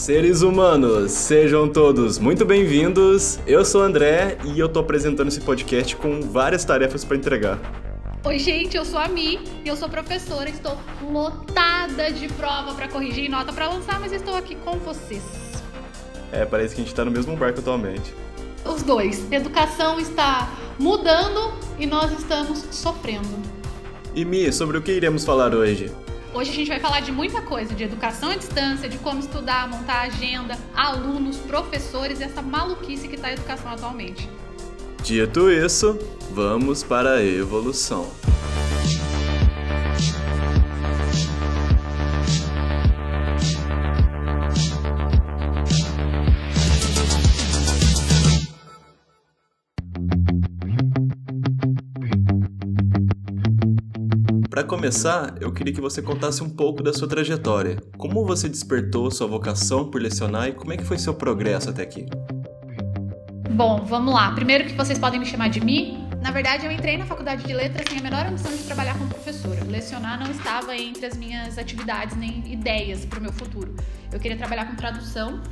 Seres 0.00 0.40
humanos! 0.40 1.12
Sejam 1.12 1.68
todos 1.68 2.18
muito 2.18 2.46
bem-vindos. 2.46 3.38
Eu 3.46 3.66
sou 3.66 3.82
o 3.82 3.84
André 3.84 4.38
e 4.46 4.58
eu 4.58 4.66
tô 4.66 4.80
apresentando 4.80 5.28
esse 5.28 5.42
podcast 5.42 5.94
com 5.94 6.22
várias 6.22 6.64
tarefas 6.64 7.04
para 7.04 7.18
entregar. 7.18 7.58
Oi, 8.24 8.38
gente, 8.38 8.78
eu 8.78 8.84
sou 8.86 8.98
a 8.98 9.08
Mi 9.08 9.38
e 9.62 9.68
eu 9.68 9.76
sou 9.76 9.90
professora. 9.90 10.48
Estou 10.48 10.74
lotada 11.02 12.10
de 12.10 12.28
prova 12.28 12.72
para 12.72 12.88
corrigir 12.88 13.26
e 13.26 13.28
nota 13.28 13.52
para 13.52 13.68
lançar, 13.68 14.00
mas 14.00 14.10
estou 14.10 14.34
aqui 14.34 14.54
com 14.54 14.78
vocês. 14.78 15.22
É, 16.32 16.46
parece 16.46 16.74
que 16.74 16.80
a 16.80 16.84
gente 16.84 16.94
tá 16.94 17.04
no 17.04 17.10
mesmo 17.10 17.36
barco 17.36 17.60
atualmente. 17.60 18.14
Os 18.64 18.82
dois. 18.82 19.30
Educação 19.30 20.00
está 20.00 20.50
mudando 20.78 21.52
e 21.78 21.84
nós 21.84 22.10
estamos 22.18 22.64
sofrendo. 22.70 23.28
E 24.14 24.24
Mi, 24.24 24.50
sobre 24.50 24.78
o 24.78 24.82
que 24.82 24.92
iremos 24.92 25.26
falar 25.26 25.54
hoje? 25.54 25.92
Hoje 26.32 26.50
a 26.50 26.54
gente 26.54 26.68
vai 26.68 26.78
falar 26.78 27.00
de 27.00 27.10
muita 27.10 27.42
coisa, 27.42 27.74
de 27.74 27.82
educação 27.82 28.30
à 28.30 28.36
distância, 28.36 28.88
de 28.88 28.98
como 28.98 29.18
estudar, 29.18 29.68
montar 29.68 30.02
agenda, 30.02 30.56
alunos, 30.74 31.38
professores 31.38 32.20
e 32.20 32.22
essa 32.22 32.40
maluquice 32.40 33.08
que 33.08 33.16
está 33.16 33.28
a 33.28 33.32
educação 33.32 33.72
atualmente. 33.72 34.30
Dito 35.02 35.50
isso, 35.50 35.98
vamos 36.30 36.84
para 36.84 37.14
a 37.14 37.24
evolução. 37.24 38.08
Começar, 54.80 55.34
eu 55.42 55.52
queria 55.52 55.74
que 55.74 55.80
você 55.80 56.00
contasse 56.00 56.42
um 56.42 56.48
pouco 56.48 56.82
da 56.82 56.90
sua 56.90 57.06
trajetória. 57.06 57.76
Como 57.98 58.24
você 58.24 58.48
despertou 58.48 59.10
sua 59.10 59.26
vocação 59.26 59.90
por 59.90 60.00
lecionar 60.00 60.48
e 60.48 60.52
como 60.52 60.72
é 60.72 60.76
que 60.78 60.84
foi 60.84 60.96
seu 60.96 61.12
progresso 61.12 61.68
até 61.68 61.82
aqui? 61.82 62.06
Bom, 63.50 63.84
vamos 63.84 64.14
lá. 64.14 64.32
Primeiro 64.32 64.64
que 64.64 64.72
vocês 64.72 64.98
podem 64.98 65.20
me 65.20 65.26
chamar 65.26 65.50
de 65.50 65.60
Mi. 65.62 65.98
Na 66.22 66.30
verdade, 66.30 66.64
eu 66.64 66.72
entrei 66.72 66.96
na 66.96 67.04
faculdade 67.04 67.44
de 67.44 67.52
letras 67.52 67.84
sem 67.90 67.98
a 67.98 68.02
menor 68.02 68.24
ambição 68.24 68.50
de 68.50 68.62
trabalhar 68.62 68.96
como 68.96 69.10
professora. 69.10 69.62
Lecionar 69.64 70.18
não 70.18 70.30
estava 70.30 70.74
entre 70.74 71.04
as 71.04 71.14
minhas 71.14 71.58
atividades 71.58 72.16
nem 72.16 72.50
ideias 72.50 73.04
para 73.04 73.18
o 73.18 73.22
meu 73.22 73.34
futuro. 73.34 73.76
Eu 74.10 74.18
queria 74.18 74.38
trabalhar 74.38 74.64
com 74.64 74.76
tradução, 74.76 75.42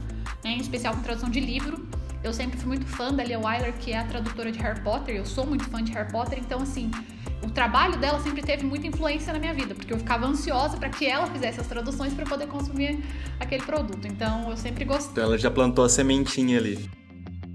né, 0.42 0.52
em 0.52 0.60
especial 0.60 0.94
com 0.94 1.02
tradução 1.02 1.28
de 1.28 1.40
livro. 1.40 1.86
Eu 2.22 2.32
sempre 2.32 2.58
fui 2.58 2.66
muito 2.66 2.86
fã 2.86 3.12
da 3.12 3.22
Lia 3.22 3.38
Wyler, 3.38 3.72
que 3.78 3.92
é 3.92 3.98
a 3.98 4.04
tradutora 4.04 4.50
de 4.50 4.58
Harry 4.58 4.80
Potter. 4.80 5.14
Eu 5.14 5.24
sou 5.24 5.46
muito 5.46 5.64
fã 5.64 5.82
de 5.82 5.92
Harry 5.92 6.10
Potter, 6.10 6.38
então 6.38 6.60
assim, 6.60 6.90
o 7.42 7.50
trabalho 7.50 7.96
dela 7.98 8.20
sempre 8.20 8.42
teve 8.42 8.64
muita 8.64 8.86
influência 8.86 9.32
na 9.32 9.38
minha 9.38 9.54
vida, 9.54 9.74
porque 9.74 9.92
eu 9.92 9.98
ficava 9.98 10.26
ansiosa 10.26 10.76
para 10.76 10.88
que 10.88 11.06
ela 11.06 11.26
fizesse 11.28 11.60
as 11.60 11.66
traduções 11.66 12.12
para 12.12 12.26
poder 12.26 12.48
consumir 12.48 13.04
aquele 13.38 13.62
produto. 13.62 14.06
Então 14.06 14.50
eu 14.50 14.56
sempre 14.56 14.84
gostei. 14.84 15.12
Então 15.12 15.24
ela 15.24 15.38
já 15.38 15.50
plantou 15.50 15.84
a 15.84 15.88
sementinha 15.88 16.58
ali. 16.58 16.97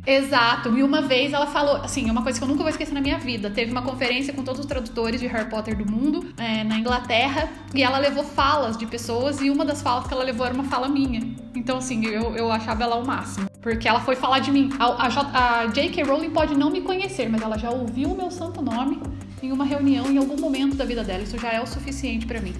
Exato. 0.05 0.77
E 0.77 0.83
uma 0.83 1.01
vez 1.01 1.31
ela 1.31 1.47
falou, 1.47 1.77
assim, 1.77 2.09
uma 2.09 2.21
coisa 2.21 2.37
que 2.37 2.43
eu 2.43 2.47
nunca 2.47 2.61
vou 2.61 2.69
esquecer 2.69 2.93
na 2.93 3.01
minha 3.01 3.17
vida. 3.17 3.49
Teve 3.49 3.71
uma 3.71 3.81
conferência 3.81 4.33
com 4.33 4.43
todos 4.43 4.59
os 4.59 4.65
tradutores 4.65 5.21
de 5.21 5.27
Harry 5.27 5.49
Potter 5.49 5.77
do 5.77 5.89
mundo, 5.89 6.33
é, 6.37 6.63
na 6.63 6.77
Inglaterra, 6.77 7.49
e 7.73 7.81
ela 7.81 7.97
levou 7.97 8.23
falas 8.23 8.77
de 8.77 8.85
pessoas, 8.85 9.41
e 9.41 9.49
uma 9.49 9.63
das 9.63 9.81
falas 9.81 10.05
que 10.07 10.13
ela 10.13 10.23
levou 10.23 10.45
era 10.45 10.53
uma 10.53 10.65
fala 10.65 10.89
minha. 10.89 11.21
Então, 11.55 11.77
assim, 11.77 12.05
eu, 12.05 12.35
eu 12.35 12.51
achava 12.51 12.83
ela 12.83 12.97
o 12.97 13.05
máximo. 13.05 13.49
Porque 13.61 13.87
ela 13.87 14.01
foi 14.01 14.15
falar 14.15 14.39
de 14.39 14.51
mim. 14.51 14.69
A, 14.77 14.85
a, 14.85 15.61
a 15.61 15.67
J.K. 15.67 16.03
Rowling 16.03 16.31
pode 16.31 16.53
não 16.53 16.69
me 16.69 16.81
conhecer, 16.81 17.29
mas 17.29 17.41
ela 17.41 17.57
já 17.57 17.69
ouviu 17.69 18.11
o 18.11 18.17
meu 18.17 18.29
santo 18.29 18.61
nome 18.61 19.01
em 19.41 19.51
uma 19.51 19.63
reunião 19.63 20.07
em 20.07 20.17
algum 20.17 20.37
momento 20.37 20.75
da 20.75 20.83
vida 20.83 21.03
dela. 21.03 21.23
Isso 21.23 21.37
já 21.37 21.51
é 21.51 21.61
o 21.61 21.65
suficiente 21.65 22.25
para 22.25 22.41
mim. 22.41 22.53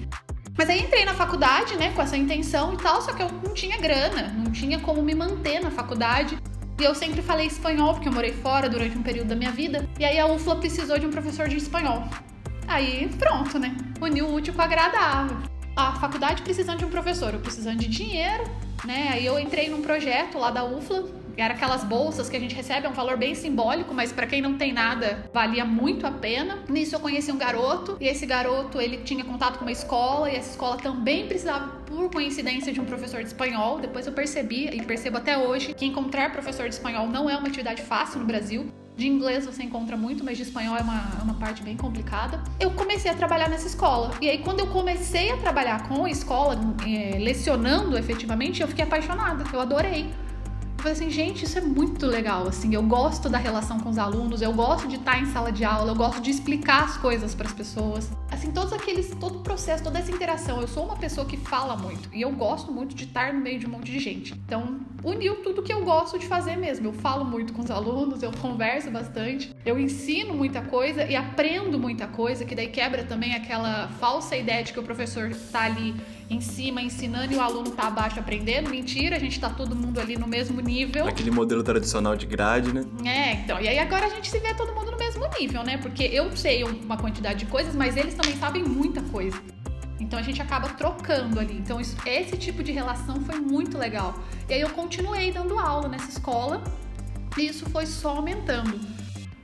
Mas 0.56 0.70
aí 0.70 0.80
entrei 0.80 1.04
na 1.04 1.14
faculdade, 1.14 1.76
né, 1.76 1.90
com 1.92 2.00
essa 2.00 2.16
intenção 2.16 2.72
e 2.72 2.76
tal, 2.76 3.02
só 3.02 3.12
que 3.12 3.22
eu 3.22 3.28
não 3.44 3.52
tinha 3.52 3.76
grana, 3.76 4.32
não 4.36 4.52
tinha 4.52 4.78
como 4.78 5.02
me 5.02 5.14
manter 5.14 5.60
na 5.60 5.70
faculdade. 5.70 6.38
E 6.78 6.84
eu 6.84 6.94
sempre 6.94 7.22
falei 7.22 7.46
espanhol, 7.46 7.94
porque 7.94 8.08
eu 8.08 8.12
morei 8.12 8.32
fora 8.32 8.68
durante 8.68 8.98
um 8.98 9.02
período 9.02 9.28
da 9.28 9.36
minha 9.36 9.52
vida. 9.52 9.88
E 9.98 10.04
aí 10.04 10.18
a 10.18 10.26
UFLA 10.26 10.56
precisou 10.56 10.98
de 10.98 11.06
um 11.06 11.10
professor 11.10 11.48
de 11.48 11.56
espanhol. 11.56 12.08
Aí 12.66 13.08
pronto, 13.18 13.58
né? 13.58 13.76
Uniu 14.00 14.26
o 14.26 14.34
útil 14.34 14.52
com 14.54 14.60
o 14.60 14.64
agradável. 14.64 15.36
A 15.76 15.92
faculdade 15.92 16.42
precisando 16.42 16.78
de 16.78 16.84
um 16.84 16.90
professor, 16.90 17.34
eu 17.34 17.40
precisando 17.40 17.78
de 17.78 17.88
dinheiro, 17.88 18.44
né? 18.84 19.10
Aí 19.12 19.24
eu 19.24 19.38
entrei 19.38 19.68
num 19.68 19.82
projeto 19.82 20.38
lá 20.38 20.50
da 20.50 20.64
UFLA, 20.64 21.04
era 21.36 21.54
aquelas 21.54 21.84
bolsas 21.84 22.28
que 22.28 22.36
a 22.36 22.40
gente 22.40 22.54
recebe, 22.54 22.86
é 22.86 22.88
um 22.88 22.92
valor 22.92 23.16
bem 23.16 23.34
simbólico, 23.34 23.94
mas 23.94 24.12
para 24.12 24.26
quem 24.26 24.40
não 24.40 24.54
tem 24.54 24.72
nada, 24.72 25.28
valia 25.32 25.64
muito 25.64 26.06
a 26.06 26.10
pena. 26.10 26.58
Nisso 26.68 26.94
eu 26.94 27.00
conheci 27.00 27.30
um 27.32 27.38
garoto, 27.38 27.96
e 28.00 28.06
esse 28.06 28.26
garoto, 28.26 28.80
ele 28.80 28.98
tinha 28.98 29.24
contato 29.24 29.58
com 29.58 29.64
uma 29.64 29.72
escola, 29.72 30.30
e 30.30 30.36
essa 30.36 30.50
escola 30.50 30.76
também 30.76 31.26
precisava, 31.26 31.68
por 31.86 32.10
coincidência, 32.10 32.72
de 32.72 32.80
um 32.80 32.84
professor 32.84 33.20
de 33.20 33.28
espanhol. 33.28 33.80
Depois 33.80 34.06
eu 34.06 34.12
percebi, 34.12 34.68
e 34.68 34.82
percebo 34.82 35.18
até 35.18 35.36
hoje, 35.36 35.74
que 35.74 35.86
encontrar 35.86 36.32
professor 36.32 36.68
de 36.68 36.74
espanhol 36.74 37.06
não 37.06 37.28
é 37.28 37.36
uma 37.36 37.48
atividade 37.48 37.82
fácil 37.82 38.20
no 38.20 38.26
Brasil. 38.26 38.66
De 38.96 39.08
inglês 39.08 39.44
você 39.44 39.64
encontra 39.64 39.96
muito, 39.96 40.22
mas 40.22 40.36
de 40.36 40.44
espanhol 40.44 40.76
é 40.76 40.80
uma, 40.80 41.18
é 41.18 41.22
uma 41.22 41.34
parte 41.34 41.64
bem 41.64 41.76
complicada. 41.76 42.40
Eu 42.60 42.70
comecei 42.70 43.10
a 43.10 43.14
trabalhar 43.14 43.48
nessa 43.48 43.66
escola. 43.66 44.12
E 44.20 44.30
aí, 44.30 44.38
quando 44.38 44.60
eu 44.60 44.68
comecei 44.68 45.32
a 45.32 45.36
trabalhar 45.36 45.88
com 45.88 46.04
a 46.04 46.10
escola, 46.10 46.56
é, 46.86 47.18
lecionando 47.18 47.98
efetivamente, 47.98 48.62
eu 48.62 48.68
fiquei 48.68 48.84
apaixonada. 48.84 49.44
Eu 49.52 49.60
adorei 49.60 50.08
falei 50.84 50.98
assim, 50.98 51.08
gente, 51.08 51.46
isso 51.46 51.56
é 51.56 51.62
muito 51.62 52.06
legal, 52.06 52.46
assim, 52.46 52.74
eu 52.74 52.82
gosto 52.82 53.30
da 53.30 53.38
relação 53.38 53.80
com 53.80 53.88
os 53.88 53.96
alunos, 53.96 54.42
eu 54.42 54.52
gosto 54.52 54.86
de 54.86 54.96
estar 54.96 55.18
em 55.18 55.24
sala 55.24 55.50
de 55.50 55.64
aula, 55.64 55.92
eu 55.92 55.94
gosto 55.94 56.20
de 56.20 56.30
explicar 56.30 56.84
as 56.84 56.98
coisas 56.98 57.34
para 57.34 57.46
as 57.46 57.54
pessoas. 57.54 58.12
Assim, 58.30 58.50
todos 58.50 58.70
aqueles, 58.70 59.08
todo 59.18 59.38
o 59.38 59.40
processo, 59.40 59.82
toda 59.82 59.98
essa 59.98 60.10
interação. 60.10 60.60
Eu 60.60 60.68
sou 60.68 60.84
uma 60.84 60.96
pessoa 60.96 61.26
que 61.26 61.38
fala 61.38 61.74
muito 61.74 62.10
e 62.12 62.20
eu 62.20 62.30
gosto 62.32 62.70
muito 62.70 62.94
de 62.94 63.04
estar 63.04 63.32
no 63.32 63.40
meio 63.40 63.58
de 63.58 63.66
um 63.66 63.70
monte 63.70 63.90
de 63.90 63.98
gente. 63.98 64.34
Então, 64.34 64.80
uniu 65.02 65.36
tudo 65.36 65.62
que 65.62 65.72
eu 65.72 65.82
gosto 65.84 66.18
de 66.18 66.26
fazer 66.26 66.56
mesmo. 66.56 66.88
Eu 66.88 66.92
falo 66.92 67.24
muito 67.24 67.54
com 67.54 67.62
os 67.62 67.70
alunos, 67.70 68.22
eu 68.22 68.32
converso 68.32 68.90
bastante, 68.90 69.54
eu 69.64 69.78
ensino 69.78 70.34
muita 70.34 70.60
coisa 70.60 71.04
e 71.04 71.16
aprendo 71.16 71.78
muita 71.78 72.06
coisa, 72.06 72.44
que 72.44 72.54
daí 72.54 72.68
quebra 72.68 73.04
também 73.04 73.34
aquela 73.34 73.88
falsa 74.00 74.36
ideia 74.36 74.62
de 74.62 74.74
que 74.74 74.80
o 74.80 74.82
professor 74.82 75.30
está 75.30 75.62
ali 75.62 75.94
em 76.28 76.40
cima 76.40 76.80
ensinando 76.80 77.32
e 77.32 77.36
o 77.36 77.40
aluno 77.40 77.70
tá 77.70 77.88
abaixo 77.88 78.18
aprendendo. 78.18 78.70
Mentira, 78.70 79.16
a 79.16 79.18
gente 79.18 79.38
tá 79.38 79.50
todo 79.50 79.76
mundo 79.76 80.00
ali 80.00 80.16
no 80.16 80.26
mesmo 80.26 80.60
nível. 80.60 81.06
Aquele 81.06 81.30
modelo 81.30 81.62
tradicional 81.62 82.16
de 82.16 82.26
grade, 82.26 82.72
né? 82.72 82.84
É, 83.04 83.32
então. 83.34 83.60
E 83.60 83.68
aí 83.68 83.78
agora 83.78 84.06
a 84.06 84.08
gente 84.08 84.30
se 84.30 84.38
vê 84.38 84.54
todo 84.54 84.74
mundo 84.74 84.90
no 84.90 84.98
mesmo 84.98 85.24
nível, 85.38 85.62
né? 85.62 85.78
Porque 85.78 86.04
eu 86.04 86.34
sei 86.36 86.64
uma 86.64 86.96
quantidade 86.96 87.40
de 87.40 87.46
coisas, 87.46 87.74
mas 87.74 87.96
eles 87.96 88.14
também 88.14 88.36
sabem 88.36 88.62
muita 88.62 89.02
coisa. 89.02 89.40
Então 90.00 90.18
a 90.18 90.22
gente 90.22 90.40
acaba 90.40 90.68
trocando 90.70 91.38
ali. 91.38 91.56
Então 91.56 91.80
isso, 91.80 91.96
esse 92.06 92.36
tipo 92.36 92.62
de 92.62 92.72
relação 92.72 93.20
foi 93.20 93.38
muito 93.38 93.78
legal. 93.78 94.18
E 94.48 94.54
aí 94.54 94.60
eu 94.60 94.70
continuei 94.70 95.30
dando 95.32 95.58
aula 95.58 95.88
nessa 95.88 96.08
escola 96.10 96.62
e 97.36 97.46
isso 97.46 97.68
foi 97.70 97.86
só 97.86 98.16
aumentando. 98.16 98.78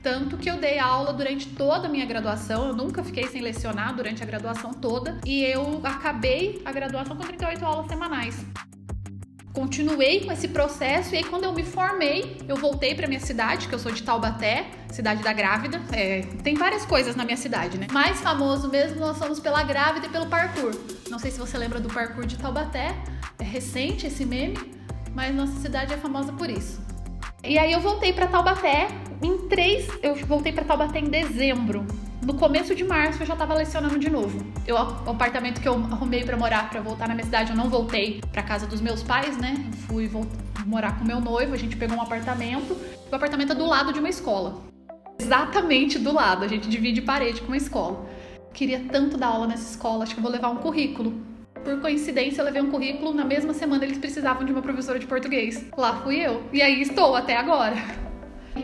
Tanto 0.01 0.35
que 0.35 0.49
eu 0.49 0.57
dei 0.57 0.79
aula 0.79 1.13
durante 1.13 1.47
toda 1.49 1.87
a 1.87 1.89
minha 1.89 2.05
graduação, 2.05 2.69
eu 2.69 2.75
nunca 2.75 3.03
fiquei 3.03 3.27
sem 3.27 3.41
lecionar 3.41 3.95
durante 3.95 4.23
a 4.23 4.25
graduação 4.25 4.73
toda, 4.73 5.19
e 5.25 5.43
eu 5.43 5.79
acabei 5.83 6.61
a 6.65 6.71
graduação 6.71 7.15
com 7.15 7.23
38 7.23 7.63
aulas 7.63 7.87
semanais. 7.87 8.43
Continuei 9.53 10.21
com 10.21 10.31
esse 10.31 10.47
processo 10.47 11.13
e 11.13 11.17
aí 11.17 11.23
quando 11.25 11.43
eu 11.43 11.51
me 11.51 11.63
formei, 11.63 12.37
eu 12.47 12.55
voltei 12.55 12.95
para 12.95 13.05
minha 13.05 13.19
cidade, 13.19 13.67
que 13.67 13.75
eu 13.75 13.79
sou 13.79 13.91
de 13.91 14.01
Taubaté, 14.01 14.65
cidade 14.89 15.21
da 15.21 15.33
grávida. 15.33 15.81
É, 15.91 16.21
tem 16.41 16.55
várias 16.55 16.85
coisas 16.85 17.17
na 17.17 17.25
minha 17.25 17.35
cidade, 17.35 17.77
né? 17.77 17.87
Mais 17.91 18.21
famoso 18.21 18.69
mesmo 18.69 18.99
nós 19.01 19.17
somos 19.17 19.41
pela 19.41 19.61
grávida 19.61 20.07
e 20.07 20.09
pelo 20.09 20.27
parkour. 20.27 20.73
Não 21.09 21.19
sei 21.19 21.31
se 21.31 21.37
você 21.37 21.57
lembra 21.57 21.81
do 21.81 21.89
parkour 21.89 22.25
de 22.25 22.37
Taubaté, 22.37 22.95
é 23.37 23.43
recente 23.43 24.07
esse 24.07 24.25
meme, 24.25 24.57
mas 25.13 25.35
nossa 25.35 25.59
cidade 25.59 25.93
é 25.93 25.97
famosa 25.97 26.31
por 26.31 26.49
isso. 26.49 26.81
E 27.43 27.57
aí 27.57 27.71
eu 27.71 27.79
voltei 27.79 28.13
para 28.13 28.27
Taubaté. 28.27 28.87
Em 29.21 29.47
três, 29.47 29.87
eu 30.03 30.15
voltei 30.27 30.51
para 30.51 30.63
Taubaté 30.63 30.99
em 30.99 31.05
dezembro. 31.05 31.85
No 32.23 32.35
começo 32.35 32.75
de 32.75 32.83
março 32.83 33.23
eu 33.23 33.25
já 33.25 33.35
tava 33.35 33.55
lecionando 33.55 33.97
de 33.97 34.11
novo. 34.11 34.45
Eu, 34.67 34.75
o 34.75 35.09
apartamento 35.09 35.59
que 35.59 35.67
eu 35.67 35.73
arrumei 35.73 36.23
para 36.23 36.37
morar 36.37 36.69
para 36.69 36.79
voltar 36.81 37.07
na 37.07 37.15
minha 37.15 37.25
cidade, 37.25 37.49
eu 37.49 37.57
não 37.57 37.67
voltei 37.67 38.21
para 38.31 38.43
casa 38.43 38.67
dos 38.67 38.79
meus 38.79 39.01
pais, 39.01 39.37
né? 39.37 39.55
Fui 39.87 40.09
morar 40.67 40.99
com 40.99 41.03
meu 41.03 41.19
noivo, 41.19 41.55
a 41.55 41.57
gente 41.57 41.75
pegou 41.75 41.97
um 41.97 42.01
apartamento. 42.01 42.77
O 43.11 43.15
apartamento 43.15 43.53
é 43.53 43.55
do 43.55 43.65
lado 43.65 43.91
de 43.91 43.97
uma 43.97 44.09
escola. 44.09 44.61
Exatamente 45.19 45.97
do 45.97 46.13
lado, 46.13 46.45
a 46.45 46.47
gente 46.47 46.69
divide 46.69 47.01
parede 47.01 47.41
com 47.41 47.47
uma 47.47 47.57
escola. 47.57 48.07
Queria 48.53 48.85
tanto 48.91 49.17
dar 49.17 49.27
aula 49.27 49.47
nessa 49.47 49.71
escola, 49.71 50.03
acho 50.03 50.13
que 50.13 50.21
vou 50.21 50.31
levar 50.31 50.49
um 50.49 50.57
currículo. 50.57 51.30
Por 51.63 51.79
coincidência, 51.79 52.41
eu 52.41 52.45
levei 52.45 52.61
um 52.61 52.71
currículo, 52.71 53.13
na 53.13 53.23
mesma 53.23 53.53
semana 53.53 53.85
eles 53.85 53.97
precisavam 53.97 54.43
de 54.43 54.51
uma 54.51 54.61
professora 54.61 54.97
de 54.97 55.05
português. 55.05 55.63
Lá 55.77 56.01
fui 56.01 56.17
eu. 56.17 56.43
E 56.51 56.61
aí 56.61 56.81
estou 56.81 57.15
até 57.15 57.37
agora. 57.37 57.75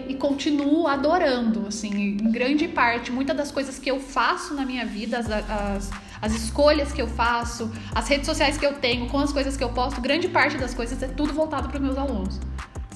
E 0.08 0.16
continuo 0.16 0.88
adorando, 0.88 1.68
assim, 1.68 2.18
em 2.22 2.32
grande 2.32 2.68
parte, 2.68 3.12
muitas 3.12 3.38
das 3.38 3.52
coisas 3.52 3.78
que 3.80 3.90
eu 3.90 4.00
faço 4.00 4.54
na 4.54 4.66
minha 4.66 4.86
vida, 4.86 5.18
as, 5.20 5.30
as, 5.30 5.92
as 6.22 6.34
escolhas 6.34 6.92
que 6.92 7.02
eu 7.02 7.08
faço, 7.08 7.72
as 7.96 8.08
redes 8.08 8.26
sociais 8.26 8.58
que 8.58 8.66
eu 8.66 8.74
tenho, 8.74 9.08
com 9.08 9.20
as 9.20 9.32
coisas 9.32 9.56
que 9.56 9.64
eu 9.64 9.70
posto, 9.70 10.02
grande 10.02 10.28
parte 10.28 10.58
das 10.58 10.74
coisas 10.74 11.02
é 11.02 11.08
tudo 11.08 11.34
voltado 11.34 11.70
para 11.70 11.80
meus 11.80 11.98
alunos. 11.98 12.40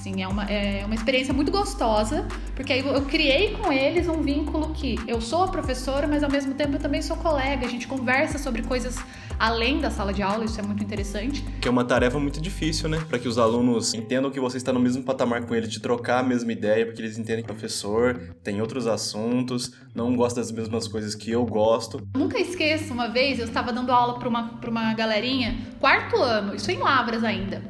Assim, 0.02 0.20
é 0.20 0.26
uma, 0.26 0.42
é 0.50 0.84
uma 0.84 0.96
experiência 0.96 1.32
muito 1.32 1.52
gostosa, 1.52 2.26
porque 2.56 2.72
aí 2.72 2.80
eu 2.80 3.02
criei 3.02 3.52
com 3.52 3.72
eles 3.72 4.08
um 4.08 4.20
vínculo 4.20 4.72
que 4.74 4.98
eu 5.06 5.20
sou 5.20 5.44
a 5.44 5.48
professora, 5.48 6.08
mas 6.08 6.24
ao 6.24 6.30
mesmo 6.30 6.54
tempo 6.54 6.72
eu 6.74 6.80
também 6.80 7.00
sou 7.00 7.16
colega. 7.16 7.64
A 7.64 7.68
gente 7.68 7.86
conversa 7.86 8.36
sobre 8.36 8.62
coisas 8.62 8.98
além 9.38 9.80
da 9.80 9.92
sala 9.92 10.12
de 10.12 10.20
aula, 10.20 10.44
isso 10.44 10.58
é 10.58 10.62
muito 10.64 10.82
interessante. 10.82 11.44
Que 11.60 11.68
é 11.68 11.70
uma 11.70 11.84
tarefa 11.84 12.18
muito 12.18 12.40
difícil, 12.40 12.88
né? 12.88 13.00
Para 13.08 13.16
que 13.16 13.28
os 13.28 13.38
alunos 13.38 13.94
entendam 13.94 14.28
que 14.28 14.40
você 14.40 14.56
está 14.56 14.72
no 14.72 14.80
mesmo 14.80 15.04
patamar 15.04 15.46
com 15.46 15.54
eles, 15.54 15.70
de 15.70 15.78
trocar 15.78 16.18
a 16.18 16.22
mesma 16.24 16.50
ideia, 16.50 16.84
porque 16.84 17.00
eles 17.00 17.16
entendem 17.16 17.44
que 17.44 17.52
o 17.52 17.54
professor 17.54 18.34
tem 18.42 18.60
outros 18.60 18.88
assuntos, 18.88 19.72
não 19.94 20.16
gosta 20.16 20.40
das 20.40 20.50
mesmas 20.50 20.88
coisas 20.88 21.14
que 21.14 21.30
eu 21.30 21.46
gosto. 21.46 22.04
Nunca 22.16 22.40
esqueço, 22.40 22.92
uma 22.92 23.06
vez 23.06 23.38
eu 23.38 23.44
estava 23.44 23.72
dando 23.72 23.92
aula 23.92 24.18
para 24.18 24.28
uma, 24.28 24.48
pra 24.58 24.68
uma 24.68 24.92
galerinha, 24.94 25.56
quarto 25.78 26.16
ano, 26.16 26.56
isso 26.56 26.72
em 26.72 26.78
Lavras 26.78 27.22
ainda. 27.22 27.62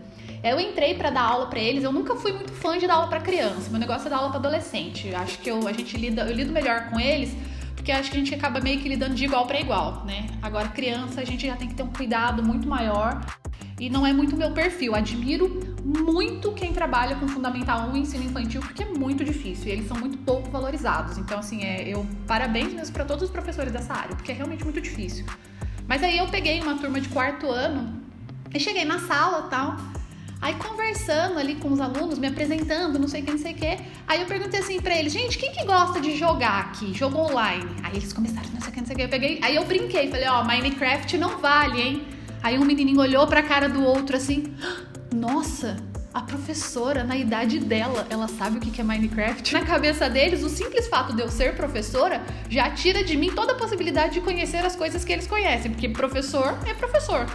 Eu 0.43 0.59
entrei 0.59 0.94
para 0.94 1.11
dar 1.11 1.23
aula 1.23 1.47
para 1.47 1.61
eles. 1.61 1.85
Eu 1.85 1.93
nunca 1.93 2.17
fui 2.17 2.33
muito 2.33 2.53
fã 2.53 2.77
de 2.77 2.87
dar 2.87 2.94
aula 2.94 3.09
para 3.09 3.21
criança. 3.21 3.71
Meu 3.71 3.79
negócio 3.79 4.09
é 4.09 4.11
dar 4.11 4.17
aula 4.17 4.31
para 4.31 4.39
adolescente. 4.39 5.15
Acho 5.15 5.39
que 5.39 5.49
eu, 5.50 5.69
a 5.69 5.73
gente 5.73 5.97
lida, 5.97 6.23
eu 6.23 6.35
lido 6.35 6.53
melhor 6.53 6.91
com 6.91 6.99
eles, 6.99 7.35
porque 7.77 7.93
acho 7.93 8.11
que 8.11 8.17
a 8.17 8.21
gente 8.21 8.35
acaba 8.35 8.61
meio 8.61 8.81
que 8.81 8.89
lidando 8.89 9.15
de 9.15 9.25
igual 9.25 9.47
para 9.47 9.61
igual, 9.61 10.05
né? 10.05 10.27
Agora 10.43 10.69
criança 10.69 11.21
a 11.21 11.25
gente 11.25 11.47
já 11.47 11.55
tem 11.55 11.69
que 11.69 11.75
ter 11.75 11.85
um 11.85 11.93
cuidado 11.93 12.43
muito 12.43 12.69
maior. 12.69 13.21
E 13.79 13.89
não 13.89 14.06
é 14.06 14.12
muito 14.12 14.37
meu 14.37 14.50
perfil. 14.53 14.94
Admiro 14.94 15.61
muito 15.85 16.53
quem 16.53 16.73
trabalha 16.73 17.17
com 17.17 17.27
Fundamental 17.27 17.89
1 17.89 17.97
e 17.97 18.00
ensino 18.00 18.25
infantil, 18.25 18.61
porque 18.61 18.83
é 18.83 18.87
muito 18.87 19.25
difícil 19.25 19.69
e 19.69 19.71
eles 19.71 19.89
são 19.89 19.97
muito 19.97 20.19
pouco 20.19 20.50
valorizados. 20.50 21.19
Então, 21.19 21.39
assim, 21.39 21.65
é, 21.65 21.89
eu 21.89 22.06
parabéns 22.27 22.73
mesmo 22.73 22.93
para 22.93 23.05
todos 23.05 23.25
os 23.25 23.31
professores 23.31 23.73
dessa 23.73 23.93
área, 23.94 24.15
porque 24.15 24.31
é 24.31 24.35
realmente 24.35 24.62
muito 24.65 24.81
difícil. 24.81 25.25
Mas 25.87 26.03
aí 26.03 26.19
eu 26.19 26.29
peguei 26.29 26.61
uma 26.61 26.79
turma 26.79 27.00
de 27.00 27.09
quarto 27.09 27.50
ano 27.50 28.00
e 28.55 28.61
cheguei 28.61 28.85
na 28.85 29.00
sala 29.00 29.43
tal. 29.49 29.77
Aí 30.43 30.55
conversando 30.55 31.39
ali 31.39 31.55
com 31.55 31.73
os 31.73 31.81
alunos, 31.81 32.19
me 32.19 32.27
apresentando, 32.27 32.99
não 32.99 33.06
sei 33.06 33.23
o 33.23 33.25
que, 33.25 33.31
não 33.31 33.39
sei 33.39 33.53
o 33.53 33.55
que. 33.55 33.79
Aí 34.09 34.21
eu 34.21 34.27
perguntei 34.27 34.59
assim 34.59 34.81
pra 34.81 34.99
eles, 34.99 35.12
gente, 35.12 35.39
quem 35.39 35.53
que 35.53 35.65
gosta 35.65 36.00
de 36.00 36.17
jogar 36.17 36.59
aqui? 36.62 36.93
Jogo 36.93 37.17
online. 37.17 37.71
Aí 37.85 37.93
eles 37.94 38.12
começaram, 38.12 38.49
não 38.53 38.61
sei 38.61 38.71
o 38.71 38.73
que, 38.73 38.81
não 38.81 38.87
sei 38.87 38.94
o 38.94 38.99
que. 38.99 39.05
Eu 39.05 39.09
peguei, 39.09 39.39
aí 39.41 39.55
eu 39.55 39.65
brinquei, 39.65 40.11
falei, 40.11 40.27
ó, 40.27 40.41
oh, 40.41 40.44
Minecraft 40.44 41.17
não 41.17 41.39
vale, 41.39 41.81
hein? 41.81 42.03
Aí 42.43 42.59
um 42.59 42.65
menininho 42.65 42.99
olhou 42.99 43.25
pra 43.29 43.41
cara 43.41 43.69
do 43.69 43.85
outro 43.85 44.17
assim, 44.17 44.53
nossa, 45.15 45.77
a 46.12 46.23
professora, 46.23 47.05
na 47.05 47.17
idade 47.17 47.61
dela, 47.61 48.05
ela 48.11 48.27
sabe 48.27 48.59
o 48.59 48.61
que 48.61 48.81
é 48.81 48.83
Minecraft. 48.83 49.53
Na 49.55 49.65
cabeça 49.65 50.11
deles, 50.11 50.43
o 50.43 50.49
simples 50.49 50.89
fato 50.89 51.15
de 51.15 51.23
eu 51.23 51.29
ser 51.29 51.55
professora 51.55 52.21
já 52.50 52.69
tira 52.69 53.05
de 53.05 53.17
mim 53.17 53.31
toda 53.31 53.53
a 53.53 53.55
possibilidade 53.55 54.15
de 54.15 54.21
conhecer 54.21 54.67
as 54.67 54.75
coisas 54.75 55.05
que 55.05 55.12
eles 55.12 55.29
conhecem, 55.29 55.71
porque 55.71 55.89
professor 55.89 56.59
é 56.67 56.75
professor. 56.75 57.27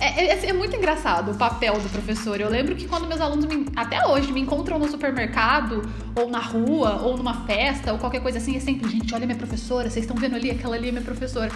É, 0.00 0.26
é, 0.26 0.46
é, 0.46 0.52
muito 0.52 0.74
engraçado 0.76 1.32
o 1.32 1.34
papel 1.34 1.74
do 1.74 1.88
professor. 1.88 2.40
Eu 2.40 2.48
lembro 2.48 2.74
que 2.74 2.86
quando 2.86 3.06
meus 3.06 3.20
alunos, 3.20 3.46
me, 3.46 3.66
até 3.76 4.06
hoje, 4.06 4.32
me 4.32 4.40
encontram 4.40 4.78
no 4.78 4.88
supermercado, 4.88 5.82
ou 6.16 6.28
na 6.28 6.40
rua, 6.40 7.00
ou 7.02 7.16
numa 7.16 7.46
festa, 7.46 7.92
ou 7.92 7.98
qualquer 7.98 8.20
coisa 8.20 8.38
assim, 8.38 8.56
é 8.56 8.60
sempre, 8.60 8.90
gente, 8.90 9.14
olha 9.14 9.24
minha 9.26 9.38
professora, 9.38 9.88
vocês 9.88 10.04
estão 10.04 10.16
vendo 10.16 10.34
ali, 10.34 10.50
aquela 10.50 10.74
ali 10.76 10.88
é 10.88 10.92
minha 10.92 11.04
professora. 11.04 11.50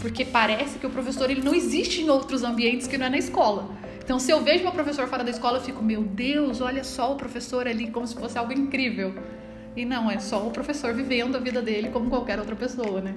Porque 0.00 0.24
parece 0.24 0.78
que 0.78 0.86
o 0.86 0.90
professor 0.90 1.30
ele 1.30 1.40
não 1.40 1.54
existe 1.54 2.02
em 2.02 2.10
outros 2.10 2.42
ambientes 2.42 2.86
que 2.86 2.98
não 2.98 3.06
é 3.06 3.10
na 3.10 3.18
escola. 3.18 3.70
Então, 4.02 4.18
se 4.18 4.30
eu 4.30 4.42
vejo 4.42 4.62
meu 4.62 4.72
professor 4.72 5.08
fora 5.08 5.24
da 5.24 5.30
escola, 5.30 5.58
eu 5.58 5.62
fico, 5.62 5.82
meu 5.82 6.02
Deus, 6.02 6.60
olha 6.60 6.84
só 6.84 7.12
o 7.12 7.16
professor 7.16 7.66
ali, 7.66 7.90
como 7.90 8.06
se 8.06 8.14
fosse 8.14 8.36
algo 8.36 8.52
incrível. 8.52 9.14
E 9.76 9.84
não, 9.84 10.10
é 10.10 10.18
só 10.18 10.46
o 10.46 10.50
professor 10.50 10.94
vivendo 10.94 11.36
a 11.36 11.40
vida 11.40 11.60
dele 11.60 11.88
como 11.88 12.08
qualquer 12.08 12.38
outra 12.38 12.54
pessoa, 12.54 13.00
né? 13.00 13.16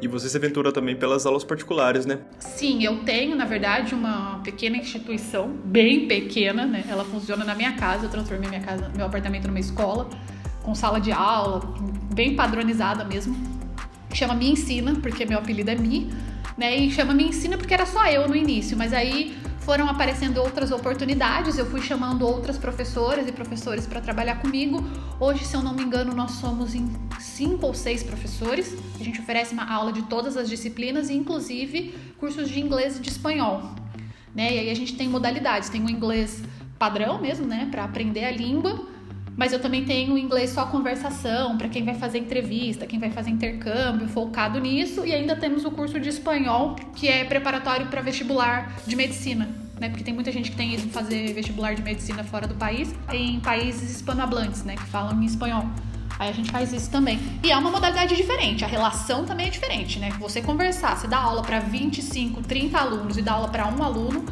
E 0.00 0.08
você 0.08 0.28
se 0.28 0.36
aventura 0.36 0.72
também 0.72 0.96
pelas 0.96 1.24
aulas 1.24 1.44
particulares, 1.44 2.04
né? 2.04 2.18
Sim, 2.40 2.82
eu 2.82 3.04
tenho, 3.04 3.36
na 3.36 3.44
verdade, 3.44 3.94
uma 3.94 4.40
pequena 4.42 4.76
instituição, 4.76 5.48
bem 5.64 6.08
pequena, 6.08 6.66
né? 6.66 6.84
Ela 6.88 7.04
funciona 7.04 7.44
na 7.44 7.54
minha 7.54 7.72
casa, 7.74 8.06
eu 8.06 8.10
transformei 8.10 8.48
minha 8.48 8.60
casa, 8.60 8.90
meu 8.96 9.06
apartamento 9.06 9.46
numa 9.46 9.60
escola, 9.60 10.10
com 10.60 10.74
sala 10.74 11.00
de 11.00 11.12
aula, 11.12 11.60
bem 12.12 12.34
padronizada 12.34 13.04
mesmo. 13.04 13.36
Chama 14.12 14.34
Me 14.34 14.50
Ensina, 14.50 14.96
porque 14.96 15.24
meu 15.24 15.38
apelido 15.38 15.70
é 15.70 15.76
Mi, 15.76 16.12
né? 16.58 16.76
E 16.76 16.90
chama 16.90 17.14
Me 17.14 17.28
Ensina 17.28 17.56
porque 17.56 17.72
era 17.72 17.86
só 17.86 18.04
eu 18.06 18.26
no 18.26 18.34
início, 18.34 18.76
mas 18.76 18.92
aí 18.92 19.36
foram 19.64 19.88
aparecendo 19.88 20.38
outras 20.38 20.72
oportunidades, 20.72 21.56
eu 21.56 21.66
fui 21.66 21.80
chamando 21.80 22.26
outras 22.26 22.58
professoras 22.58 23.28
e 23.28 23.32
professores 23.32 23.86
para 23.86 24.00
trabalhar 24.00 24.40
comigo. 24.40 24.82
Hoje, 25.20 25.44
se 25.44 25.56
eu 25.56 25.62
não 25.62 25.72
me 25.72 25.82
engano, 25.82 26.12
nós 26.14 26.32
somos 26.32 26.74
em 26.74 26.92
cinco 27.20 27.66
ou 27.66 27.74
seis 27.74 28.02
professores. 28.02 28.76
A 29.00 29.04
gente 29.04 29.20
oferece 29.20 29.52
uma 29.52 29.72
aula 29.72 29.92
de 29.92 30.02
todas 30.02 30.36
as 30.36 30.48
disciplinas 30.48 31.10
inclusive, 31.10 31.94
cursos 32.18 32.48
de 32.48 32.60
inglês 32.60 32.96
e 32.96 33.00
de 33.00 33.08
espanhol. 33.08 33.62
Né? 34.34 34.54
E 34.54 34.58
aí 34.58 34.70
a 34.70 34.74
gente 34.74 34.96
tem 34.96 35.08
modalidades, 35.08 35.68
tem 35.68 35.84
o 35.84 35.90
inglês 35.90 36.42
padrão 36.78 37.20
mesmo, 37.20 37.46
né, 37.46 37.68
para 37.70 37.84
aprender 37.84 38.24
a 38.24 38.30
língua, 38.32 38.88
mas 39.36 39.52
eu 39.52 39.60
também 39.60 39.84
tenho 39.84 40.16
inglês 40.18 40.50
só 40.50 40.66
conversação, 40.66 41.56
para 41.56 41.68
quem 41.68 41.84
vai 41.84 41.94
fazer 41.94 42.18
entrevista, 42.18 42.86
quem 42.86 42.98
vai 42.98 43.10
fazer 43.10 43.30
intercâmbio, 43.30 44.06
focado 44.08 44.60
nisso. 44.60 45.06
E 45.06 45.12
ainda 45.12 45.34
temos 45.34 45.64
o 45.64 45.70
curso 45.70 45.98
de 45.98 46.08
espanhol, 46.08 46.76
que 46.94 47.08
é 47.08 47.24
preparatório 47.24 47.86
para 47.86 48.00
vestibular 48.02 48.76
de 48.86 48.94
medicina. 48.94 49.48
Né? 49.80 49.88
Porque 49.88 50.04
tem 50.04 50.14
muita 50.14 50.30
gente 50.30 50.50
que 50.50 50.56
tem 50.56 50.74
ido 50.74 50.88
fazer 50.90 51.32
vestibular 51.32 51.74
de 51.74 51.82
medicina 51.82 52.22
fora 52.22 52.46
do 52.46 52.54
país, 52.54 52.94
em 53.12 53.40
países 53.40 53.90
hispanohablantes, 53.96 54.64
né? 54.64 54.76
Que 54.76 54.86
falam 54.86 55.20
em 55.20 55.24
espanhol. 55.24 55.64
Aí 56.18 56.28
a 56.28 56.32
gente 56.32 56.52
faz 56.52 56.72
isso 56.72 56.88
também. 56.90 57.18
E 57.42 57.50
é 57.50 57.56
uma 57.56 57.70
modalidade 57.70 58.14
diferente, 58.14 58.64
a 58.64 58.68
relação 58.68 59.24
também 59.24 59.48
é 59.48 59.50
diferente, 59.50 59.98
né? 59.98 60.10
Você 60.20 60.40
conversar, 60.40 60.96
você 60.96 61.08
dá 61.08 61.18
aula 61.18 61.42
para 61.42 61.58
25, 61.58 62.42
30 62.42 62.78
alunos 62.78 63.16
e 63.16 63.22
dá 63.22 63.32
aula 63.32 63.48
para 63.48 63.66
um 63.66 63.82
aluno, 63.82 64.24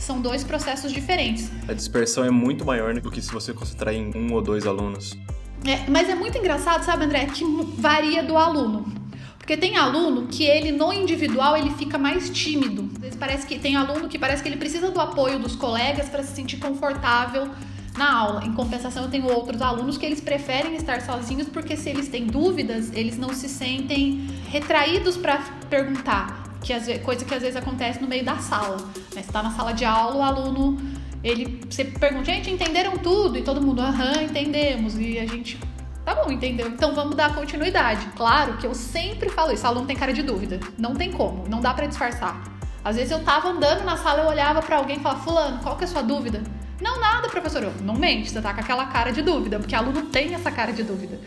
são 0.00 0.20
dois 0.20 0.42
processos 0.42 0.92
diferentes. 0.92 1.50
A 1.68 1.72
dispersão 1.72 2.24
é 2.24 2.30
muito 2.30 2.64
maior 2.64 2.92
do 2.94 3.10
que 3.10 3.20
se 3.20 3.30
você 3.30 3.52
concentrar 3.52 3.94
em 3.94 4.10
um 4.16 4.32
ou 4.32 4.42
dois 4.42 4.66
alunos. 4.66 5.16
É, 5.64 5.88
mas 5.88 6.08
é 6.08 6.14
muito 6.14 6.38
engraçado, 6.38 6.82
sabe, 6.82 7.04
André, 7.04 7.26
que 7.26 7.44
varia 7.76 8.22
do 8.22 8.36
aluno. 8.36 8.92
Porque 9.38 9.56
tem 9.56 9.76
aluno 9.76 10.26
que 10.28 10.44
ele 10.44 10.72
no 10.72 10.92
individual 10.92 11.56
ele 11.56 11.70
fica 11.70 11.98
mais 11.98 12.30
tímido. 12.30 12.88
Às 12.94 13.00
vezes 13.00 13.16
parece 13.16 13.46
que 13.46 13.58
tem 13.58 13.76
aluno 13.76 14.08
que 14.08 14.18
parece 14.18 14.42
que 14.42 14.48
ele 14.48 14.56
precisa 14.56 14.90
do 14.90 15.00
apoio 15.00 15.38
dos 15.38 15.54
colegas 15.54 16.08
para 16.08 16.22
se 16.22 16.34
sentir 16.34 16.56
confortável 16.58 17.48
na 17.96 18.16
aula. 18.16 18.44
Em 18.44 18.52
compensação, 18.52 19.04
eu 19.04 19.10
tenho 19.10 19.26
outros 19.30 19.60
alunos 19.60 19.98
que 19.98 20.06
eles 20.06 20.20
preferem 20.20 20.76
estar 20.76 21.02
sozinhos 21.02 21.48
porque 21.48 21.76
se 21.76 21.90
eles 21.90 22.08
têm 22.08 22.26
dúvidas, 22.26 22.90
eles 22.94 23.18
não 23.18 23.34
se 23.34 23.48
sentem 23.48 24.26
retraídos 24.48 25.16
para 25.16 25.38
perguntar 25.68 26.39
que 26.62 26.72
às 26.72 26.86
vezes, 26.86 27.02
coisa 27.02 27.24
que 27.24 27.34
às 27.34 27.40
vezes 27.40 27.56
acontece 27.56 28.00
no 28.00 28.08
meio 28.08 28.24
da 28.24 28.38
sala. 28.38 28.76
Né? 28.76 28.92
Você 29.12 29.20
está 29.20 29.42
na 29.42 29.50
sala 29.50 29.72
de 29.72 29.84
aula, 29.84 30.16
o 30.16 30.22
aluno, 30.22 30.78
ele, 31.22 31.60
você 31.68 31.84
pergunta, 31.84 32.24
gente, 32.24 32.50
entenderam 32.50 32.98
tudo? 32.98 33.38
E 33.38 33.42
todo 33.42 33.60
mundo, 33.60 33.80
aham, 33.80 34.22
entendemos. 34.22 34.98
E 34.98 35.18
a 35.18 35.26
gente, 35.26 35.58
tá 36.04 36.14
bom, 36.14 36.30
entendeu? 36.30 36.68
Então 36.68 36.94
vamos 36.94 37.14
dar 37.14 37.34
continuidade. 37.34 38.06
Claro 38.16 38.56
que 38.58 38.66
eu 38.66 38.74
sempre 38.74 39.28
falo 39.28 39.52
isso, 39.52 39.64
o 39.64 39.68
aluno 39.68 39.86
tem 39.86 39.96
cara 39.96 40.12
de 40.12 40.22
dúvida. 40.22 40.60
Não 40.78 40.94
tem 40.94 41.10
como, 41.12 41.48
não 41.48 41.60
dá 41.60 41.74
para 41.74 41.86
disfarçar. 41.86 42.42
Às 42.82 42.96
vezes 42.96 43.10
eu 43.10 43.22
tava 43.22 43.48
andando 43.48 43.84
na 43.84 43.96
sala, 43.96 44.22
eu 44.22 44.28
olhava 44.28 44.62
para 44.62 44.76
alguém 44.76 44.96
e 44.96 45.00
falava, 45.00 45.22
fulano, 45.22 45.58
qual 45.62 45.76
que 45.76 45.84
é 45.84 45.86
a 45.86 45.90
sua 45.90 46.02
dúvida? 46.02 46.42
Não, 46.80 46.98
nada, 46.98 47.28
professor. 47.28 47.62
Eu, 47.62 47.72
não 47.82 47.94
mente, 47.94 48.30
você 48.30 48.40
tá 48.40 48.54
com 48.54 48.60
aquela 48.60 48.86
cara 48.86 49.12
de 49.12 49.20
dúvida, 49.20 49.58
porque 49.58 49.74
aluno 49.74 50.02
tem 50.06 50.34
essa 50.34 50.50
cara 50.50 50.72
de 50.72 50.82
dúvida. 50.82 51.18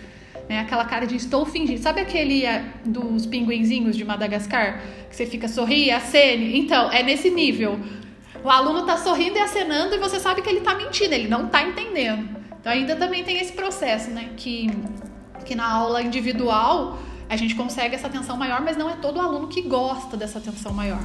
É 0.49 0.59
aquela 0.59 0.85
cara 0.85 1.05
de 1.05 1.15
estou 1.15 1.45
fingindo. 1.45 1.81
Sabe 1.81 2.01
aquele 2.01 2.45
é, 2.45 2.65
dos 2.85 3.25
pinguinzinhos 3.25 3.95
de 3.95 4.03
Madagascar? 4.03 4.81
Que 5.09 5.15
você 5.15 5.25
fica 5.25 5.47
sorri, 5.47 5.89
acene? 5.89 6.59
Então, 6.59 6.91
é 6.91 7.01
nesse 7.01 7.29
nível. 7.29 7.79
O 8.43 8.49
aluno 8.49 8.85
tá 8.85 8.97
sorrindo 8.97 9.37
e 9.37 9.39
acenando 9.39 9.95
e 9.95 9.97
você 9.97 10.19
sabe 10.19 10.41
que 10.41 10.49
ele 10.49 10.59
tá 10.59 10.75
mentindo, 10.75 11.13
ele 11.13 11.29
não 11.29 11.47
tá 11.47 11.63
entendendo. 11.63 12.29
Então 12.59 12.71
ainda 12.71 12.95
também 12.95 13.23
tem 13.23 13.37
esse 13.39 13.53
processo, 13.53 14.09
né? 14.11 14.31
Que, 14.35 14.69
que 15.45 15.55
na 15.55 15.69
aula 15.69 16.01
individual 16.01 16.97
a 17.29 17.37
gente 17.37 17.55
consegue 17.55 17.95
essa 17.95 18.07
atenção 18.07 18.35
maior, 18.35 18.61
mas 18.61 18.75
não 18.75 18.89
é 18.89 18.95
todo 18.95 19.19
aluno 19.19 19.47
que 19.47 19.61
gosta 19.61 20.17
dessa 20.17 20.39
atenção 20.39 20.73
maior. 20.73 21.01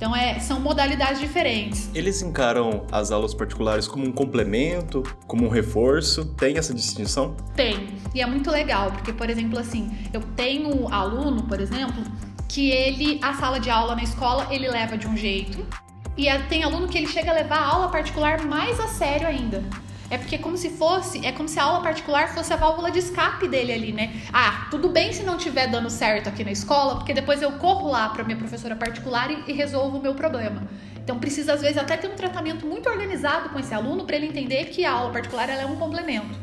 Então 0.00 0.16
é, 0.16 0.40
são 0.40 0.58
modalidades 0.58 1.20
diferentes. 1.20 1.90
Eles 1.94 2.22
encaram 2.22 2.86
as 2.90 3.10
aulas 3.10 3.34
particulares 3.34 3.86
como 3.86 4.06
um 4.06 4.10
complemento, 4.10 5.02
como 5.26 5.44
um 5.44 5.50
reforço? 5.50 6.24
Tem 6.24 6.56
essa 6.56 6.72
distinção? 6.72 7.36
Tem. 7.54 7.88
E 8.14 8.22
é 8.22 8.26
muito 8.26 8.50
legal, 8.50 8.92
porque, 8.92 9.12
por 9.12 9.28
exemplo, 9.28 9.58
assim, 9.58 9.94
eu 10.10 10.22
tenho 10.34 10.88
aluno, 10.88 11.42
por 11.42 11.60
exemplo, 11.60 12.02
que 12.48 12.70
ele, 12.70 13.20
a 13.20 13.34
sala 13.34 13.60
de 13.60 13.68
aula 13.68 13.94
na 13.94 14.02
escola, 14.02 14.46
ele 14.50 14.70
leva 14.70 14.96
de 14.96 15.06
um 15.06 15.14
jeito. 15.14 15.66
E 16.16 16.26
tem 16.48 16.64
aluno 16.64 16.88
que 16.88 16.96
ele 16.96 17.06
chega 17.06 17.30
a 17.30 17.34
levar 17.34 17.58
a 17.58 17.66
aula 17.66 17.88
particular 17.88 18.42
mais 18.46 18.80
a 18.80 18.88
sério 18.88 19.28
ainda. 19.28 19.62
É 20.10 20.18
porque 20.18 20.34
é 20.34 20.38
como 20.38 20.56
se 20.56 20.70
fosse, 20.70 21.24
é 21.24 21.30
como 21.30 21.48
se 21.48 21.58
a 21.60 21.62
aula 21.62 21.80
particular 21.80 22.34
fosse 22.34 22.52
a 22.52 22.56
válvula 22.56 22.90
de 22.90 22.98
escape 22.98 23.46
dele 23.46 23.72
ali, 23.72 23.92
né? 23.92 24.20
Ah, 24.32 24.66
tudo 24.68 24.88
bem 24.88 25.12
se 25.12 25.22
não 25.22 25.36
estiver 25.36 25.68
dando 25.68 25.88
certo 25.88 26.28
aqui 26.28 26.42
na 26.42 26.50
escola, 26.50 26.96
porque 26.96 27.14
depois 27.14 27.40
eu 27.40 27.52
corro 27.52 27.88
lá 27.88 28.08
para 28.08 28.24
minha 28.24 28.36
professora 28.36 28.74
particular 28.74 29.30
e, 29.30 29.44
e 29.46 29.52
resolvo 29.52 29.98
o 29.98 30.02
meu 30.02 30.14
problema. 30.14 30.64
Então 30.96 31.18
precisa 31.18 31.52
às 31.52 31.60
vezes 31.60 31.78
até 31.78 31.96
ter 31.96 32.08
um 32.08 32.16
tratamento 32.16 32.66
muito 32.66 32.88
organizado 32.88 33.50
com 33.50 33.58
esse 33.58 33.72
aluno 33.72 34.04
para 34.04 34.16
ele 34.16 34.26
entender 34.26 34.66
que 34.66 34.84
a 34.84 34.92
aula 34.92 35.12
particular 35.12 35.48
é 35.48 35.64
um 35.64 35.76
complemento. 35.76 36.38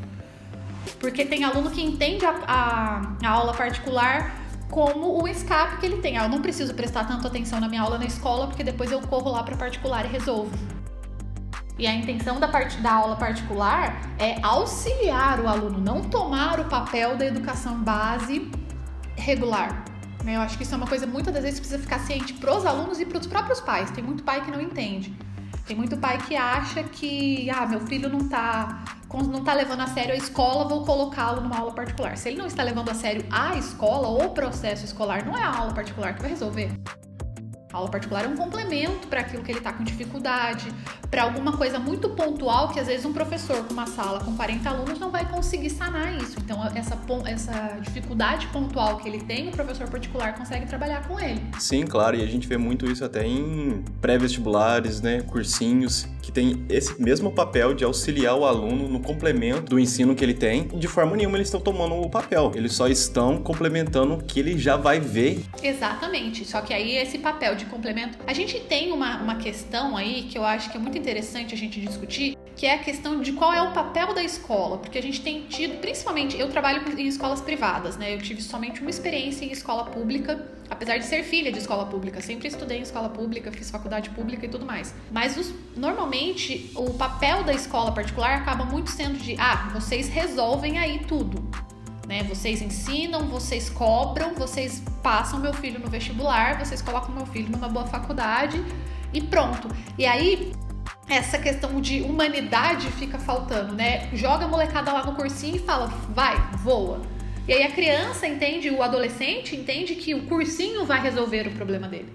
Porque 0.98 1.26
tem 1.26 1.44
aluno 1.44 1.70
que 1.70 1.82
entende 1.82 2.26
a, 2.26 2.36
a, 2.48 3.28
a 3.28 3.30
aula 3.30 3.54
particular 3.54 4.48
como 4.70 5.22
o 5.22 5.28
escape 5.28 5.78
que 5.78 5.86
ele 5.86 5.98
tem. 5.98 6.18
Ah, 6.18 6.24
eu 6.24 6.30
não 6.30 6.42
preciso 6.42 6.74
prestar 6.74 7.06
tanta 7.06 7.28
atenção 7.28 7.60
na 7.60 7.68
minha 7.68 7.82
aula 7.82 7.98
na 7.98 8.06
escola, 8.06 8.48
porque 8.48 8.64
depois 8.64 8.92
eu 8.92 9.02
corro 9.02 9.32
lá 9.32 9.44
para 9.44 9.56
particular 9.56 10.06
e 10.06 10.08
resolvo. 10.08 10.52
E 11.78 11.86
a 11.86 11.94
intenção 11.94 12.40
da, 12.40 12.48
parte, 12.48 12.78
da 12.82 12.92
aula 12.92 13.16
particular 13.16 14.02
é 14.18 14.38
auxiliar 14.42 15.40
o 15.40 15.48
aluno, 15.48 15.80
não 15.80 16.02
tomar 16.02 16.60
o 16.60 16.66
papel 16.66 17.16
da 17.16 17.26
educação 17.26 17.84
base 17.84 18.52
regular. 19.16 19.86
Né? 20.24 20.36
Eu 20.36 20.42
acho 20.42 20.58
que 20.58 20.64
isso 20.64 20.74
é 20.74 20.78
uma 20.78 20.88
coisa 20.88 21.06
muitas 21.06 21.34
das 21.34 21.44
vezes 21.44 21.60
precisa 21.60 21.80
ficar 21.80 22.00
ciente 22.00 22.34
para 22.34 22.56
os 22.56 22.66
alunos 22.66 23.00
e 23.00 23.06
para 23.06 23.20
os 23.20 23.28
próprios 23.28 23.62
pais. 23.62 23.92
Tem 23.92 24.04
muito 24.04 24.24
pai 24.24 24.44
que 24.44 24.50
não 24.50 24.60
entende. 24.60 25.16
Tem 25.68 25.76
muito 25.76 25.98
pai 25.98 26.18
que 26.18 26.36
acha 26.36 26.82
que, 26.82 27.50
ah, 27.50 27.66
meu 27.68 27.82
filho 27.82 28.10
não 28.10 28.28
tá, 28.28 28.84
não 29.14 29.44
tá 29.44 29.54
levando 29.54 29.82
a 29.82 29.88
sério 29.88 30.14
a 30.14 30.18
escola, 30.18 30.68
vou 30.68 30.86
colocá-lo 30.86 31.42
numa 31.42 31.58
aula 31.58 31.74
particular. 31.74 32.18
Se 32.18 32.30
ele 32.30 32.38
não 32.38 32.48
está 32.48 32.64
levando 32.64 32.90
a 32.90 32.94
sério 32.94 33.24
a 33.30 33.56
escola 33.56 34.08
ou 34.08 34.28
o 34.28 34.30
processo 34.30 34.86
escolar, 34.86 35.26
não 35.26 35.38
é 35.38 35.44
a 35.44 35.58
aula 35.58 35.74
particular 35.74 36.16
que 36.16 36.22
vai 36.22 36.32
resolver. 36.32 36.72
A 37.78 37.80
aula 37.80 37.92
particular 37.92 38.26
é 38.26 38.28
um 38.28 38.36
complemento 38.36 39.08
para 39.08 39.22
aquilo 39.22 39.44
que 39.44 39.52
ele 39.52 39.60
está 39.60 39.72
com 39.72 39.84
dificuldade, 39.84 40.66
para 41.12 41.22
alguma 41.22 41.56
coisa 41.56 41.78
muito 41.78 42.10
pontual 42.10 42.70
que 42.70 42.80
às 42.80 42.88
vezes 42.88 43.06
um 43.06 43.14
professor 43.14 43.64
com 43.66 43.72
uma 43.72 43.86
sala 43.86 44.20
com 44.20 44.36
40 44.36 44.68
alunos 44.68 45.00
não 45.00 45.12
vai 45.12 45.30
conseguir 45.30 45.70
sanar 45.70 46.18
isso. 46.18 46.40
Então, 46.44 46.60
essa, 46.76 47.00
essa 47.28 47.78
dificuldade 47.80 48.48
pontual 48.48 48.98
que 48.98 49.08
ele 49.08 49.20
tem, 49.20 49.50
o 49.50 49.52
professor 49.52 49.88
particular 49.88 50.34
consegue 50.36 50.66
trabalhar 50.66 51.08
com 51.08 51.20
ele. 51.20 51.40
Sim, 51.60 51.86
claro, 51.86 52.18
e 52.18 52.24
a 52.24 52.26
gente 52.26 52.48
vê 52.48 52.58
muito 52.58 52.90
isso 52.90 53.06
até 53.06 53.24
em 53.24 53.84
pré-vestibulares, 54.02 55.00
né, 55.00 55.22
cursinhos, 55.22 56.08
que 56.20 56.32
tem 56.32 56.66
esse 56.70 57.00
mesmo 57.00 57.32
papel 57.32 57.76
de 57.76 57.84
auxiliar 57.84 58.36
o 58.36 58.44
aluno 58.44 58.90
no 58.90 59.00
complemento 59.00 59.70
do 59.70 59.80
ensino 59.80 60.16
que 60.16 60.26
ele 60.26 60.34
tem. 60.34 60.68
De 60.68 60.88
forma 60.88 61.16
nenhuma 61.16 61.38
eles 61.38 61.48
estão 61.48 61.62
tomando 61.62 61.94
o 61.96 62.10
papel, 62.10 62.52
eles 62.56 62.74
só 62.74 62.88
estão 62.88 63.38
complementando 63.38 64.16
o 64.16 64.18
que 64.18 64.40
ele 64.40 64.58
já 64.58 64.76
vai 64.76 65.00
ver. 65.00 65.46
Exatamente, 65.62 66.44
só 66.44 66.60
que 66.62 66.74
aí 66.74 66.98
esse 66.98 67.20
papel 67.20 67.56
de 67.56 67.67
complemento. 67.68 68.18
A 68.26 68.34
gente 68.34 68.60
tem 68.62 68.92
uma, 68.92 69.18
uma 69.18 69.36
questão 69.36 69.96
aí 69.96 70.24
que 70.24 70.38
eu 70.38 70.46
acho 70.46 70.70
que 70.70 70.78
é 70.78 70.80
muito 70.80 70.98
interessante 70.98 71.54
a 71.54 71.58
gente 71.58 71.80
discutir, 71.80 72.38
que 72.56 72.66
é 72.66 72.74
a 72.74 72.80
questão 72.80 73.22
de 73.22 73.34
qual 73.34 73.54
é 73.54 73.62
o 73.62 73.72
papel 73.72 74.14
da 74.14 74.24
escola, 74.24 74.78
porque 74.80 74.98
a 74.98 75.02
gente 75.02 75.22
tem 75.22 75.44
tido, 75.44 75.80
principalmente, 75.80 76.38
eu 76.38 76.50
trabalho 76.50 76.82
em 77.00 77.08
escolas 77.08 77.40
privadas, 77.40 77.98
né? 77.98 78.14
Eu 78.14 78.20
tive 78.20 78.42
somente 78.42 78.82
uma 78.82 78.90
experiência 78.90 79.46
em 79.46 79.52
escola 79.52 79.86
pública, 79.86 80.44
apesar 80.70 80.98
de 80.98 81.06
ser 81.06 81.24
filha 81.24 81.52
de 81.52 81.60
escola 81.60 81.86
pública, 81.86 82.20
sempre 82.22 82.48
estudei 82.48 82.80
em 82.80 82.82
escola 82.82 83.10
pública, 83.10 83.52
fiz 83.52 83.70
faculdade 83.70 84.10
pública 84.10 84.46
e 84.46 84.50
tudo 84.50 84.66
mais. 84.66 84.94
Mas 85.12 85.38
os, 85.38 85.54
normalmente 85.76 86.72
o 86.76 86.94
papel 86.94 87.44
da 87.44 87.54
escola 87.54 87.92
particular 87.92 88.38
acaba 88.38 88.66
muito 88.66 88.90
sendo 88.90 89.18
de, 89.20 89.36
ah, 89.40 89.70
vocês 89.74 90.08
resolvem 90.08 90.80
aí 90.80 91.06
tudo. 91.08 91.48
Né? 92.08 92.24
Vocês 92.24 92.62
ensinam, 92.62 93.28
vocês 93.28 93.70
cobram, 93.70 94.34
vocês 94.34 94.82
passam 95.04 95.40
meu 95.40 95.54
filho 95.54 95.78
no 95.78 95.90
vestibular, 95.90 96.58
vocês 96.58 96.82
colocam 96.82 97.14
meu 97.14 97.26
filho 97.26 97.52
numa 97.52 97.68
boa 97.68 97.86
faculdade 97.86 98.64
e 99.14 99.22
pronto. 99.22 99.68
E 99.98 100.06
aí 100.06 100.54
essa 101.10 101.38
questão 101.38 101.82
de 101.82 102.02
humanidade 102.02 102.88
fica 102.92 103.18
faltando, 103.20 103.74
né? 103.74 104.10
Joga 104.14 104.46
a 104.46 104.48
molecada 104.48 104.92
lá 104.92 105.06
no 105.06 105.16
cursinho 105.16 105.58
e 105.58 105.60
fala, 105.60 105.88
vai, 106.10 106.36
voa. 106.58 107.02
E 107.48 107.54
aí 107.54 107.64
a 107.64 107.72
criança 107.72 108.28
entende, 108.28 108.70
o 108.70 108.82
adolescente 108.82 109.56
entende 109.56 109.96
que 109.96 110.14
o 110.14 110.28
cursinho 110.28 110.86
vai 110.86 111.02
resolver 111.02 111.48
o 111.48 111.52
problema 111.52 111.88
dele. 111.88 112.14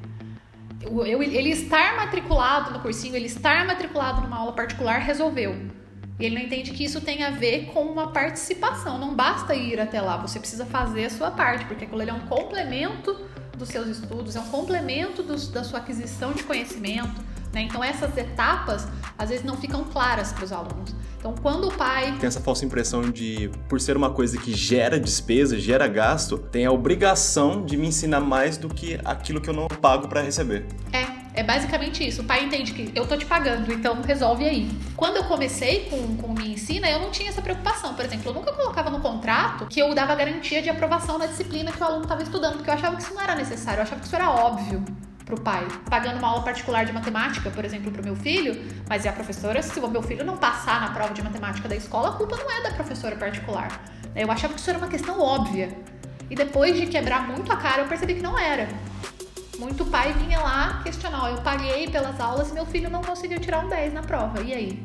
Ele 1.07 1.51
estar 1.51 1.97
matriculado 1.97 2.71
no 2.71 2.81
cursinho, 2.81 3.15
ele 3.15 3.27
estar 3.27 3.67
matriculado 3.67 4.21
numa 4.23 4.39
aula 4.39 4.53
particular 4.53 5.01
resolveu. 5.01 5.57
E 6.19 6.27
ele 6.27 6.35
não 6.37 6.43
entende 6.43 6.71
que 6.73 6.85
isso 6.85 7.01
tem 7.01 7.23
a 7.23 7.31
ver 7.31 7.67
com 7.67 7.83
uma 7.83 8.13
participação. 8.13 8.99
Não 8.99 9.15
basta 9.15 9.55
ir 9.55 9.81
até 9.81 10.01
lá, 10.01 10.17
você 10.17 10.39
precisa 10.39 10.67
fazer 10.67 11.07
a 11.07 11.11
sua 11.11 11.31
parte, 11.31 11.65
porque 11.65 11.85
aquilo 11.85 12.03
é 12.03 12.13
um 12.13 12.27
complemento 12.27 13.19
dos 13.57 13.69
seus 13.69 13.89
estudos, 13.89 14.37
é 14.37 14.41
um 14.41 14.49
complemento 14.49 15.23
dos, 15.23 15.49
da 15.49 15.65
sua 15.65 15.79
aquisição 15.79 16.33
de 16.33 16.43
conhecimento. 16.43 17.21
Né? 17.53 17.63
Então, 17.63 17.85
essas 17.85 18.17
etapas 18.17 18.89
às 19.19 19.29
vezes 19.29 19.45
não 19.45 19.57
ficam 19.57 19.85
claras 19.85 20.33
para 20.33 20.45
os 20.45 20.53
alunos. 20.53 20.95
Então, 21.19 21.35
quando 21.41 21.69
o 21.69 21.73
pai. 21.73 22.17
Tem 22.19 22.27
essa 22.27 22.41
falsa 22.41 22.65
impressão 22.65 23.03
de, 23.03 23.49
por 23.69 23.81
ser 23.81 23.97
uma 23.97 24.11
coisa 24.11 24.37
que 24.39 24.53
gera 24.53 24.99
despesa, 24.99 25.59
gera 25.59 25.87
gasto, 25.87 26.37
tem 26.37 26.67
a 26.67 26.73
obrigação 26.73 27.65
de 27.65 27.77
me 27.77 27.87
ensinar 27.87 28.21
mais 28.21 28.57
do 28.57 28.69
que 28.69 28.99
aquilo 29.05 29.41
que 29.41 29.49
eu 29.49 29.55
não 29.55 29.69
pago 29.69 30.09
para 30.09 30.21
receber. 30.23 30.67
É, 30.93 31.05
é 31.35 31.43
basicamente 31.43 32.07
isso. 32.07 32.23
O 32.23 32.25
pai 32.25 32.45
entende 32.45 32.73
que 32.73 32.93
eu 32.95 33.07
tô 33.07 33.17
te 33.17 33.25
pagando, 33.25 33.73
então 33.73 34.01
resolve 34.03 34.45
aí. 34.45 34.71
Quando 34.97 35.17
eu 35.17 35.25
comecei 35.25 35.89
com, 35.89 36.17
com 36.17 36.33
Minha 36.33 36.55
Ensina, 36.55 36.91
eu 36.91 36.99
não 36.99 37.11
tinha 37.11 37.31
essa 37.31 37.41
preocupação. 37.41 37.95
Por 37.95 38.05
exemplo, 38.05 38.31
eu 38.31 38.35
nunca 38.35 38.53
colocava 38.53 38.91
no 38.91 39.01
contrato 39.01 39.67
que 39.67 39.81
eu 39.81 39.95
dava 39.95 40.15
garantia 40.15 40.61
de 40.61 40.69
aprovação 40.69 41.19
na 41.19 41.27
disciplina 41.27 41.73
que 41.73 41.83
o 41.83 41.85
aluno 41.85 42.03
estava 42.03 42.23
estudando, 42.23 42.57
porque 42.57 42.69
eu 42.69 42.75
achava 42.75 42.97
que 42.97 43.03
isso 43.03 43.15
não 43.15 43.23
era 43.23 43.35
necessário, 43.35 43.79
eu 43.79 43.83
achava 43.83 44.01
que 44.01 44.07
isso 44.07 44.17
era 44.17 44.31
óbvio 44.31 44.85
pro 45.25 45.41
pai. 45.41 45.67
Pagando 45.89 46.19
uma 46.19 46.29
aula 46.29 46.43
particular 46.43 46.85
de 46.85 46.93
matemática, 46.93 47.49
por 47.51 47.65
exemplo, 47.65 47.91
pro 47.91 48.05
meu 48.05 48.15
filho, 48.15 48.63
mas 48.89 49.05
e 49.05 49.09
a 49.09 49.13
professora, 49.13 49.63
se 49.63 49.79
o 49.81 49.89
meu 49.89 50.03
filho 50.03 50.25
não 50.25 50.37
passar 50.37 50.81
na 50.81 50.91
prova 50.91 51.15
de 51.15 51.23
matemática 51.23 51.69
da 51.69 51.77
escola, 51.77 52.11
a 52.11 52.13
culpa 52.13 52.37
não 52.37 52.51
é 52.51 52.63
da 52.63 52.71
professora 52.73 53.17
particular. 53.17 53.81
Eu 54.15 54.31
achava 54.31 54.53
que 54.53 54.61
isso 54.61 54.69
era 54.69 54.79
uma 54.79 54.89
questão 54.89 55.19
óbvia. 55.19 55.71
E 56.29 56.35
depois 56.35 56.77
de 56.77 56.87
quebrar 56.87 57.27
muito 57.27 57.51
a 57.51 57.57
cara, 57.57 57.83
eu 57.83 57.89
percebi 57.89 58.15
que 58.15 58.23
não 58.23 58.39
era 58.39 58.69
muito 59.63 59.85
pai 59.85 60.13
vinha 60.13 60.41
lá 60.41 60.81
questionar, 60.83 61.31
eu 61.31 61.39
paguei 61.39 61.89
pelas 61.89 62.19
aulas 62.21 62.51
e 62.51 62.53
meu 62.53 62.67
filho 62.67 62.91
não 62.91 63.01
conseguiu 63.01 63.39
tirar 63.39 63.65
um 63.65 63.69
10 63.69 63.95
na 63.95 64.03
prova, 64.03 64.43
e 64.43 64.53
aí? 64.53 64.85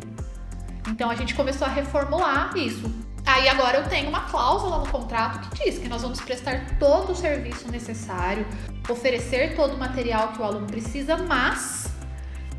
Então 0.87 1.09
a 1.09 1.15
gente 1.15 1.33
começou 1.33 1.67
a 1.67 1.69
reformular 1.69 2.55
isso. 2.55 2.83
Aí 3.25 3.49
agora 3.49 3.79
eu 3.79 3.89
tenho 3.89 4.07
uma 4.07 4.21
cláusula 4.21 4.79
no 4.79 4.89
contrato 4.89 5.49
que 5.49 5.65
diz 5.65 5.79
que 5.79 5.89
nós 5.89 6.01
vamos 6.01 6.21
prestar 6.21 6.77
todo 6.79 7.11
o 7.11 7.15
serviço 7.15 7.69
necessário, 7.69 8.47
oferecer 8.87 9.55
todo 9.55 9.73
o 9.73 9.77
material 9.77 10.29
que 10.29 10.41
o 10.41 10.45
aluno 10.45 10.67
precisa, 10.67 11.17
mas 11.17 11.91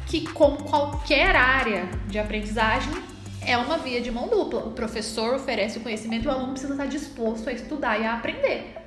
que 0.07 0.27
como 0.33 0.65
qualquer 0.65 1.35
área 1.37 1.89
de 2.07 2.19
aprendizagem 2.19 2.93
é 3.41 3.57
uma 3.57 3.79
via 3.79 4.01
de 4.01 4.11
mão 4.11 4.29
dupla. 4.29 4.61
O 4.61 4.73
professor 4.73 5.35
oferece 5.35 5.79
o 5.79 5.81
conhecimento 5.81 6.25
e 6.25 6.29
o 6.29 6.31
aluno 6.31 6.51
precisa 6.51 6.75
estar 6.75 6.87
disposto 6.87 7.49
a 7.49 7.53
estudar 7.53 7.99
e 7.99 8.05
a 8.05 8.15
aprender. 8.15 8.78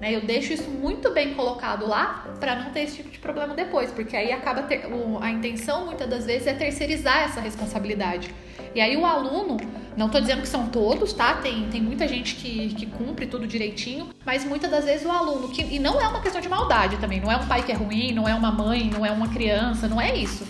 Né? 0.00 0.14
Eu 0.14 0.22
deixo 0.22 0.52
isso 0.52 0.70
muito 0.70 1.10
bem 1.12 1.34
colocado 1.34 1.86
lá 1.86 2.26
para 2.40 2.56
não 2.56 2.70
ter 2.70 2.80
esse 2.80 2.96
tipo 2.96 3.10
de 3.10 3.18
problema 3.18 3.54
depois, 3.54 3.90
porque 3.90 4.16
aí 4.16 4.32
acaba 4.32 4.62
ter, 4.62 4.86
o, 4.86 5.18
a 5.22 5.30
intenção 5.30 5.86
muitas 5.86 6.08
das 6.08 6.26
vezes 6.26 6.46
é 6.46 6.54
terceirizar 6.54 7.24
essa 7.24 7.40
responsabilidade. 7.40 8.34
E 8.74 8.80
aí 8.80 8.96
o 8.96 9.06
aluno, 9.06 9.56
não 9.96 10.06
estou 10.06 10.20
dizendo 10.20 10.42
que 10.42 10.48
são 10.48 10.66
todos, 10.66 11.12
tá? 11.12 11.34
Tem, 11.34 11.68
tem 11.68 11.80
muita 11.80 12.08
gente 12.08 12.34
que, 12.34 12.74
que 12.74 12.86
cumpre 12.86 13.26
tudo 13.26 13.46
direitinho, 13.46 14.10
mas 14.26 14.44
muitas 14.44 14.70
das 14.70 14.84
vezes 14.84 15.06
o 15.06 15.10
aluno, 15.10 15.48
que, 15.48 15.62
e 15.62 15.78
não 15.78 16.00
é 16.00 16.08
uma 16.08 16.20
questão 16.20 16.40
de 16.40 16.48
maldade 16.48 16.96
também, 16.96 17.20
não 17.20 17.30
é 17.30 17.36
um 17.36 17.46
pai 17.46 17.62
que 17.62 17.70
é 17.70 17.74
ruim, 17.74 18.12
não 18.12 18.28
é 18.28 18.34
uma 18.34 18.50
mãe, 18.50 18.90
não 18.90 19.06
é 19.06 19.12
uma 19.12 19.28
criança, 19.28 19.86
não 19.86 20.00
é 20.00 20.16
isso. 20.16 20.44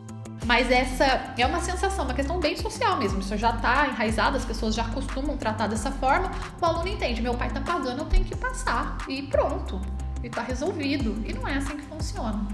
Mas 0.44 0.70
essa 0.70 1.04
é 1.38 1.46
uma 1.46 1.60
sensação, 1.60 2.04
uma 2.04 2.14
questão 2.14 2.38
bem 2.38 2.56
social 2.56 2.96
mesmo. 2.98 3.20
Isso 3.20 3.36
já 3.36 3.50
está 3.50 3.88
enraizado, 3.88 4.36
as 4.36 4.44
pessoas 4.44 4.74
já 4.74 4.84
costumam 4.84 5.36
tratar 5.36 5.66
dessa 5.66 5.90
forma. 5.90 6.30
O 6.60 6.64
aluno 6.64 6.88
entende: 6.88 7.22
meu 7.22 7.34
pai 7.34 7.48
está 7.48 7.60
pagando, 7.60 8.00
eu 8.00 8.06
tenho 8.06 8.24
que 8.24 8.36
passar. 8.36 8.98
E 9.08 9.22
pronto. 9.22 9.80
E 10.22 10.26
está 10.26 10.42
resolvido. 10.42 11.22
E 11.26 11.32
não 11.32 11.48
é 11.48 11.56
assim 11.56 11.76
que 11.76 11.82
funciona. 11.86 12.46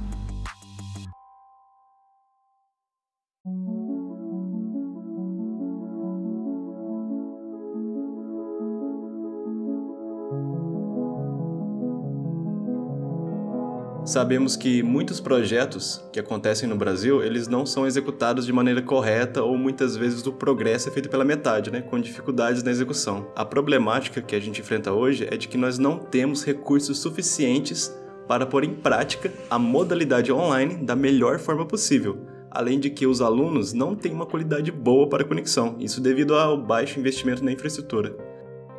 Sabemos 14.11 14.57
que 14.57 14.83
muitos 14.83 15.21
projetos 15.21 16.05
que 16.13 16.19
acontecem 16.19 16.69
no 16.69 16.75
Brasil, 16.75 17.23
eles 17.23 17.47
não 17.47 17.65
são 17.65 17.87
executados 17.87 18.45
de 18.45 18.53
maneira 18.53 18.83
correta 18.83 19.41
ou 19.41 19.57
muitas 19.57 19.97
vezes 19.97 20.27
o 20.27 20.33
progresso 20.33 20.89
é 20.89 20.91
feito 20.91 21.09
pela 21.09 21.25
metade, 21.25 21.71
né, 21.71 21.81
com 21.81 22.01
dificuldades 22.01 22.65
na 22.65 22.73
execução. 22.73 23.29
A 23.37 23.45
problemática 23.45 24.21
que 24.21 24.35
a 24.35 24.41
gente 24.41 24.61
enfrenta 24.61 24.93
hoje 24.93 25.29
é 25.31 25.37
de 25.37 25.47
que 25.47 25.57
nós 25.57 25.79
não 25.79 25.97
temos 25.97 26.45
recursos 26.45 26.99
suficientes 26.99 27.97
para 28.27 28.45
pôr 28.45 28.65
em 28.65 28.75
prática 28.75 29.33
a 29.49 29.61
modalidade 29.61 30.33
online 30.33 30.85
da 30.85 30.97
melhor 30.97 31.39
forma 31.39 31.65
possível. 31.65 32.19
Além 32.51 32.81
de 32.81 32.91
que 32.91 33.07
os 33.07 33.21
alunos 33.21 33.73
não 33.73 33.95
têm 33.95 34.13
uma 34.13 34.27
qualidade 34.27 34.73
boa 34.73 35.09
para 35.09 35.23
a 35.23 35.27
conexão, 35.27 35.77
isso 35.79 36.01
devido 36.01 36.35
ao 36.35 36.61
baixo 36.61 36.99
investimento 36.99 37.45
na 37.45 37.53
infraestrutura. 37.53 38.17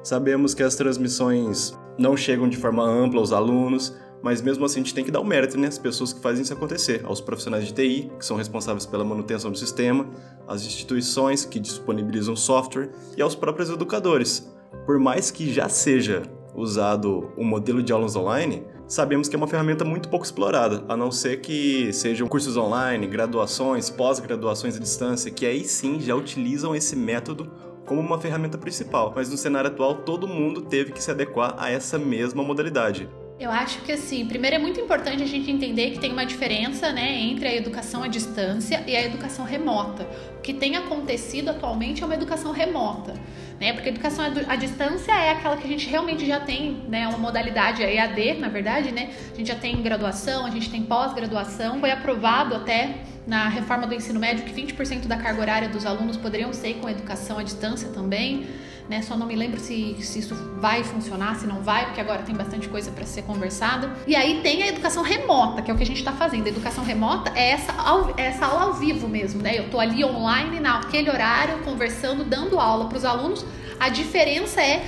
Sabemos 0.04 0.54
que 0.54 0.62
as 0.62 0.76
transmissões 0.76 1.74
não 1.98 2.18
chegam 2.18 2.50
de 2.50 2.58
forma 2.58 2.84
ampla 2.84 3.22
aos 3.22 3.32
alunos, 3.32 3.96
mas 4.22 4.42
mesmo 4.42 4.66
assim 4.66 4.80
a 4.80 4.84
gente 4.84 4.94
tem 4.94 5.04
que 5.04 5.12
dar 5.12 5.20
o 5.20 5.26
mérito 5.26 5.58
né, 5.58 5.68
às 5.68 5.78
pessoas 5.78 6.14
que 6.14 6.22
fazem 6.22 6.44
isso 6.44 6.54
acontecer, 6.54 7.02
aos 7.06 7.20
profissionais 7.20 7.66
de 7.66 7.74
TI, 7.74 8.12
que 8.18 8.26
são 8.26 8.38
responsáveis 8.38 8.86
pela 8.86 9.04
manutenção 9.04 9.52
do 9.52 9.58
sistema, 9.58 10.08
às 10.48 10.66
instituições 10.66 11.46
que 11.46 11.60
disponibilizam 11.60 12.36
software 12.36 12.90
e 13.18 13.22
aos 13.22 13.36
próprios 13.36 13.70
educadores. 13.70 14.50
Por 14.86 15.00
mais 15.00 15.32
que 15.32 15.52
já 15.52 15.68
seja 15.68 16.24
usado 16.54 17.32
o 17.38 17.44
modelo 17.44 17.82
de 17.82 17.94
aulas 17.94 18.16
online, 18.16 18.64
sabemos 18.88 19.28
que 19.28 19.36
é 19.36 19.38
uma 19.38 19.48
ferramenta 19.48 19.86
muito 19.86 20.10
pouco 20.10 20.26
explorada, 20.26 20.84
a 20.88 20.98
não 20.98 21.12
ser 21.12 21.40
que 21.40 21.92
sejam 21.94 22.28
cursos 22.28 22.58
online, 22.58 23.08
graduações, 23.08 23.90
pós-graduações 23.90 24.76
à 24.76 24.80
distância, 24.80 25.32
que 25.32 25.46
aí 25.46 25.64
sim 25.64 26.00
já 26.00 26.14
utilizam 26.16 26.76
esse 26.76 26.96
método 26.96 27.50
como 27.86 28.02
uma 28.02 28.20
ferramenta 28.20 28.58
principal. 28.58 29.14
Mas 29.16 29.30
no 29.30 29.38
cenário 29.38 29.70
atual, 29.70 29.96
todo 29.96 30.28
mundo 30.28 30.62
teve 30.62 30.92
que 30.92 31.04
se 31.04 31.12
adequar 31.12 31.56
a 31.58 31.70
essa 31.70 31.98
mesma 31.98 32.44
modalidade. 32.44 33.10
Eu 33.42 33.50
acho 33.50 33.82
que 33.82 33.92
assim, 33.92 34.24
primeiro 34.24 34.56
é 34.56 34.60
muito 34.60 34.80
importante 34.80 35.24
a 35.24 35.26
gente 35.26 35.50
entender 35.50 35.90
que 35.90 36.00
tem 36.00 36.12
uma 36.12 36.24
diferença, 36.24 36.92
né, 36.92 37.12
entre 37.22 37.48
a 37.48 37.56
educação 37.56 38.04
à 38.04 38.08
distância 38.08 38.84
e 38.86 38.96
a 38.96 39.04
educação 39.04 39.44
remota. 39.44 40.08
O 40.38 40.42
que 40.42 40.54
tem 40.54 40.76
acontecido 40.76 41.50
atualmente 41.50 42.04
é 42.04 42.06
uma 42.06 42.14
educação 42.14 42.52
remota, 42.52 43.16
né? 43.60 43.74
Porque 43.74 43.90
a 43.90 43.92
educação 43.92 44.26
à 44.48 44.56
distância 44.56 45.12
é 45.12 45.32
aquela 45.32 45.58
que 45.58 45.66
a 45.66 45.68
gente 45.68 45.90
realmente 45.90 46.24
já 46.24 46.40
tem, 46.40 46.84
né, 46.88 47.08
uma 47.08 47.18
modalidade 47.18 47.82
EAD, 47.82 48.36
na 48.36 48.48
verdade, 48.48 48.92
né? 48.92 49.10
A 49.34 49.36
gente 49.36 49.48
já 49.48 49.56
tem 49.56 49.82
graduação, 49.82 50.46
a 50.46 50.52
gente 50.52 50.70
tem 50.70 50.84
pós-graduação, 50.84 51.80
foi 51.80 51.90
aprovado 51.90 52.54
até 52.54 52.98
na 53.26 53.50
reforma 53.50 53.88
do 53.88 53.96
ensino 53.96 54.20
médio 54.20 54.46
que 54.46 54.54
20% 54.54 55.08
da 55.08 55.18
carga 55.18 55.42
horária 55.42 55.68
dos 55.68 55.84
alunos 55.84 56.16
poderiam 56.16 56.54
ser 56.54 56.76
com 56.76 56.88
educação 56.88 57.40
à 57.40 57.44
distância 57.44 57.90
também 57.90 58.46
né? 58.92 59.02
Só 59.02 59.16
não 59.16 59.26
me 59.26 59.38
lembro 59.38 59.58
se, 59.58 59.96
se 60.02 60.20
isso 60.20 60.36
vai 60.60 60.84
funcionar, 60.84 61.38
se 61.38 61.48
não 61.48 61.64
vai, 61.64 61.86
porque 61.86 62.02
agora 62.02 62.24
tem 62.24 62.36
bastante 62.36 62.68
coisa 62.68 62.92
para 62.92 63.06
ser 63.06 63.22
conversada. 63.22 63.90
E 64.06 64.18
aí 64.18 64.42
tem 64.42 64.64
a 64.64 64.68
educação 64.68 65.02
remota, 65.02 65.62
que 65.62 65.72
é 65.72 65.74
o 65.74 65.78
que 65.78 65.84
a 65.84 65.86
gente 65.86 66.00
está 66.00 66.12
fazendo. 66.12 66.46
A 66.46 66.50
educação 66.50 66.84
remota 66.84 67.32
é 67.34 67.52
essa, 67.52 67.74
é 68.18 68.24
essa 68.24 68.46
aula 68.46 68.64
ao 68.64 68.74
vivo 68.74 69.08
mesmo, 69.08 69.42
né? 69.42 69.58
Eu 69.58 69.70
tô 69.70 69.80
ali 69.80 70.04
online 70.04 70.60
naquele 70.60 71.10
horário, 71.10 71.60
conversando, 71.60 72.26
dando 72.26 72.60
aula 72.60 72.90
para 72.90 72.98
os 72.98 73.06
alunos. 73.06 73.46
A 73.80 73.88
diferença 73.88 74.62
é 74.62 74.84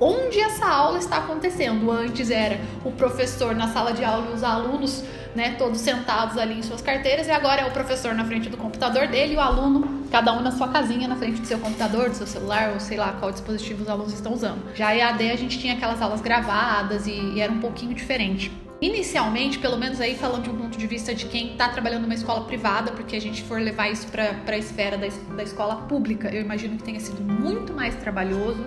onde 0.00 0.40
essa 0.40 0.66
aula 0.66 0.98
está 0.98 1.18
acontecendo. 1.18 1.92
Antes 1.92 2.30
era 2.30 2.60
o 2.84 2.90
professor 2.90 3.54
na 3.54 3.68
sala 3.68 3.92
de 3.92 4.04
aula 4.04 4.32
e 4.32 4.34
os 4.34 4.42
alunos 4.42 5.04
né, 5.34 5.56
todos 5.58 5.80
sentados 5.80 6.38
ali 6.38 6.58
em 6.58 6.62
suas 6.62 6.80
carteiras, 6.80 7.26
e 7.26 7.30
agora 7.30 7.62
é 7.62 7.66
o 7.66 7.70
professor 7.70 8.14
na 8.14 8.24
frente 8.24 8.48
do 8.48 8.56
computador 8.56 9.06
dele 9.08 9.34
e 9.34 9.36
o 9.36 9.40
aluno, 9.40 10.04
cada 10.10 10.32
um 10.32 10.40
na 10.40 10.52
sua 10.52 10.68
casinha, 10.68 11.08
na 11.08 11.16
frente 11.16 11.40
do 11.40 11.46
seu 11.46 11.58
computador, 11.58 12.10
do 12.10 12.16
seu 12.16 12.26
celular, 12.26 12.70
ou 12.72 12.80
sei 12.80 12.96
lá 12.96 13.12
qual 13.18 13.32
dispositivo 13.32 13.82
os 13.82 13.88
alunos 13.88 14.12
estão 14.12 14.32
usando. 14.32 14.62
Já 14.74 14.88
a 14.88 14.96
EAD 14.96 15.30
a 15.30 15.36
gente 15.36 15.58
tinha 15.58 15.74
aquelas 15.74 16.00
aulas 16.00 16.20
gravadas 16.20 17.06
e, 17.06 17.12
e 17.12 17.40
era 17.40 17.52
um 17.52 17.60
pouquinho 17.60 17.94
diferente. 17.94 18.50
Inicialmente, 18.80 19.58
pelo 19.58 19.78
menos 19.78 20.00
aí 20.00 20.14
falando 20.14 20.42
de 20.42 20.50
um 20.50 20.56
ponto 20.56 20.76
de 20.76 20.86
vista 20.86 21.14
de 21.14 21.26
quem 21.26 21.52
está 21.52 21.68
trabalhando 21.68 22.02
numa 22.02 22.14
escola 22.14 22.44
privada, 22.44 22.92
porque 22.92 23.16
a 23.16 23.20
gente 23.20 23.42
for 23.42 23.60
levar 23.60 23.88
isso 23.88 24.06
para 24.08 24.34
a 24.46 24.58
esfera 24.58 24.98
da, 24.98 25.06
da 25.34 25.42
escola 25.42 25.76
pública, 25.88 26.28
eu 26.28 26.42
imagino 26.42 26.76
que 26.76 26.82
tenha 26.82 27.00
sido 27.00 27.22
muito 27.22 27.72
mais 27.72 27.94
trabalhoso, 27.94 28.66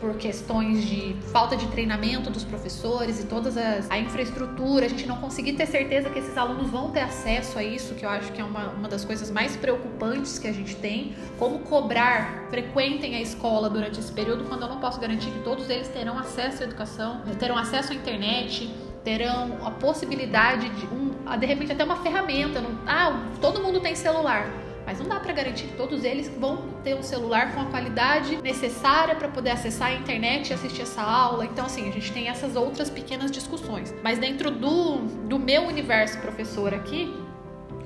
por 0.00 0.16
questões 0.16 0.82
de 0.82 1.14
falta 1.30 1.54
de 1.54 1.66
treinamento 1.66 2.30
dos 2.30 2.42
professores 2.42 3.20
e 3.22 3.26
toda 3.26 3.50
a 3.90 3.98
infraestrutura, 3.98 4.86
a 4.86 4.88
gente 4.88 5.06
não 5.06 5.18
conseguir 5.18 5.52
ter 5.52 5.66
certeza 5.66 6.08
que 6.08 6.18
esses 6.18 6.36
alunos 6.38 6.70
vão 6.70 6.90
ter 6.90 7.00
acesso 7.00 7.58
a 7.58 7.62
isso, 7.62 7.94
que 7.94 8.04
eu 8.04 8.08
acho 8.08 8.32
que 8.32 8.40
é 8.40 8.44
uma, 8.44 8.70
uma 8.70 8.88
das 8.88 9.04
coisas 9.04 9.30
mais 9.30 9.56
preocupantes 9.56 10.38
que 10.38 10.48
a 10.48 10.52
gente 10.52 10.74
tem. 10.76 11.14
Como 11.38 11.58
cobrar, 11.60 12.46
frequentem 12.48 13.14
a 13.14 13.20
escola 13.20 13.68
durante 13.68 14.00
esse 14.00 14.10
período, 14.10 14.44
quando 14.44 14.62
eu 14.62 14.68
não 14.68 14.80
posso 14.80 14.98
garantir 14.98 15.30
que 15.30 15.40
todos 15.40 15.68
eles 15.68 15.88
terão 15.88 16.18
acesso 16.18 16.62
à 16.62 16.66
educação, 16.66 17.20
terão 17.38 17.58
acesso 17.58 17.92
à 17.92 17.94
internet, 17.94 18.74
terão 19.04 19.58
a 19.66 19.70
possibilidade 19.70 20.68
de, 20.70 20.86
um, 20.86 21.38
de 21.38 21.46
repente, 21.46 21.72
até 21.72 21.84
uma 21.84 21.96
ferramenta. 21.96 22.62
Não, 22.62 22.70
ah, 22.86 23.22
todo 23.40 23.62
mundo 23.62 23.80
tem 23.80 23.94
celular 23.94 24.50
mas 24.90 24.98
não 24.98 25.06
dá 25.06 25.20
para 25.20 25.32
garantir 25.32 25.68
que 25.68 25.76
todos 25.76 26.02
eles 26.02 26.28
vão 26.28 26.64
ter 26.82 26.96
um 26.96 27.02
celular 27.02 27.54
com 27.54 27.60
a 27.60 27.66
qualidade 27.66 28.42
necessária 28.42 29.14
para 29.14 29.28
poder 29.28 29.50
acessar 29.50 29.90
a 29.90 29.94
internet 29.94 30.50
e 30.50 30.52
assistir 30.52 30.82
essa 30.82 31.00
aula. 31.00 31.44
Então, 31.44 31.64
assim, 31.64 31.88
a 31.88 31.92
gente 31.92 32.10
tem 32.10 32.28
essas 32.28 32.56
outras 32.56 32.90
pequenas 32.90 33.30
discussões. 33.30 33.94
Mas 34.02 34.18
dentro 34.18 34.50
do, 34.50 34.96
do 35.28 35.38
meu 35.38 35.62
universo 35.62 36.18
professor 36.18 36.74
aqui, 36.74 37.14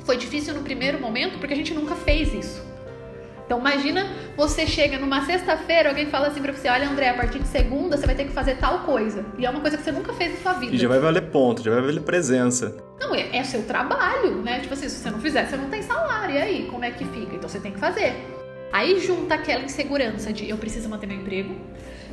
foi 0.06 0.16
difícil 0.16 0.54
no 0.54 0.62
primeiro 0.62 0.98
momento 0.98 1.38
porque 1.38 1.52
a 1.52 1.56
gente 1.56 1.74
nunca 1.74 1.94
fez 1.94 2.32
isso. 2.32 2.64
Então 3.44 3.58
imagina 3.58 4.06
você 4.36 4.66
chega 4.66 4.98
numa 4.98 5.24
sexta-feira, 5.26 5.90
alguém 5.90 6.06
fala 6.06 6.28
assim 6.28 6.40
pra 6.40 6.52
você, 6.52 6.68
olha 6.68 6.88
André, 6.88 7.10
a 7.10 7.14
partir 7.14 7.38
de 7.38 7.48
segunda 7.48 7.96
você 7.96 8.06
vai 8.06 8.14
ter 8.14 8.24
que 8.24 8.32
fazer 8.32 8.56
tal 8.56 8.80
coisa. 8.80 9.24
E 9.38 9.44
é 9.44 9.50
uma 9.50 9.60
coisa 9.60 9.76
que 9.76 9.82
você 9.82 9.92
nunca 9.92 10.12
fez 10.14 10.32
na 10.32 10.38
sua 10.40 10.52
vida. 10.54 10.74
E 10.74 10.78
já 10.78 10.88
vai 10.88 10.98
valer 10.98 11.22
ponto, 11.30 11.62
já 11.62 11.70
vai 11.70 11.80
valer 11.80 12.00
presença. 12.02 12.76
Não, 12.98 13.14
é, 13.14 13.36
é 13.36 13.44
seu 13.44 13.62
trabalho, 13.62 14.42
né? 14.42 14.60
Tipo 14.60 14.74
assim, 14.74 14.88
se 14.88 14.96
você 14.96 15.10
não 15.10 15.20
fizer, 15.20 15.46
você 15.46 15.56
não 15.56 15.68
tem 15.68 15.82
salário. 15.82 16.34
E 16.34 16.38
aí, 16.38 16.68
como 16.70 16.84
é 16.84 16.90
que 16.90 17.04
fica? 17.04 17.36
Então 17.36 17.48
você 17.48 17.60
tem 17.60 17.72
que 17.72 17.78
fazer. 17.78 18.14
Aí 18.72 18.98
junta 18.98 19.34
aquela 19.34 19.62
insegurança 19.62 20.32
de 20.32 20.48
eu 20.48 20.56
preciso 20.56 20.88
manter 20.88 21.06
meu 21.06 21.18
emprego. 21.18 21.54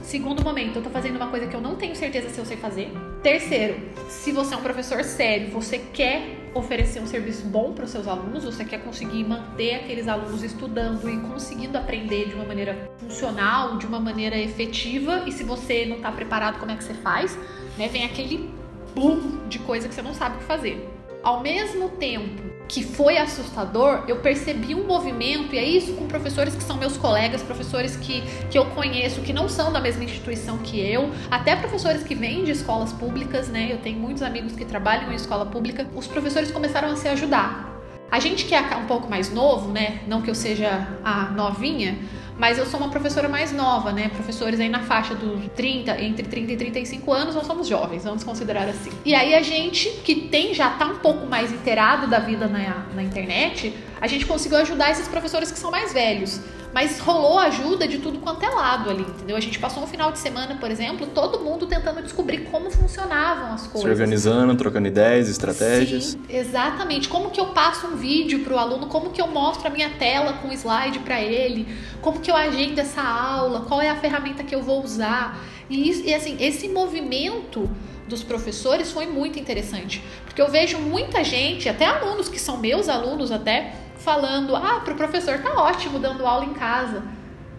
Segundo 0.03 0.43
momento, 0.43 0.77
eu 0.77 0.83
tô 0.83 0.89
fazendo 0.89 1.15
uma 1.15 1.27
coisa 1.27 1.47
que 1.47 1.55
eu 1.55 1.61
não 1.61 1.75
tenho 1.75 1.95
certeza 1.95 2.29
se 2.29 2.37
eu 2.37 2.45
sei 2.45 2.57
fazer. 2.57 2.91
Terceiro, 3.23 3.79
se 4.09 4.31
você 4.31 4.53
é 4.53 4.57
um 4.57 4.61
professor 4.61 5.03
sério, 5.03 5.49
você 5.49 5.77
quer 5.77 6.40
oferecer 6.53 7.01
um 7.01 7.07
serviço 7.07 7.45
bom 7.45 7.73
para 7.73 7.85
os 7.85 7.91
seus 7.91 8.07
alunos, 8.07 8.43
você 8.43 8.65
quer 8.65 8.83
conseguir 8.83 9.23
manter 9.23 9.75
aqueles 9.75 10.07
alunos 10.07 10.43
estudando 10.43 11.09
e 11.09 11.17
conseguindo 11.21 11.77
aprender 11.77 12.27
de 12.27 12.35
uma 12.35 12.45
maneira 12.45 12.91
funcional, 12.99 13.77
de 13.77 13.85
uma 13.85 13.99
maneira 13.99 14.37
efetiva, 14.37 15.23
e 15.25 15.31
se 15.31 15.43
você 15.43 15.85
não 15.85 15.97
está 15.97 16.11
preparado, 16.11 16.59
como 16.59 16.71
é 16.71 16.75
que 16.75 16.83
você 16.83 16.93
faz? 16.93 17.37
Né? 17.77 17.87
Vem 17.87 18.03
aquele 18.03 18.49
boom 18.93 19.47
de 19.47 19.59
coisa 19.59 19.87
que 19.87 19.95
você 19.95 20.01
não 20.01 20.13
sabe 20.13 20.35
o 20.35 20.39
que 20.39 20.45
fazer. 20.45 20.89
Ao 21.23 21.41
mesmo 21.41 21.89
tempo 21.89 22.50
que 22.71 22.81
foi 22.81 23.17
assustador, 23.17 24.05
eu 24.07 24.21
percebi 24.21 24.73
um 24.73 24.87
movimento, 24.87 25.53
e 25.53 25.57
é 25.57 25.63
isso 25.63 25.91
com 25.93 26.07
professores 26.07 26.55
que 26.55 26.63
são 26.63 26.77
meus 26.77 26.95
colegas, 26.95 27.43
professores 27.43 27.97
que, 27.97 28.23
que 28.49 28.57
eu 28.57 28.65
conheço, 28.67 29.19
que 29.19 29.33
não 29.33 29.49
são 29.49 29.73
da 29.73 29.81
mesma 29.81 30.05
instituição 30.05 30.57
que 30.59 30.79
eu, 30.79 31.11
até 31.29 31.53
professores 31.53 32.01
que 32.01 32.15
vêm 32.15 32.45
de 32.45 32.51
escolas 32.51 32.93
públicas, 32.93 33.49
né? 33.49 33.67
Eu 33.69 33.79
tenho 33.79 33.99
muitos 33.99 34.23
amigos 34.23 34.53
que 34.53 34.63
trabalham 34.63 35.11
em 35.11 35.15
escola 35.15 35.45
pública. 35.45 35.85
Os 35.93 36.07
professores 36.07 36.49
começaram 36.49 36.89
a 36.89 36.95
se 36.95 37.09
ajudar. 37.09 37.69
A 38.09 38.21
gente 38.21 38.45
que 38.45 38.55
é 38.55 38.77
um 38.77 38.85
pouco 38.85 39.09
mais 39.09 39.33
novo, 39.33 39.69
né? 39.69 39.99
Não 40.07 40.21
que 40.21 40.29
eu 40.29 40.35
seja 40.35 40.87
a 41.03 41.25
novinha, 41.31 41.99
mas 42.41 42.57
eu 42.57 42.65
sou 42.65 42.79
uma 42.79 42.89
professora 42.89 43.29
mais 43.29 43.51
nova, 43.51 43.91
né? 43.91 44.09
Professores 44.09 44.59
aí 44.59 44.67
na 44.67 44.79
faixa 44.79 45.13
dos 45.13 45.45
30, 45.55 46.01
entre 46.01 46.27
30 46.27 46.53
e 46.53 46.57
35 46.57 47.13
anos, 47.13 47.35
nós 47.35 47.45
somos 47.45 47.67
jovens, 47.67 48.03
vamos 48.03 48.23
considerar 48.23 48.67
assim. 48.67 48.89
E 49.05 49.13
aí 49.13 49.35
a 49.35 49.43
gente 49.43 49.87
que 50.03 50.15
tem 50.21 50.51
já 50.51 50.71
tá 50.71 50.87
um 50.87 50.95
pouco 50.95 51.27
mais 51.27 51.51
inteirado 51.51 52.07
da 52.07 52.17
vida 52.17 52.47
na, 52.47 52.87
na 52.95 53.03
internet, 53.03 53.71
a 54.01 54.07
gente 54.07 54.25
conseguiu 54.25 54.57
ajudar 54.57 54.89
esses 54.89 55.07
professores 55.07 55.51
que 55.51 55.59
são 55.59 55.69
mais 55.69 55.93
velhos. 55.93 56.41
Mas 56.73 56.99
rolou 56.99 57.37
ajuda 57.37 57.87
de 57.87 57.97
tudo 57.97 58.19
quanto 58.19 58.43
é 58.43 58.49
lado 58.49 58.89
ali, 58.89 59.01
entendeu? 59.01 59.35
A 59.35 59.39
gente 59.39 59.59
passou 59.59 59.83
um 59.83 59.87
final 59.87 60.11
de 60.11 60.19
semana, 60.19 60.55
por 60.55 60.71
exemplo, 60.71 61.07
todo 61.07 61.39
mundo 61.39 61.67
tentando 61.67 62.01
descobrir 62.01 62.45
como 62.49 62.71
funcionavam 62.71 63.53
as 63.53 63.67
coisas. 63.67 63.81
Se 63.81 63.87
organizando, 63.89 64.55
trocando 64.55 64.87
ideias, 64.87 65.27
estratégias. 65.27 66.05
Sim, 66.05 66.21
exatamente. 66.29 67.09
Como 67.09 67.29
que 67.29 67.39
eu 67.39 67.47
passo 67.47 67.87
um 67.87 67.97
vídeo 67.97 68.39
para 68.39 68.53
o 68.53 68.57
aluno, 68.57 68.87
como 68.87 69.09
que 69.09 69.21
eu 69.21 69.27
mostro 69.27 69.67
a 69.67 69.69
minha 69.69 69.89
tela 69.91 70.33
com 70.33 70.51
slide 70.51 70.99
para 70.99 71.21
ele, 71.21 71.67
como 72.01 72.19
que 72.19 72.31
eu 72.31 72.35
agendo 72.35 72.79
essa 72.79 73.01
aula, 73.01 73.61
qual 73.61 73.81
é 73.81 73.89
a 73.89 73.95
ferramenta 73.95 74.43
que 74.43 74.55
eu 74.55 74.61
vou 74.61 74.83
usar. 74.83 75.39
E, 75.69 75.89
isso, 75.89 76.03
e 76.05 76.13
assim, 76.13 76.37
esse 76.39 76.69
movimento 76.69 77.69
dos 78.07 78.23
professores 78.23 78.91
foi 78.91 79.05
muito 79.05 79.39
interessante, 79.39 80.03
porque 80.25 80.41
eu 80.41 80.49
vejo 80.49 80.77
muita 80.77 81.23
gente, 81.23 81.69
até 81.69 81.85
alunos 81.85 82.27
que 82.27 82.39
são 82.39 82.57
meus 82.57 82.89
alunos 82.89 83.31
até, 83.31 83.73
falando: 84.01 84.55
ah, 84.55 84.81
para 84.83 84.93
o 84.93 84.97
professor 84.97 85.39
tá 85.39 85.53
ótimo 85.53 85.99
dando 85.99 86.25
aula 86.25 86.45
em 86.45 86.53
casa. 86.53 87.03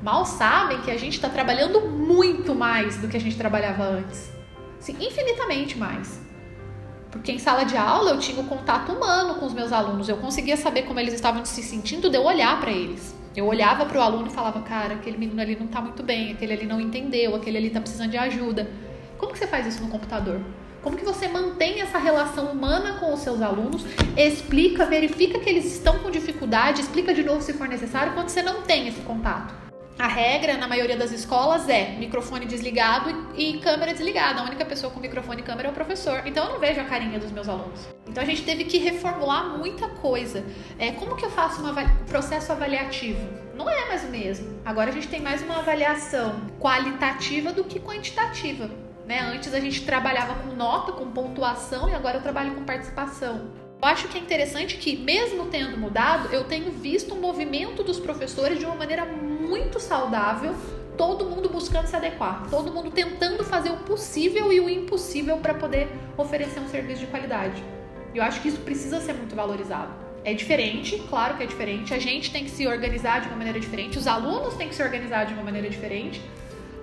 Mal 0.03 0.27
sabem 0.27 0.81
que 0.81 0.91
a 0.91 0.99
gente 0.99 1.15
está 1.15 1.29
trabalhando 1.29 1.81
muito 1.83 2.55
mais 2.55 2.99
do 2.99 3.09
que 3.09 3.17
a 3.17 3.21
gente 3.21 3.37
trabalhava 3.37 3.85
antes. 3.85 4.31
Sim, 4.81 4.97
infinitamente 5.01 5.79
mais. 5.79 6.21
Porque 7.11 7.31
em 7.31 7.39
sala 7.39 7.65
de 7.65 7.77
aula 7.77 8.11
eu 8.11 8.19
tinha 8.19 8.41
o 8.41 8.47
contato 8.47 8.91
humano 8.91 9.35
com 9.35 9.47
os 9.47 9.53
meus 9.53 9.71
alunos, 9.71 10.09
eu 10.09 10.17
conseguia 10.17 10.57
saber 10.57 10.83
como 10.83 10.99
eles 10.99 11.15
estavam 11.15 11.45
se 11.45 11.63
sentindo 11.63 12.11
de 12.11 12.17
eu 12.17 12.25
olhar 12.25 12.59
para 12.59 12.73
eles. 12.73 13.15
Eu 13.37 13.47
olhava 13.47 13.87
para 13.87 13.99
o 13.99 14.03
aluno 14.03 14.27
e 14.27 14.31
falava: 14.31 14.61
cara, 14.63 14.95
aquele 14.95 15.17
menino 15.17 15.41
ali 15.41 15.55
não 15.55 15.67
está 15.67 15.81
muito 15.81 16.03
bem, 16.03 16.33
aquele 16.33 16.53
ali 16.53 16.67
não 16.67 16.81
entendeu, 16.81 17.35
aquele 17.37 17.59
ali 17.59 17.69
está 17.69 17.81
precisando 17.81 18.11
de 18.11 18.19
ajuda. 18.19 18.69
Como 19.19 19.33
que 19.33 19.39
você 19.39 19.47
faz 19.47 19.67
isso 19.67 19.83
no 19.83 19.89
computador? 19.89 20.41
Como 20.83 20.97
que 20.97 21.05
você 21.05 21.29
mantém 21.29 21.81
essa 21.81 21.97
relação 21.97 22.47
humana 22.47 22.95
com 22.99 23.15
os 23.15 23.21
seus 23.21 23.41
alunos? 23.41 23.85
Explica, 24.17 24.85
verifica 24.85 25.39
que 25.39 25.49
eles 25.49 25.65
estão 25.65 26.01
com 26.01 26.11
dificuldade, 26.11 26.81
explica 26.81 27.15
de 27.15 27.23
novo 27.23 27.41
se 27.41 27.53
for 27.53 27.69
necessário 27.69 28.15
quando 28.15 28.29
você 28.29 28.43
não 28.43 28.63
tem 28.63 28.89
esse 28.89 29.01
contato. 29.03 29.55
A 29.97 30.09
regra 30.09 30.57
na 30.57 30.67
maioria 30.67 30.97
das 30.97 31.13
escolas 31.13 31.69
é 31.69 31.93
microfone 31.93 32.47
desligado 32.47 33.29
e, 33.37 33.59
câmera 33.59 33.93
desligada. 33.93 34.41
A 34.41 34.45
única 34.45 34.65
pessoa 34.65 34.93
com 34.93 34.99
microfone 34.99 35.41
e 35.43 35.45
câmera 35.45 35.69
é 35.69 35.71
o 35.71 35.75
professor. 35.75 36.23
Então 36.27 36.47
eu 36.47 36.53
não 36.55 36.59
vejo 36.59 36.81
a 36.81 36.85
carinha 36.85 37.21
dos 37.21 37.31
meus 37.31 37.49
alunos. 37.49 37.87
Então 38.09 38.21
a 38.21 38.27
gente 38.27 38.43
teve 38.43 38.65
que 38.65 38.79
reformular 38.79 39.57
muita 39.57 39.89
coisa. 39.89 40.45
É, 40.79 40.91
como 40.91 41.15
que 41.15 41.25
eu 41.25 41.31
faço 41.31 41.63
um 41.63 42.05
processo 42.07 42.51
avaliativo? 42.51 43.21
Não 43.55 43.71
é 43.71 43.87
mais 43.87 44.03
o 44.03 44.09
mesmo. 44.09 44.61
Agora 44.65 44.91
a 44.91 44.93
gente 44.93 45.07
tem 45.07 45.21
mais 45.21 45.43
uma 45.43 45.59
avaliação 45.59 46.41
qualitativa 46.59 47.53
do 47.53 47.63
que 47.63 47.79
quantitativa. 47.79 48.69
Né? 49.07 49.21
Antes 49.21 49.53
a 49.53 49.61
gente 49.61 49.85
trabalhava 49.85 50.35
com 50.43 50.55
nota, 50.55 50.93
com 50.93 51.11
pontuação 51.11 51.89
e 51.89 51.95
agora 51.95 52.19
eu 52.19 52.23
trabalho 52.23 52.55
com 52.55 52.65
participação. 52.65 53.51
Eu 53.83 53.89
acho 53.89 54.07
que 54.07 54.17
é 54.17 54.21
interessante 54.21 54.77
que, 54.77 54.97
mesmo 54.97 55.47
tendo 55.47 55.77
mudado, 55.77 56.33
eu 56.33 56.45
tenho 56.45 56.71
visto 56.71 57.15
um 57.15 57.21
movimento 57.21 57.83
dos 57.83 57.99
professores 57.99 58.59
de 58.59 58.65
uma 58.65 58.77
maneira 58.77 59.05
muito 59.05 59.81
saudável, 59.81 60.55
todo 60.97 61.25
mundo 61.25 61.49
buscando 61.49 61.87
se 61.87 61.97
adequar, 61.97 62.49
todo 62.49 62.73
mundo 62.73 62.93
tentando 62.93 63.43
fazer 63.43 63.71
o 63.71 63.79
possível 63.79 64.53
e 64.53 64.61
o 64.61 64.69
impossível 64.69 65.39
para 65.39 65.55
poder 65.55 65.89
oferecer 66.17 66.61
um 66.61 66.69
serviço 66.69 67.01
de 67.01 67.07
qualidade. 67.09 67.61
Eu 68.15 68.23
acho 68.23 68.41
que 68.41 68.49
isso 68.49 68.59
precisa 68.59 69.01
ser 69.01 69.15
muito 69.15 69.35
valorizado. 69.35 69.91
É 70.25 70.33
diferente, 70.33 71.03
claro 71.11 71.37
que 71.37 71.43
é 71.43 71.47
diferente. 71.47 71.93
A 71.93 71.99
gente 71.99 72.31
tem 72.31 72.45
que 72.45 72.51
se 72.51 72.67
organizar 72.69 73.21
de 73.21 73.27
uma 73.27 73.37
maneira 73.37 73.59
diferente, 73.59 73.99
os 73.99 74.07
alunos 74.07 74.55
têm 74.55 74.69
que 74.69 74.75
se 74.77 74.83
organizar 74.83 75.25
de 75.27 75.35
uma 75.35 75.43
maneira 75.43 75.69
diferente, 75.69 76.23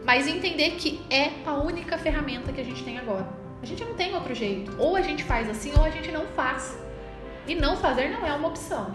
mas 0.05 0.27
entender 0.27 0.71
que 0.71 1.01
é 1.09 1.31
a 1.45 1.53
única 1.53 1.97
ferramenta 1.97 2.51
que 2.51 2.61
a 2.61 2.63
gente 2.63 2.83
tem 2.83 2.97
agora. 2.97 3.27
A 3.61 3.65
gente 3.65 3.83
não 3.83 3.93
tem 3.93 4.15
outro 4.15 4.33
jeito. 4.33 4.73
Ou 4.77 4.95
a 4.95 5.01
gente 5.01 5.23
faz 5.23 5.49
assim 5.49 5.71
ou 5.77 5.83
a 5.83 5.89
gente 5.89 6.11
não 6.11 6.25
faz. 6.27 6.77
E 7.47 7.55
não 7.55 7.75
fazer 7.75 8.09
não 8.09 8.25
é 8.25 8.33
uma 8.33 8.47
opção. 8.47 8.93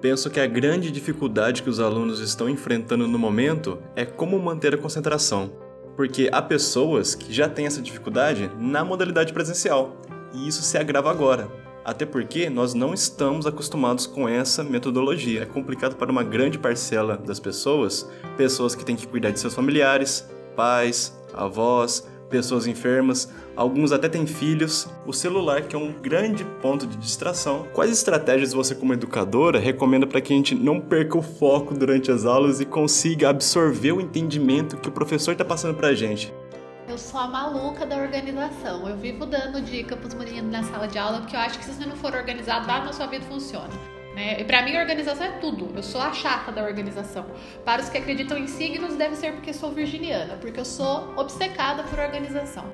Penso 0.00 0.30
que 0.30 0.40
a 0.40 0.46
grande 0.46 0.90
dificuldade 0.90 1.62
que 1.62 1.68
os 1.68 1.78
alunos 1.78 2.20
estão 2.20 2.48
enfrentando 2.48 3.06
no 3.06 3.18
momento 3.18 3.82
é 3.94 4.06
como 4.06 4.38
manter 4.38 4.74
a 4.74 4.78
concentração, 4.78 5.52
porque 5.94 6.30
há 6.32 6.40
pessoas 6.40 7.14
que 7.14 7.30
já 7.30 7.50
têm 7.50 7.66
essa 7.66 7.82
dificuldade 7.82 8.50
na 8.58 8.82
modalidade 8.82 9.34
presencial, 9.34 10.00
e 10.32 10.48
isso 10.48 10.62
se 10.62 10.78
agrava 10.78 11.10
agora. 11.10 11.59
Até 11.84 12.04
porque 12.04 12.50
nós 12.50 12.74
não 12.74 12.92
estamos 12.92 13.46
acostumados 13.46 14.06
com 14.06 14.28
essa 14.28 14.62
metodologia. 14.62 15.42
É 15.42 15.46
complicado 15.46 15.96
para 15.96 16.10
uma 16.10 16.22
grande 16.22 16.58
parcela 16.58 17.16
das 17.16 17.40
pessoas, 17.40 18.08
pessoas 18.36 18.74
que 18.74 18.84
têm 18.84 18.96
que 18.96 19.06
cuidar 19.06 19.30
de 19.30 19.40
seus 19.40 19.54
familiares, 19.54 20.28
pais, 20.54 21.18
avós, 21.32 22.06
pessoas 22.28 22.66
enfermas, 22.66 23.28
alguns 23.56 23.92
até 23.92 24.08
têm 24.08 24.26
filhos, 24.26 24.88
o 25.04 25.12
celular 25.12 25.62
que 25.62 25.74
é 25.74 25.78
um 25.78 25.92
grande 25.92 26.44
ponto 26.62 26.86
de 26.86 26.96
distração. 26.96 27.66
Quais 27.74 27.90
estratégias 27.90 28.52
você 28.52 28.74
como 28.74 28.94
educadora 28.94 29.58
recomenda 29.58 30.06
para 30.06 30.20
que 30.20 30.32
a 30.32 30.36
gente 30.36 30.54
não 30.54 30.80
perca 30.80 31.18
o 31.18 31.22
foco 31.22 31.74
durante 31.74 32.10
as 32.10 32.24
aulas 32.24 32.60
e 32.60 32.64
consiga 32.64 33.28
absorver 33.28 33.92
o 33.92 34.00
entendimento 34.00 34.76
que 34.76 34.88
o 34.88 34.92
professor 34.92 35.32
está 35.32 35.44
passando 35.44 35.74
para 35.74 35.88
a 35.88 35.94
gente? 35.94 36.32
Sou 37.00 37.18
a 37.18 37.26
maluca 37.26 37.86
da 37.86 37.96
organização. 37.96 38.86
Eu 38.86 38.96
vivo 38.96 39.24
dando 39.24 39.60
dica 39.62 39.96
para 39.96 40.06
os 40.06 40.14
meninos 40.14 40.52
na 40.52 40.62
sala 40.62 40.86
de 40.86 40.98
aula 40.98 41.20
porque 41.20 41.34
eu 41.34 41.40
acho 41.40 41.58
que 41.58 41.64
se 41.64 41.72
você 41.72 41.86
não 41.86 41.96
for 41.96 42.14
organizado, 42.14 42.66
nada 42.66 42.84
na 42.84 42.92
sua 42.92 43.06
vida 43.06 43.24
funciona. 43.24 43.70
Né? 44.14 44.38
E 44.38 44.44
para 44.44 44.62
mim, 44.62 44.76
organização 44.76 45.26
é 45.26 45.30
tudo. 45.38 45.70
Eu 45.74 45.82
sou 45.82 46.00
a 46.00 46.12
chata 46.12 46.52
da 46.52 46.62
organização. 46.62 47.26
Para 47.64 47.80
os 47.80 47.88
que 47.88 47.96
acreditam 47.96 48.36
em 48.36 48.46
signos, 48.46 48.96
deve 48.96 49.16
ser 49.16 49.32
porque 49.32 49.52
sou 49.52 49.72
virginiana, 49.72 50.36
porque 50.36 50.60
eu 50.60 50.64
sou 50.64 51.12
obcecada 51.16 51.82
por 51.84 51.98
organização. 51.98 52.70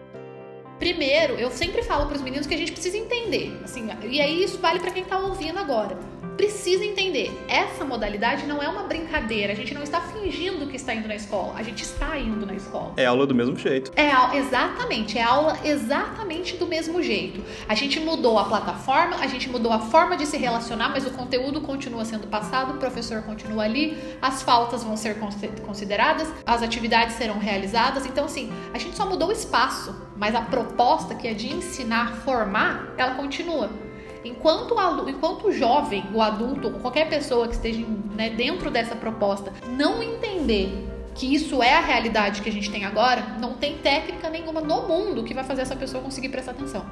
Primeiro, 0.78 1.34
eu 1.34 1.50
sempre 1.50 1.82
falo 1.82 2.06
para 2.06 2.16
os 2.16 2.22
meninos 2.22 2.46
que 2.46 2.54
a 2.54 2.58
gente 2.58 2.72
precisa 2.72 2.98
entender, 2.98 3.58
assim, 3.64 3.88
e 4.02 4.20
aí 4.20 4.42
isso 4.42 4.58
vale 4.58 4.78
para 4.78 4.90
quem 4.90 5.04
está 5.04 5.18
ouvindo 5.18 5.58
agora 5.58 5.96
precisa 6.36 6.84
entender, 6.84 7.32
essa 7.48 7.84
modalidade 7.84 8.46
não 8.46 8.62
é 8.62 8.68
uma 8.68 8.84
brincadeira. 8.84 9.52
A 9.52 9.56
gente 9.56 9.72
não 9.74 9.82
está 9.82 10.00
fingindo 10.00 10.66
que 10.66 10.76
está 10.76 10.94
indo 10.94 11.08
na 11.08 11.16
escola, 11.16 11.54
a 11.56 11.62
gente 11.62 11.82
está 11.82 12.18
indo 12.18 12.44
na 12.44 12.54
escola. 12.54 12.92
É 12.96 13.06
aula 13.06 13.26
do 13.26 13.34
mesmo 13.34 13.56
jeito. 13.56 13.90
É 13.96 14.36
exatamente, 14.36 15.18
é 15.18 15.22
aula 15.22 15.58
exatamente 15.64 16.56
do 16.56 16.66
mesmo 16.66 17.02
jeito. 17.02 17.42
A 17.68 17.74
gente 17.74 17.98
mudou 18.00 18.38
a 18.38 18.44
plataforma, 18.44 19.16
a 19.16 19.26
gente 19.26 19.48
mudou 19.48 19.72
a 19.72 19.78
forma 19.78 20.16
de 20.16 20.26
se 20.26 20.36
relacionar, 20.36 20.90
mas 20.90 21.06
o 21.06 21.10
conteúdo 21.10 21.60
continua 21.60 22.04
sendo 22.04 22.26
passado, 22.26 22.74
o 22.74 22.78
professor 22.78 23.22
continua 23.22 23.64
ali, 23.64 23.96
as 24.20 24.42
faltas 24.42 24.84
vão 24.84 24.96
ser 24.96 25.16
consideradas, 25.64 26.32
as 26.44 26.62
atividades 26.62 27.16
serão 27.16 27.38
realizadas. 27.38 28.06
Então, 28.06 28.26
assim, 28.26 28.52
a 28.74 28.78
gente 28.78 28.96
só 28.96 29.06
mudou 29.06 29.28
o 29.28 29.32
espaço, 29.32 29.94
mas 30.16 30.34
a 30.34 30.42
proposta 30.42 31.14
que 31.14 31.26
é 31.28 31.34
de 31.34 31.52
ensinar, 31.52 32.16
formar, 32.16 32.94
ela 32.96 33.14
continua. 33.14 33.85
Enquanto 34.26 34.74
o, 34.74 35.08
enquanto 35.08 35.48
o 35.48 35.52
jovem, 35.52 36.04
o 36.12 36.20
adulto, 36.20 36.70
qualquer 36.80 37.08
pessoa 37.08 37.46
que 37.48 37.54
esteja 37.54 37.84
né, 38.14 38.30
dentro 38.30 38.70
dessa 38.70 38.94
proposta 38.94 39.52
não 39.68 40.02
entender 40.02 40.86
que 41.14 41.34
isso 41.34 41.62
é 41.62 41.74
a 41.74 41.80
realidade 41.80 42.42
que 42.42 42.48
a 42.48 42.52
gente 42.52 42.70
tem 42.70 42.84
agora, 42.84 43.36
não 43.40 43.54
tem 43.54 43.78
técnica 43.78 44.28
nenhuma 44.28 44.60
no 44.60 44.82
mundo 44.86 45.24
que 45.24 45.32
vai 45.32 45.44
fazer 45.44 45.62
essa 45.62 45.74
pessoa 45.74 46.02
conseguir 46.02 46.28
prestar 46.28 46.52
atenção. 46.52 46.84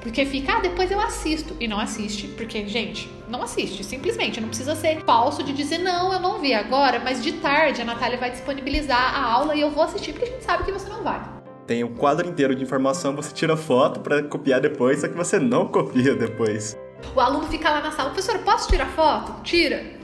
Porque 0.00 0.24
fica, 0.24 0.56
ah, 0.56 0.60
depois 0.60 0.90
eu 0.90 1.00
assisto. 1.00 1.56
E 1.58 1.66
não 1.66 1.78
assiste. 1.78 2.28
Porque, 2.28 2.66
gente, 2.68 3.10
não 3.28 3.42
assiste. 3.42 3.82
Simplesmente. 3.82 4.40
Não 4.40 4.48
precisa 4.48 4.76
ser 4.76 5.02
falso 5.04 5.42
de 5.42 5.52
dizer, 5.52 5.78
não, 5.78 6.12
eu 6.12 6.20
não 6.20 6.38
vi 6.38 6.54
agora, 6.54 7.00
mas 7.00 7.22
de 7.22 7.32
tarde 7.32 7.82
a 7.82 7.84
Natália 7.84 8.16
vai 8.16 8.30
disponibilizar 8.30 9.14
a 9.14 9.24
aula 9.24 9.54
e 9.54 9.60
eu 9.60 9.70
vou 9.70 9.82
assistir, 9.82 10.12
porque 10.12 10.28
a 10.28 10.32
gente 10.32 10.44
sabe 10.44 10.64
que 10.64 10.72
você 10.72 10.88
não 10.88 11.02
vai 11.02 11.27
tem 11.68 11.84
o 11.84 11.90
quadro 11.90 12.26
inteiro 12.26 12.54
de 12.54 12.62
informação, 12.64 13.14
você 13.14 13.30
tira 13.30 13.54
foto 13.54 14.00
para 14.00 14.22
copiar 14.22 14.58
depois, 14.58 15.02
só 15.02 15.06
que 15.06 15.14
você 15.14 15.38
não 15.38 15.68
copia 15.68 16.14
depois. 16.14 16.74
O 17.14 17.20
aluno 17.20 17.46
fica 17.46 17.68
lá 17.68 17.82
na 17.82 17.92
sala, 17.92 18.08
professor, 18.08 18.38
posso 18.38 18.70
tirar 18.70 18.86
foto? 18.86 19.42
Tira. 19.42 19.98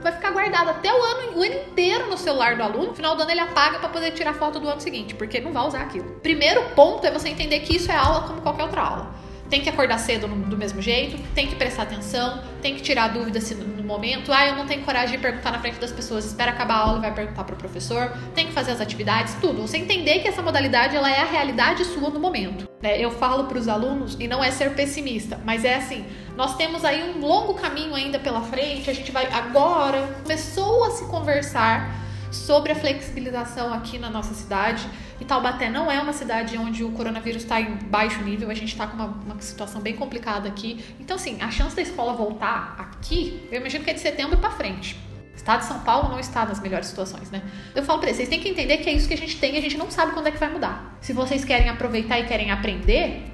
Vai 0.00 0.12
ficar 0.12 0.30
guardado 0.30 0.70
até 0.70 0.92
o 0.92 1.02
ano, 1.02 1.38
o 1.38 1.42
ano 1.42 1.54
inteiro 1.54 2.08
no 2.08 2.16
celular 2.16 2.56
do 2.56 2.62
aluno. 2.62 2.86
No 2.86 2.94
final 2.94 3.16
do 3.16 3.22
ano 3.22 3.32
ele 3.32 3.40
apaga 3.40 3.80
para 3.80 3.88
poder 3.88 4.12
tirar 4.12 4.32
foto 4.34 4.60
do 4.60 4.68
ano 4.68 4.80
seguinte, 4.80 5.12
porque 5.16 5.40
não 5.40 5.52
vai 5.52 5.66
usar 5.66 5.80
aquilo. 5.80 6.08
Primeiro 6.22 6.62
ponto 6.76 7.04
é 7.04 7.10
você 7.10 7.28
entender 7.28 7.60
que 7.60 7.74
isso 7.74 7.90
é 7.90 7.96
aula 7.96 8.28
como 8.28 8.40
qualquer 8.40 8.62
outra 8.62 8.80
aula 8.80 9.28
tem 9.48 9.62
que 9.62 9.68
acordar 9.68 9.98
cedo 9.98 10.28
do 10.28 10.56
mesmo 10.56 10.80
jeito, 10.82 11.18
tem 11.34 11.46
que 11.46 11.56
prestar 11.56 11.84
atenção, 11.84 12.42
tem 12.60 12.74
que 12.74 12.82
tirar 12.82 13.08
dúvidas 13.08 13.50
no 13.50 13.77
momento. 13.88 14.32
Ah, 14.32 14.46
eu 14.46 14.54
não 14.54 14.66
tenho 14.66 14.84
coragem 14.84 15.16
de 15.16 15.22
perguntar 15.22 15.50
na 15.50 15.58
frente 15.58 15.80
das 15.80 15.90
pessoas, 15.90 16.26
espera 16.26 16.52
acabar 16.52 16.74
a 16.74 16.78
aula 16.78 16.98
e 16.98 17.00
vai 17.00 17.14
perguntar 17.14 17.42
para 17.42 17.54
o 17.54 17.58
professor. 17.58 18.12
Tem 18.34 18.46
que 18.46 18.52
fazer 18.52 18.72
as 18.72 18.80
atividades, 18.80 19.34
tudo. 19.40 19.62
Você 19.62 19.78
entender 19.78 20.20
que 20.20 20.28
essa 20.28 20.42
modalidade 20.42 20.94
ela 20.94 21.10
é 21.10 21.22
a 21.22 21.24
realidade 21.24 21.84
sua 21.86 22.10
no 22.10 22.20
momento. 22.20 22.68
Né? 22.80 23.00
Eu 23.00 23.10
falo 23.10 23.44
para 23.44 23.58
os 23.58 23.66
alunos, 23.66 24.16
e 24.20 24.28
não 24.28 24.44
é 24.44 24.50
ser 24.50 24.74
pessimista, 24.74 25.40
mas 25.44 25.64
é 25.64 25.74
assim: 25.74 26.04
nós 26.36 26.56
temos 26.56 26.84
aí 26.84 27.02
um 27.02 27.18
longo 27.20 27.54
caminho 27.54 27.94
ainda 27.94 28.18
pela 28.18 28.42
frente, 28.42 28.90
a 28.90 28.94
gente 28.94 29.10
vai 29.10 29.26
agora, 29.26 30.06
começou 30.22 30.84
a 30.84 30.90
se 30.90 31.04
conversar 31.06 32.07
sobre 32.30 32.72
a 32.72 32.74
flexibilização 32.74 33.72
aqui 33.72 33.98
na 33.98 34.10
nossa 34.10 34.34
cidade. 34.34 34.88
E 35.20 35.24
Taubaté 35.24 35.68
não 35.68 35.90
é 35.90 36.00
uma 36.00 36.12
cidade 36.12 36.56
onde 36.56 36.84
o 36.84 36.90
coronavírus 36.92 37.42
está 37.42 37.60
em 37.60 37.74
baixo 37.76 38.22
nível, 38.22 38.50
a 38.50 38.54
gente 38.54 38.72
está 38.72 38.86
com 38.86 38.96
uma, 38.96 39.06
uma, 39.06 39.40
situação 39.40 39.80
bem 39.80 39.96
complicada 39.96 40.48
aqui. 40.48 40.84
Então, 41.00 41.16
assim, 41.16 41.40
a 41.40 41.50
chance 41.50 41.74
da 41.74 41.82
escola 41.82 42.12
voltar 42.12 42.76
aqui, 42.78 43.46
eu 43.50 43.60
imagino 43.60 43.84
que 43.84 43.90
é 43.90 43.94
de 43.94 44.00
setembro 44.00 44.38
para 44.38 44.50
frente. 44.50 44.96
O 45.32 45.36
estado 45.36 45.60
de 45.60 45.66
São 45.66 45.80
Paulo 45.80 46.08
não 46.08 46.20
está 46.20 46.44
nas 46.44 46.60
melhores 46.60 46.86
situações, 46.86 47.30
né? 47.30 47.42
Eu 47.74 47.82
falo 47.82 48.00
para 48.00 48.08
eles, 48.08 48.16
vocês 48.16 48.28
têm 48.28 48.40
que 48.40 48.48
entender 48.48 48.78
que 48.78 48.88
é 48.88 48.92
isso 48.92 49.08
que 49.08 49.14
a 49.14 49.18
gente 49.18 49.38
tem 49.38 49.54
e 49.54 49.58
a 49.58 49.60
gente 49.60 49.76
não 49.76 49.90
sabe 49.90 50.12
quando 50.12 50.26
é 50.26 50.30
que 50.30 50.38
vai 50.38 50.50
mudar. 50.50 50.98
Se 51.00 51.12
vocês 51.12 51.44
querem 51.44 51.68
aproveitar 51.68 52.18
e 52.18 52.26
querem 52.26 52.50
aprender, 52.50 53.24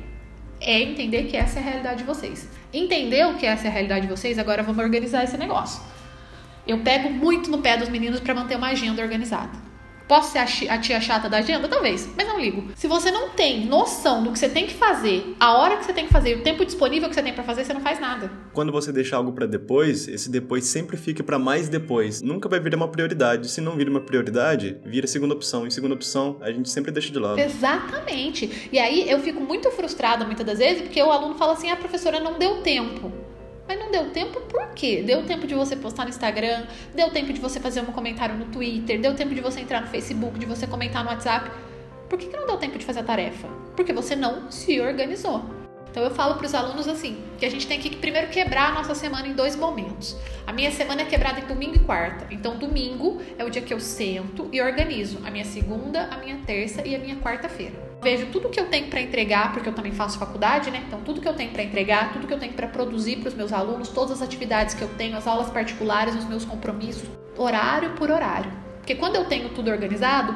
é 0.61 0.81
entender 0.81 1.25
que 1.25 1.37
essa 1.37 1.59
é 1.59 1.63
a 1.63 1.65
realidade 1.65 1.99
de 1.99 2.05
vocês. 2.05 2.49
Entender 2.73 3.27
o 3.27 3.35
que 3.35 3.47
essa 3.47 3.67
é 3.67 3.69
a 3.69 3.73
realidade 3.73 4.07
de 4.07 4.13
vocês, 4.13 4.39
agora 4.39 4.63
vamos 4.63 4.83
organizar 4.83 5.25
esse 5.25 5.37
negócio. 5.37 5.83
Eu 6.67 6.79
pego 6.79 7.11
muito 7.11 7.51
no 7.51 7.59
pé 7.59 7.77
dos 7.77 7.89
meninos 7.89 8.21
para 8.21 8.35
manter 8.35 8.57
uma 8.57 8.69
agenda 8.69 9.03
organizada. 9.03 9.75
Posso 10.07 10.33
ser 10.33 10.69
a 10.69 10.79
tia 10.79 11.01
chata 11.01 11.31
da 11.31 11.39
agenda? 11.39 11.67
Talvez, 11.67 12.09
mas 12.15 12.27
não 12.27 12.39
ligo. 12.39 12.69
Se 12.75 12.87
você 12.87 13.11
não 13.11 13.31
tem 13.31 13.65
noção 13.65 14.23
do 14.23 14.33
que 14.33 14.39
você 14.39 14.51
tem 14.51 14.67
que 14.67 14.75
fazer, 14.75 15.35
a 15.41 15.57
hora 15.57 15.79
que 15.79 15.85
você 15.85 15.95
tem 15.95 16.07
que 16.07 16.13
fazer, 16.13 16.37
o 16.37 16.43
tempo 16.43 16.65
disponível 16.65 17.09
que 17.09 17.15
você 17.15 17.23
tem 17.23 17.33
para 17.33 17.43
fazer, 17.43 17.65
você 17.65 17.73
não 17.73 17.81
faz 17.81 17.99
nada. 17.99 18.31
Quando 18.53 18.71
você 18.71 18.93
deixa 18.93 19.17
algo 19.17 19.33
para 19.33 19.47
depois, 19.47 20.07
esse 20.07 20.31
depois 20.31 20.67
sempre 20.67 20.99
fica 20.99 21.23
para 21.23 21.39
mais 21.39 21.71
depois. 21.71 22.21
Nunca 22.21 22.51
vai 22.51 22.61
virar 22.61 22.77
uma 22.77 22.89
prioridade. 22.89 23.51
Se 23.51 23.63
não 23.63 23.77
vira 23.77 23.91
uma 23.91 24.01
prioridade, 24.01 24.77
vira 24.85 25.07
segunda 25.07 25.33
opção. 25.33 25.67
E 25.67 25.71
segunda 25.71 25.95
opção, 25.95 26.37
a 26.43 26.53
gente 26.53 26.69
sempre 26.69 26.93
deixa 26.93 27.11
de 27.11 27.19
lado. 27.19 27.39
Exatamente. 27.39 28.69
E 28.71 28.79
aí 28.79 29.11
eu 29.11 29.21
fico 29.21 29.41
muito 29.41 29.71
frustrada 29.71 30.25
muitas 30.27 30.45
das 30.45 30.59
vezes, 30.59 30.83
porque 30.83 31.03
o 31.03 31.11
aluno 31.11 31.35
fala 31.35 31.55
assim: 31.55 31.71
"A 31.71 31.75
ah, 31.75 31.77
professora 31.77 32.21
não 32.21 32.39
deu 32.39 32.61
tempo". 32.61 33.11
Mas 33.67 33.79
não 33.79 33.91
deu 33.91 34.11
tempo 34.11 34.41
por 34.43 34.69
quê? 34.75 35.03
Deu 35.03 35.25
tempo 35.25 35.47
de 35.47 35.55
você 35.55 35.75
postar 35.75 36.05
no 36.05 36.11
Instagram, 36.11 36.67
deu 36.95 37.11
tempo 37.11 37.33
de 37.33 37.41
você 37.41 37.59
fazer 37.59 37.81
um 37.81 37.87
comentário 37.87 38.37
no 38.37 38.47
Twitter, 38.47 39.01
deu 39.01 39.15
tempo 39.15 39.35
de 39.35 39.41
você 39.41 39.61
entrar 39.61 39.81
no 39.81 39.87
Facebook, 39.89 40.39
de 40.39 40.47
você 40.47 40.67
comentar 40.67 41.03
no 41.03 41.11
WhatsApp. 41.11 41.51
Por 42.09 42.19
que, 42.19 42.27
que 42.27 42.37
não 42.37 42.47
deu 42.47 42.59
tempo 42.59 42.79
de 42.79 42.85
fazer 42.85 43.01
a 43.01 43.05
tarefa? 43.05 43.49
Porque 43.75 43.93
você 43.93 44.15
não 44.15 44.51
se 44.51 44.81
organizou. 44.81 45.64
Então 45.95 46.03
eu 46.03 46.11
falo 46.11 46.35
para 46.35 46.45
os 46.45 46.53
alunos 46.57 46.89
assim, 46.89 47.23
que 47.39 47.47
a 47.47 47.49
gente 47.49 47.69
tem 47.69 47.79
que 47.79 47.95
primeiro 47.95 48.27
quebrar 48.27 48.71
a 48.71 48.75
nossa 48.75 48.97
semana 48.97 49.29
em 49.29 49.33
dois 49.33 49.55
momentos. 49.55 50.17
A 50.45 50.53
minha 50.53 50.73
semana 50.73 51.03
é 51.03 51.05
quebrada 51.05 51.39
em 51.39 51.45
domingo 51.45 51.77
e 51.77 51.79
quarta. 51.79 52.27
Então 52.33 52.57
domingo 52.57 53.23
é 53.39 53.45
o 53.45 53.49
dia 53.49 53.63
que 53.63 53.73
eu 53.73 53.79
sento 53.79 54.49
e 54.53 54.61
organizo 54.61 55.21
a 55.25 55.31
minha 55.31 55.45
segunda, 55.45 56.09
a 56.11 56.19
minha 56.19 56.37
terça 56.45 56.85
e 56.85 56.97
a 56.97 56.99
minha 56.99 57.15
quarta-feira. 57.19 57.75
Vejo 58.03 58.27
tudo 58.33 58.49
que 58.49 58.59
eu 58.59 58.67
tenho 58.67 58.89
para 58.89 59.01
entregar, 59.01 59.53
porque 59.53 59.69
eu 59.69 59.73
também 59.73 59.93
faço 59.93 60.19
faculdade, 60.19 60.69
né? 60.69 60.83
Então 60.85 61.01
tudo 61.01 61.21
que 61.21 61.29
eu 61.29 61.35
tenho 61.35 61.53
para 61.53 61.63
entregar, 61.63 62.13
tudo 62.13 62.27
que 62.27 62.35
eu 62.35 62.41
tenho 62.41 62.55
para 62.55 62.67
produzir 62.67 63.19
para 63.19 63.29
os 63.29 63.35
meus 63.35 63.53
alunos, 63.53 63.89
todas 63.89 64.21
as 64.21 64.23
atividades 64.23 64.75
que 64.75 64.83
eu 64.83 64.89
tenho, 64.99 65.17
as 65.17 65.29
aulas 65.29 65.49
particulares, 65.49 66.17
os 66.17 66.25
meus 66.25 66.45
compromissos, 66.45 67.09
horário 67.39 67.91
por 67.91 68.11
horário. 68.11 68.51
Porque 68.79 68.97
quando 68.97 69.15
eu 69.15 69.27
tenho 69.27 69.51
tudo 69.51 69.71
organizado, 69.71 70.35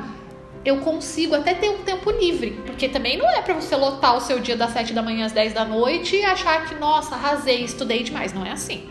eu 0.65 0.79
consigo 0.79 1.35
até 1.35 1.55
ter 1.55 1.69
um 1.69 1.83
tempo 1.83 2.11
livre. 2.11 2.63
Porque 2.67 2.89
também 2.89 3.17
não 3.17 3.29
é 3.29 3.41
para 3.41 3.55
você 3.55 3.75
lotar 3.77 4.17
o 4.17 4.21
seu 4.21 4.39
dia 4.41 4.57
das 4.57 4.73
7 4.73 4.93
da 4.93 5.03
manhã 5.03 5.27
às 5.27 5.33
10 5.33 5.53
da 5.53 5.65
noite 5.65 6.17
e 6.17 6.25
achar 6.25 6.67
que, 6.67 6.75
nossa, 6.75 7.15
arrasei, 7.15 7.65
estudei 7.65 8.03
demais. 8.03 8.33
Não 8.33 8.45
é 8.45 8.53
assim. 8.53 8.89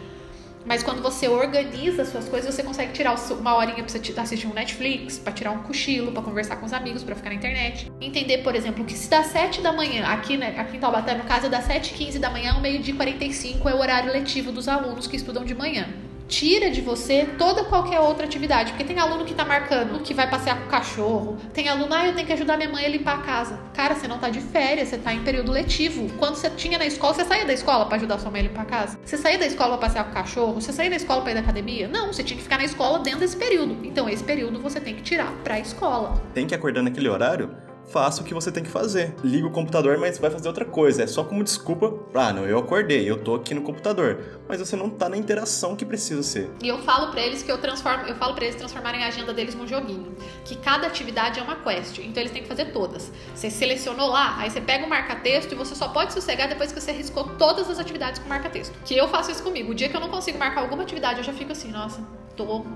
Mas 0.66 0.84
quando 0.84 1.02
você 1.02 1.30
organiza 1.30 2.04
suas 2.04 2.28
coisas, 2.28 2.54
você 2.54 2.62
consegue 2.62 2.92
tirar 2.92 3.16
uma 3.32 3.56
horinha 3.56 3.82
pra 3.82 3.88
você 3.88 4.02
assistir 4.18 4.48
um 4.48 4.54
Netflix, 4.54 5.18
para 5.18 5.32
tirar 5.32 5.52
um 5.52 5.60
cochilo, 5.60 6.12
para 6.12 6.22
conversar 6.22 6.58
com 6.58 6.66
os 6.66 6.74
amigos, 6.74 7.04
para 7.04 7.16
ficar 7.16 7.30
na 7.30 7.36
internet. 7.36 7.90
Entender, 8.02 8.40
por 8.40 8.54
exemplo, 8.54 8.84
que 8.84 8.94
se 8.94 9.10
dá 9.10 9.24
7 9.24 9.62
da 9.62 9.72
manhã, 9.72 10.06
aqui, 10.08 10.36
né, 10.36 10.54
aqui 10.58 10.76
em 10.76 10.80
Taubaté, 10.80 11.16
no 11.16 11.24
caso, 11.24 11.46
é 11.46 11.50
das 11.50 11.66
7h15 11.70 12.20
da 12.20 12.30
manhã 12.30 12.52
ao 12.52 12.60
meio-dia 12.60 12.94
45 12.94 13.70
é 13.70 13.74
o 13.74 13.80
horário 13.80 14.12
letivo 14.12 14.52
dos 14.52 14.68
alunos 14.68 15.08
que 15.08 15.16
estudam 15.16 15.46
de 15.46 15.56
manhã 15.56 15.88
tira 16.28 16.70
de 16.70 16.82
você 16.82 17.28
toda 17.38 17.64
qualquer 17.64 18.00
outra 18.00 18.26
atividade. 18.26 18.72
Porque 18.72 18.84
tem 18.84 19.00
aluno 19.00 19.26
que 19.26 19.34
tá 19.34 19.46
marcando 19.46 20.02
que 20.02 20.14
vai 20.14 20.30
passear 20.30 20.60
com 20.60 20.66
o 20.66 20.70
cachorro. 20.70 21.38
Tem 21.54 21.68
aluno, 21.70 21.94
ah, 21.94 22.08
eu 22.08 22.14
tenho 22.14 22.28
que 22.28 22.34
ajudar 22.34 22.58
minha 22.58 22.70
mãe 22.70 22.86
a 22.86 22.90
limpar 22.90 23.20
a 23.20 23.22
casa. 23.22 23.60
Cara, 23.74 23.96
você 23.96 24.08
não 24.08 24.20
tá 24.20 24.30
de 24.30 24.42
férias, 24.42 24.90
você 24.90 24.98
tá 24.98 25.14
em 25.14 25.24
período 25.24 25.52
letivo. 25.52 26.10
Quando 26.18 26.36
você 26.36 26.50
tinha 26.50 26.78
na 26.78 26.86
escola, 26.86 27.14
você 27.14 27.26
saía 27.26 27.46
da 27.46 27.54
escola 27.54 27.86
para 27.86 27.98
ajudar 27.98 28.20
sua 28.20 28.32
mãe 28.32 28.42
a 28.42 28.44
limpar 28.44 28.62
a 28.62 28.66
casa? 28.66 29.00
Você 29.04 29.18
saía 29.18 29.38
da 29.38 29.46
escola 29.46 29.78
pra 29.78 29.88
passear 29.88 30.06
com 30.06 30.12
o 30.12 30.14
cachorro? 30.14 30.54
Você 30.56 30.72
saía 30.72 30.90
da 30.90 30.96
escola 30.96 31.22
pra 31.22 31.32
ir 31.32 31.36
da 31.36 31.42
academia? 31.42 31.88
Não, 31.88 32.08
você 32.08 32.24
tinha 32.24 32.38
que 32.38 32.44
ficar 32.44 32.58
na 32.58 32.66
escola 32.66 33.00
dentro 33.00 33.22
desse 33.22 33.38
período. 33.38 33.78
Então, 33.84 34.10
esse 34.10 34.24
período 34.24 34.60
você 34.60 34.80
tem 34.80 34.96
que 34.96 35.02
tirar 35.02 35.32
pra 35.44 35.60
escola. 35.60 36.22
Tem 36.34 36.46
que 36.46 36.56
acordar 36.56 36.82
naquele 36.82 37.10
horário? 37.10 37.67
Faça 37.88 38.22
o 38.22 38.26
que 38.26 38.34
você 38.34 38.52
tem 38.52 38.64
que 38.64 38.70
fazer. 38.70 39.16
Liga 39.24 39.48
o 39.48 39.52
computador, 39.52 39.98
mas 39.98 40.18
vai 40.18 40.30
fazer 40.30 40.48
outra 40.48 40.66
coisa. 40.66 41.04
É 41.04 41.08
só 41.08 41.24
como 41.24 41.44
desculpa, 41.44 41.94
ah, 42.14 42.34
não, 42.34 42.46
eu 42.46 42.58
acordei, 42.60 43.10
eu 43.10 43.18
tô 43.18 43.36
aqui 43.36 43.54
no 43.54 43.62
computador. 43.62 44.20
Mas 44.48 44.60
você 44.60 44.76
não 44.76 44.90
tá 44.90 45.10
na 45.10 45.18
interação 45.18 45.76
que 45.76 45.86
precisa 45.86 46.24
ser. 46.24 46.50
E 46.62 46.68
eu 46.68 46.80
falo 46.80 47.12
para 47.12 47.22
eles 47.22 47.42
que 47.42 47.52
eu 47.52 47.58
transformo, 47.58 48.06
eu 48.06 48.16
falo 48.16 48.34
para 48.34 48.46
eles 48.46 48.56
transformarem 48.56 49.04
a 49.04 49.08
agenda 49.08 49.34
deles 49.34 49.56
num 49.56 49.68
joguinho, 49.68 50.16
que 50.46 50.56
cada 50.56 50.88
atividade 50.88 51.40
é 51.40 51.44
uma 51.44 51.56
quest, 51.56 52.00
então 52.00 52.22
eles 52.22 52.32
têm 52.32 52.42
que 52.42 52.48
fazer 52.48 52.66
todas. 52.66 53.12
Você 53.34 53.50
selecionou 53.50 54.10
lá, 54.10 54.38
aí 54.38 54.50
você 54.50 54.62
pega 54.62 54.86
o 54.86 54.90
marca-texto 54.90 55.52
e 55.52 55.56
você 55.56 55.76
só 55.76 55.90
pode 55.90 56.14
sossegar 56.14 56.48
depois 56.48 56.72
que 56.72 56.80
você 56.80 56.92
riscou 56.92 57.24
todas 57.38 57.70
as 57.70 57.80
atividades 57.80 58.20
com 58.20 58.30
marca-texto. 58.30 58.74
Que 58.84 58.98
eu 58.98 59.08
faço 59.08 59.32
isso 59.32 59.44
comigo. 59.44 59.72
O 59.72 59.76
dia 59.76 59.90
que 59.90 59.96
eu 59.96 60.02
não 60.02 60.10
consigo 60.10 60.38
marcar 60.38 60.62
alguma 60.62 60.84
atividade, 60.84 61.20
eu 61.20 61.24
já 61.24 61.34
fico 61.34 61.52
assim, 61.52 61.72
nossa, 61.72 62.02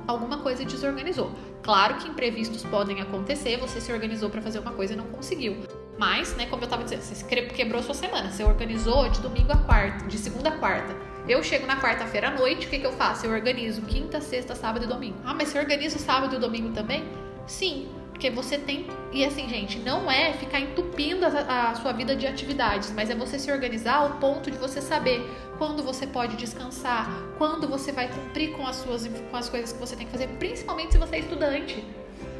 alguma 0.07 0.39
coisa 0.39 0.63
desorganizou. 0.65 1.31
Claro 1.61 1.95
que 1.95 2.07
imprevistos 2.07 2.63
podem 2.63 3.01
acontecer, 3.01 3.57
você 3.57 3.79
se 3.79 3.91
organizou 3.91 4.29
para 4.29 4.41
fazer 4.41 4.59
uma 4.59 4.71
coisa 4.71 4.93
e 4.93 4.95
não 4.95 5.05
conseguiu. 5.05 5.57
Mas, 5.97 6.35
né, 6.35 6.47
como 6.47 6.63
eu 6.63 6.67
tava 6.67 6.83
dizendo, 6.83 7.01
você 7.01 7.23
quebrou 7.23 7.83
sua 7.83 7.93
semana, 7.93 8.31
você 8.31 8.43
organizou 8.43 9.07
de 9.09 9.21
domingo 9.21 9.51
a 9.51 9.57
quarta, 9.57 10.07
de 10.07 10.17
segunda 10.17 10.49
a 10.49 10.57
quarta. 10.57 10.95
Eu 11.27 11.43
chego 11.43 11.67
na 11.67 11.79
quarta-feira 11.79 12.29
à 12.29 12.31
noite, 12.31 12.65
o 12.65 12.69
que, 12.69 12.79
que 12.79 12.85
eu 12.85 12.93
faço? 12.93 13.25
Eu 13.25 13.31
organizo 13.31 13.83
quinta, 13.83 14.19
sexta, 14.19 14.55
sábado 14.55 14.85
e 14.85 14.87
domingo. 14.87 15.17
Ah, 15.23 15.33
mas 15.33 15.49
você 15.49 15.59
organiza 15.59 15.97
o 15.97 15.99
sábado 15.99 16.33
e 16.33 16.37
o 16.37 16.39
domingo 16.39 16.73
também? 16.73 17.03
Sim, 17.45 17.87
porque 18.21 18.29
você 18.29 18.55
tem. 18.55 18.85
E 19.11 19.25
assim, 19.25 19.49
gente, 19.49 19.79
não 19.79 20.09
é 20.09 20.33
ficar 20.33 20.59
entupindo 20.59 21.25
a, 21.25 21.71
a, 21.71 21.73
sua 21.73 21.91
vida 21.91 22.15
de 22.15 22.27
atividades, 22.27 22.93
mas 22.95 23.09
é 23.09 23.15
você 23.15 23.39
se 23.39 23.51
organizar 23.51 23.95
ao 23.95 24.11
ponto 24.19 24.51
de 24.51 24.59
você 24.59 24.79
saber 24.79 25.27
quando 25.57 25.81
você 25.81 26.05
pode 26.05 26.35
descansar, 26.35 27.09
quando 27.39 27.67
você 27.67 27.91
vai 27.91 28.07
cumprir 28.09 28.51
com 28.51 28.67
as 28.67 28.75
suas 28.75 29.07
com 29.07 29.35
as 29.35 29.49
coisas 29.49 29.73
que 29.73 29.79
você 29.79 29.95
tem 29.95 30.05
que 30.05 30.11
fazer, 30.11 30.27
principalmente 30.37 30.91
se 30.91 30.99
você 30.99 31.15
é 31.15 31.19
estudante. 31.19 31.83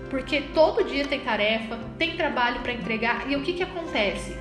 Porque 0.08 0.42
todo 0.54 0.84
dia 0.84 1.08
tem 1.08 1.22
tarefa, 1.22 1.80
tem 1.98 2.16
trabalho 2.16 2.60
para 2.60 2.74
entregar, 2.74 3.28
e 3.28 3.36
o 3.36 3.42
que, 3.42 3.54
que 3.54 3.64
acontece? 3.64 4.38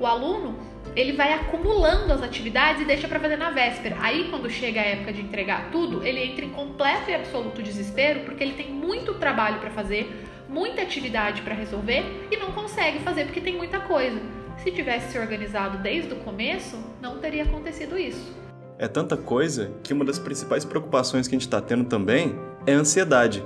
O 0.00 0.06
aluno 0.06 0.58
ele 0.96 1.12
vai 1.12 1.32
acumulando 1.32 2.12
as 2.12 2.22
atividades 2.22 2.82
e 2.82 2.84
deixa 2.84 3.06
para 3.06 3.20
fazer 3.20 3.36
na 3.36 3.50
véspera. 3.50 3.96
Aí, 4.00 4.28
quando 4.28 4.50
chega 4.50 4.80
a 4.80 4.84
época 4.84 5.12
de 5.12 5.20
entregar 5.20 5.70
tudo, 5.70 6.04
ele 6.04 6.22
entra 6.22 6.44
em 6.44 6.50
completo 6.50 7.10
e 7.10 7.14
absoluto 7.14 7.62
desespero 7.62 8.20
porque 8.20 8.42
ele 8.42 8.54
tem 8.54 8.70
muito 8.70 9.14
trabalho 9.14 9.60
para 9.60 9.70
fazer, 9.70 10.24
muita 10.54 10.82
atividade 10.82 11.42
para 11.42 11.52
resolver 11.52 12.28
e 12.30 12.36
não 12.36 12.52
consegue 12.52 13.00
fazer 13.00 13.24
porque 13.24 13.40
tem 13.40 13.56
muita 13.56 13.80
coisa. 13.80 14.20
Se 14.62 14.70
tivesse 14.70 15.10
se 15.10 15.18
organizado 15.18 15.78
desde 15.78 16.14
o 16.14 16.16
começo, 16.18 16.78
não 17.02 17.18
teria 17.18 17.42
acontecido 17.42 17.98
isso. 17.98 18.32
É 18.78 18.86
tanta 18.86 19.16
coisa 19.16 19.72
que 19.82 19.92
uma 19.92 20.04
das 20.04 20.18
principais 20.18 20.64
preocupações 20.64 21.26
que 21.26 21.34
a 21.34 21.36
gente 21.38 21.48
está 21.48 21.60
tendo 21.60 21.84
também 21.84 22.36
é 22.64 22.74
a 22.74 22.78
ansiedade. 22.78 23.44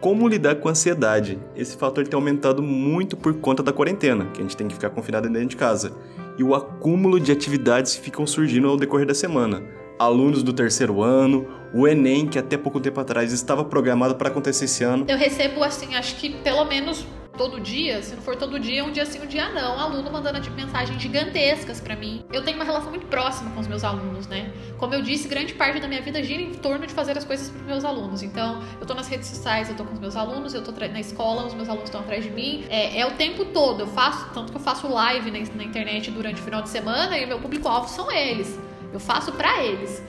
Como 0.00 0.26
lidar 0.26 0.56
com 0.56 0.68
a 0.68 0.70
ansiedade? 0.70 1.38
Esse 1.54 1.76
fator 1.76 2.06
tem 2.06 2.16
aumentado 2.16 2.62
muito 2.62 3.18
por 3.18 3.34
conta 3.34 3.62
da 3.62 3.72
quarentena, 3.72 4.26
que 4.32 4.40
a 4.40 4.42
gente 4.42 4.56
tem 4.56 4.66
que 4.66 4.74
ficar 4.74 4.90
confinado 4.90 5.28
dentro 5.28 5.48
de 5.48 5.56
casa 5.56 5.92
e 6.38 6.42
o 6.42 6.54
acúmulo 6.54 7.20
de 7.20 7.32
atividades 7.32 7.96
que 7.96 8.02
ficam 8.02 8.26
surgindo 8.26 8.68
ao 8.68 8.78
decorrer 8.78 9.06
da 9.06 9.14
semana. 9.14 9.62
Alunos 9.98 10.42
do 10.42 10.52
terceiro 10.52 11.02
ano, 11.02 11.48
o 11.72 11.88
Enem, 11.88 12.26
que 12.26 12.38
até 12.38 12.58
pouco 12.58 12.78
tempo 12.78 13.00
atrás 13.00 13.32
estava 13.32 13.64
programado 13.64 14.14
para 14.14 14.28
acontecer 14.28 14.66
esse 14.66 14.84
ano. 14.84 15.06
Eu 15.08 15.16
recebo, 15.16 15.64
assim, 15.64 15.94
acho 15.94 16.16
que 16.16 16.30
pelo 16.30 16.66
menos 16.66 17.06
todo 17.36 17.58
dia, 17.58 18.02
se 18.02 18.14
não 18.14 18.22
for 18.22 18.36
todo 18.36 18.58
dia, 18.58 18.84
um 18.84 18.92
dia 18.92 19.06
sim, 19.06 19.22
um 19.22 19.26
dia 19.26 19.48
não, 19.50 19.78
aluno 19.78 20.10
mandando 20.10 20.38
tipo, 20.40 20.54
mensagens 20.54 21.00
gigantescas 21.00 21.80
para 21.80 21.96
mim. 21.96 22.24
Eu 22.30 22.42
tenho 22.42 22.56
uma 22.58 22.64
relação 22.64 22.90
muito 22.90 23.06
próxima 23.06 23.50
com 23.52 23.60
os 23.60 23.66
meus 23.66 23.84
alunos, 23.84 24.26
né? 24.26 24.52
Como 24.76 24.92
eu 24.92 25.00
disse, 25.00 25.28
grande 25.28 25.54
parte 25.54 25.80
da 25.80 25.88
minha 25.88 26.02
vida 26.02 26.22
gira 26.22 26.42
em 26.42 26.52
torno 26.52 26.86
de 26.86 26.92
fazer 26.92 27.16
as 27.16 27.24
coisas 27.24 27.48
para 27.48 27.62
meus 27.62 27.82
alunos. 27.82 28.22
Então, 28.22 28.62
eu 28.78 28.86
tô 28.86 28.92
nas 28.92 29.08
redes 29.08 29.28
sociais, 29.28 29.70
eu 29.70 29.76
tô 29.76 29.84
com 29.84 29.94
os 29.94 30.00
meus 30.00 30.14
alunos, 30.14 30.52
eu 30.52 30.62
tô 30.62 30.72
na 30.72 31.00
escola, 31.00 31.46
os 31.46 31.54
meus 31.54 31.68
alunos 31.70 31.88
estão 31.88 32.02
atrás 32.02 32.22
de 32.22 32.30
mim. 32.30 32.66
É, 32.68 33.00
é, 33.00 33.06
o 33.06 33.12
tempo 33.12 33.46
todo, 33.46 33.80
eu 33.80 33.86
faço, 33.86 34.28
tanto 34.34 34.52
que 34.52 34.58
eu 34.58 34.62
faço 34.62 34.88
live 34.92 35.30
na, 35.30 35.38
na 35.54 35.64
internet 35.64 36.10
durante 36.10 36.40
o 36.40 36.44
final 36.44 36.60
de 36.60 36.68
semana 36.68 37.16
e 37.18 37.24
meu 37.24 37.38
público-alvo 37.38 37.88
são 37.88 38.12
eles. 38.12 38.58
Eu 38.92 39.00
faço 39.00 39.32
para 39.32 39.64
eles. 39.64 40.02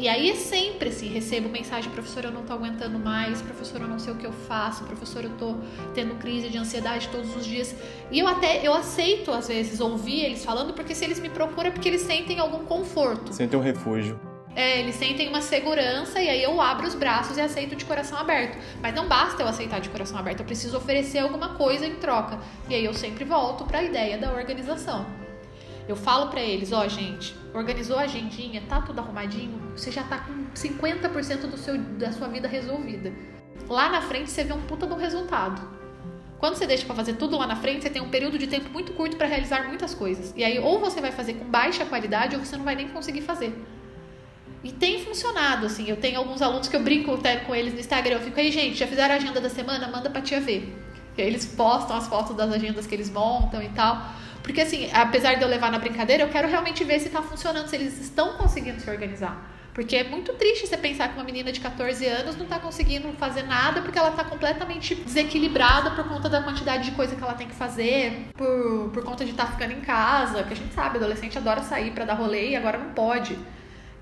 E 0.00 0.08
aí 0.08 0.30
é 0.30 0.34
sempre 0.34 0.88
assim, 0.88 1.08
recebo 1.08 1.50
mensagem, 1.50 1.90
professor, 1.90 2.24
eu 2.24 2.30
não 2.30 2.42
tô 2.42 2.54
aguentando 2.54 2.98
mais, 2.98 3.42
professor, 3.42 3.82
eu 3.82 3.86
não 3.86 3.98
sei 3.98 4.14
o 4.14 4.16
que 4.16 4.26
eu 4.26 4.32
faço, 4.32 4.82
professor, 4.84 5.22
eu 5.24 5.30
tô 5.36 5.56
tendo 5.92 6.14
crise 6.14 6.48
de 6.48 6.56
ansiedade 6.56 7.08
todos 7.08 7.36
os 7.36 7.44
dias. 7.44 7.76
E 8.10 8.18
eu 8.18 8.26
até 8.26 8.66
eu 8.66 8.72
aceito 8.72 9.30
às 9.30 9.48
vezes 9.48 9.78
ouvir 9.78 10.24
eles 10.24 10.42
falando, 10.42 10.72
porque 10.72 10.94
se 10.94 11.04
eles 11.04 11.20
me 11.20 11.28
procuram 11.28 11.68
é 11.68 11.70
porque 11.70 11.86
eles 11.86 12.00
sentem 12.00 12.38
algum 12.38 12.64
conforto. 12.64 13.30
Sentem 13.34 13.58
um 13.58 13.62
refúgio. 13.62 14.18
É, 14.56 14.80
eles 14.80 14.96
sentem 14.96 15.28
uma 15.28 15.42
segurança 15.42 16.20
e 16.20 16.28
aí 16.28 16.42
eu 16.42 16.58
abro 16.60 16.86
os 16.86 16.94
braços 16.94 17.36
e 17.36 17.40
aceito 17.40 17.76
de 17.76 17.84
coração 17.84 18.18
aberto. 18.18 18.56
Mas 18.80 18.94
não 18.94 19.06
basta 19.06 19.42
eu 19.42 19.48
aceitar 19.48 19.80
de 19.80 19.90
coração 19.90 20.18
aberto, 20.18 20.40
eu 20.40 20.46
preciso 20.46 20.78
oferecer 20.78 21.18
alguma 21.18 21.56
coisa 21.56 21.86
em 21.86 21.96
troca. 21.96 22.38
E 22.70 22.74
aí 22.74 22.84
eu 22.86 22.94
sempre 22.94 23.22
volto 23.22 23.64
para 23.64 23.80
a 23.80 23.84
ideia 23.84 24.16
da 24.16 24.32
organização. 24.32 25.04
Eu 25.90 25.96
falo 25.96 26.28
para 26.28 26.40
eles, 26.40 26.70
ó, 26.70 26.84
oh, 26.84 26.88
gente, 26.88 27.34
organizou 27.52 27.98
a 27.98 28.02
agendinha, 28.02 28.62
tá 28.68 28.80
tudo 28.80 29.00
arrumadinho, 29.00 29.60
você 29.74 29.90
já 29.90 30.04
tá 30.04 30.18
com 30.18 30.46
50% 30.54 31.50
do 31.50 31.56
seu, 31.56 31.76
da 31.76 32.12
sua 32.12 32.28
vida 32.28 32.46
resolvida. 32.46 33.12
Lá 33.68 33.88
na 33.88 34.00
frente 34.00 34.30
você 34.30 34.44
vê 34.44 34.52
um 34.52 34.60
puta 34.60 34.86
do 34.86 34.94
resultado. 34.94 35.60
Quando 36.38 36.54
você 36.54 36.64
deixa 36.64 36.86
para 36.86 36.94
fazer 36.94 37.14
tudo 37.14 37.36
lá 37.36 37.44
na 37.44 37.56
frente, 37.56 37.82
você 37.82 37.90
tem 37.90 38.00
um 38.00 38.08
período 38.08 38.38
de 38.38 38.46
tempo 38.46 38.70
muito 38.70 38.92
curto 38.92 39.16
para 39.16 39.26
realizar 39.26 39.66
muitas 39.66 39.92
coisas. 39.92 40.32
E 40.36 40.44
aí 40.44 40.60
ou 40.60 40.78
você 40.78 41.00
vai 41.00 41.10
fazer 41.10 41.34
com 41.34 41.44
baixa 41.44 41.84
qualidade 41.84 42.36
ou 42.36 42.44
você 42.44 42.56
não 42.56 42.64
vai 42.64 42.76
nem 42.76 42.88
conseguir 42.90 43.22
fazer. 43.22 43.52
E 44.62 44.70
tem 44.70 45.04
funcionado, 45.04 45.66
assim. 45.66 45.88
Eu 45.88 45.96
tenho 45.96 46.18
alguns 46.18 46.40
alunos 46.40 46.68
que 46.68 46.76
eu 46.76 46.84
brinco 46.84 47.12
até 47.14 47.38
com 47.38 47.52
eles 47.52 47.74
no 47.74 47.80
Instagram. 47.80 48.14
Eu 48.14 48.20
fico 48.20 48.38
aí, 48.38 48.52
gente, 48.52 48.76
já 48.76 48.86
fizeram 48.86 49.12
a 49.12 49.16
agenda 49.16 49.40
da 49.40 49.50
semana? 49.50 49.88
Manda 49.88 50.08
pra 50.08 50.22
tia 50.22 50.40
ver. 50.40 50.72
E 51.18 51.20
aí 51.20 51.26
eles 51.26 51.44
postam 51.46 51.96
as 51.96 52.06
fotos 52.06 52.36
das 52.36 52.52
agendas 52.52 52.86
que 52.86 52.94
eles 52.94 53.10
montam 53.10 53.60
e 53.60 53.68
tal. 53.70 54.00
Porque, 54.42 54.60
assim, 54.60 54.90
apesar 54.92 55.34
de 55.34 55.42
eu 55.42 55.48
levar 55.48 55.70
na 55.70 55.78
brincadeira, 55.78 56.24
eu 56.24 56.28
quero 56.28 56.48
realmente 56.48 56.82
ver 56.84 56.98
se 56.98 57.06
está 57.06 57.22
funcionando, 57.22 57.68
se 57.68 57.76
eles 57.76 58.00
estão 58.00 58.34
conseguindo 58.34 58.80
se 58.80 58.88
organizar. 58.88 59.50
Porque 59.72 59.96
é 59.96 60.04
muito 60.04 60.32
triste 60.32 60.66
você 60.66 60.76
pensar 60.76 61.08
que 61.08 61.14
uma 61.14 61.24
menina 61.24 61.52
de 61.52 61.60
14 61.60 62.04
anos 62.06 62.36
não 62.36 62.44
está 62.44 62.58
conseguindo 62.58 63.08
fazer 63.12 63.44
nada 63.44 63.80
porque 63.80 63.98
ela 63.98 64.10
está 64.10 64.24
completamente 64.24 64.96
desequilibrada 64.96 65.92
por 65.92 66.08
conta 66.08 66.28
da 66.28 66.42
quantidade 66.42 66.84
de 66.84 66.90
coisa 66.90 67.14
que 67.14 67.22
ela 67.22 67.34
tem 67.34 67.46
que 67.46 67.54
fazer, 67.54 68.30
por, 68.36 68.90
por 68.92 69.04
conta 69.04 69.24
de 69.24 69.30
estar 69.30 69.46
tá 69.46 69.52
ficando 69.52 69.72
em 69.72 69.80
casa, 69.80 70.42
que 70.42 70.52
a 70.52 70.56
gente 70.56 70.74
sabe, 70.74 70.96
adolescente 70.98 71.38
adora 71.38 71.62
sair 71.62 71.92
para 71.92 72.04
dar 72.04 72.14
rolê 72.14 72.50
e 72.50 72.56
agora 72.56 72.78
não 72.78 72.90
pode. 72.92 73.38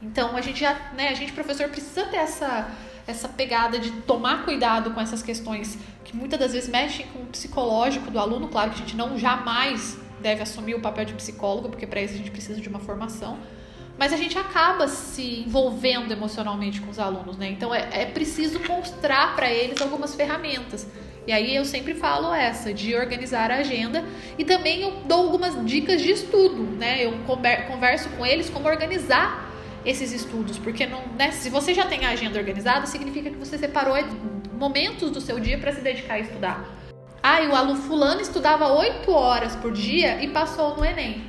Então 0.01 0.37
a 0.37 0.41
gente 0.41 0.61
já, 0.61 0.75
né, 0.97 1.11
a 1.11 1.15
gente 1.15 1.33
professor 1.33 1.69
precisa 1.69 2.07
ter 2.07 2.17
essa 2.17 2.71
essa 3.07 3.27
pegada 3.27 3.79
de 3.79 3.91
tomar 4.03 4.45
cuidado 4.45 4.91
com 4.91 5.01
essas 5.01 5.23
questões 5.23 5.79
que 6.05 6.15
muitas 6.15 6.39
das 6.39 6.53
vezes 6.53 6.69
mexem 6.69 7.07
com 7.07 7.21
o 7.21 7.27
psicológico 7.27 8.11
do 8.11 8.19
aluno, 8.19 8.49
claro 8.49 8.71
que 8.71 8.77
a 8.77 8.81
gente 8.81 8.95
não 8.95 9.19
jamais 9.19 9.99
deve 10.21 10.43
assumir 10.43 10.75
o 10.75 10.81
papel 10.81 11.05
de 11.05 11.15
psicólogo, 11.15 11.69
porque 11.69 11.87
para 11.87 12.01
isso 12.01 12.15
a 12.15 12.17
gente 12.17 12.31
precisa 12.31 12.61
de 12.61 12.69
uma 12.69 12.79
formação. 12.79 13.39
Mas 13.99 14.13
a 14.13 14.17
gente 14.17 14.39
acaba 14.39 14.87
se 14.87 15.41
envolvendo 15.41 16.13
emocionalmente 16.13 16.81
com 16.81 16.91
os 16.91 16.99
alunos, 16.99 17.37
né? 17.37 17.49
Então 17.51 17.75
é, 17.75 17.89
é 17.93 18.07
preciso 18.07 18.61
mostrar 18.69 19.35
para 19.35 19.51
eles 19.51 19.83
algumas 19.83 20.15
ferramentas. 20.15 20.87
E 21.27 21.33
aí 21.33 21.55
eu 21.55 21.65
sempre 21.65 21.95
falo 21.95 22.33
essa, 22.33 22.73
de 22.73 22.95
organizar 22.95 23.51
a 23.51 23.57
agenda. 23.57 24.05
E 24.39 24.45
também 24.45 24.83
eu 24.83 25.03
dou 25.05 25.25
algumas 25.25 25.67
dicas 25.67 26.01
de 26.01 26.13
estudo, 26.13 26.63
né? 26.63 27.05
Eu 27.05 27.13
converso 27.67 28.09
com 28.11 28.25
eles 28.25 28.49
como 28.49 28.69
organizar 28.69 29.53
esses 29.85 30.13
estudos. 30.13 30.59
Porque 30.59 30.87
não, 30.87 31.03
né? 31.19 31.33
se 31.33 31.51
você 31.51 31.75
já 31.75 31.85
tem 31.85 32.07
a 32.07 32.11
agenda 32.11 32.39
organizada, 32.39 32.87
significa 32.87 33.29
que 33.31 33.37
você 33.37 33.59
separou 33.59 33.97
momentos 34.57 35.11
do 35.11 35.21
seu 35.21 35.39
dia 35.39 35.59
para 35.59 35.73
se 35.73 35.81
dedicar 35.81 36.15
a 36.15 36.21
estudar. 36.21 36.78
Ah, 37.23 37.43
e 37.43 37.49
o 37.49 37.55
aluno 37.55 37.81
fulano 37.81 38.21
estudava 38.21 38.69
8 38.73 39.11
horas 39.11 39.57
por 39.57 39.73
dia 39.73 40.23
e 40.23 40.29
passou 40.29 40.77
no 40.77 40.85
Enem. 40.85 41.25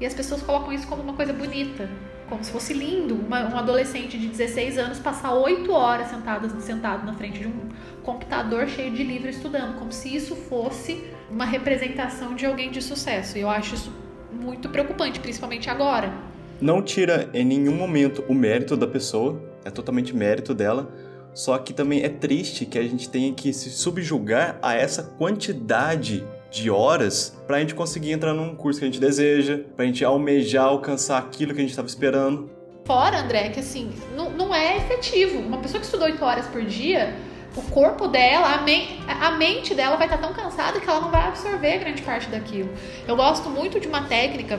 E 0.00 0.06
as 0.06 0.14
pessoas 0.14 0.42
colocam 0.42 0.72
isso 0.72 0.86
como 0.86 1.02
uma 1.02 1.14
coisa 1.14 1.32
bonita, 1.32 1.88
como 2.28 2.42
se 2.44 2.50
fosse 2.50 2.74
lindo 2.74 3.14
uma, 3.14 3.48
um 3.48 3.56
adolescente 3.56 4.18
de 4.18 4.26
16 4.26 4.78
anos 4.78 4.98
passar 4.98 5.32
8 5.32 5.70
horas 5.72 6.08
sentado, 6.08 6.60
sentado 6.60 7.06
na 7.06 7.14
frente 7.14 7.40
de 7.40 7.46
um 7.46 7.68
computador 8.02 8.68
cheio 8.68 8.90
de 8.90 9.02
livros 9.02 9.36
estudando, 9.36 9.78
como 9.78 9.92
se 9.92 10.14
isso 10.14 10.34
fosse 10.34 11.02
uma 11.30 11.44
representação 11.44 12.34
de 12.34 12.44
alguém 12.44 12.70
de 12.70 12.82
sucesso. 12.82 13.38
E 13.38 13.40
eu 13.40 13.48
acho 13.48 13.74
isso 13.74 13.92
muito 14.32 14.68
preocupante, 14.68 15.20
principalmente 15.20 15.70
agora. 15.70 16.12
Não 16.60 16.82
tira 16.82 17.30
em 17.32 17.44
nenhum 17.44 17.74
momento 17.74 18.24
o 18.28 18.34
mérito 18.34 18.76
da 18.76 18.86
pessoa, 18.86 19.40
é 19.64 19.70
totalmente 19.70 20.14
mérito 20.14 20.54
dela 20.54 20.92
só 21.34 21.56
que 21.58 21.72
também 21.72 22.02
é 22.02 22.08
triste 22.08 22.66
que 22.66 22.78
a 22.78 22.82
gente 22.82 23.08
tenha 23.08 23.32
que 23.32 23.52
se 23.52 23.70
subjugar 23.70 24.58
a 24.62 24.74
essa 24.74 25.02
quantidade 25.02 26.24
de 26.50 26.70
horas 26.70 27.34
para 27.46 27.56
a 27.56 27.60
gente 27.60 27.74
conseguir 27.74 28.12
entrar 28.12 28.34
num 28.34 28.54
curso 28.54 28.78
que 28.78 28.84
a 28.84 28.88
gente 28.88 29.00
deseja, 29.00 29.60
para 29.74 29.84
a 29.84 29.88
gente 29.88 30.04
almejar 30.04 30.66
alcançar 30.66 31.18
aquilo 31.18 31.54
que 31.54 31.58
a 31.58 31.62
gente 31.62 31.70
estava 31.70 31.88
esperando. 31.88 32.50
Fora, 32.84 33.20
André, 33.20 33.48
que 33.48 33.60
assim, 33.60 33.90
não, 34.14 34.30
não 34.30 34.54
é 34.54 34.76
efetivo. 34.76 35.38
Uma 35.38 35.58
pessoa 35.58 35.80
que 35.80 35.86
estuda 35.86 36.04
8 36.04 36.22
horas 36.22 36.46
por 36.46 36.62
dia, 36.62 37.14
o 37.56 37.62
corpo 37.62 38.08
dela, 38.08 38.48
a, 38.48 39.26
a 39.26 39.30
mente 39.32 39.74
dela 39.74 39.96
vai 39.96 40.06
estar 40.06 40.18
tão 40.18 40.34
cansada 40.34 40.80
que 40.80 40.88
ela 40.88 41.00
não 41.00 41.10
vai 41.10 41.28
absorver 41.28 41.78
grande 41.78 42.02
parte 42.02 42.28
daquilo. 42.28 42.70
Eu 43.06 43.16
gosto 43.16 43.48
muito 43.48 43.80
de 43.80 43.88
uma 43.88 44.02
técnica 44.02 44.58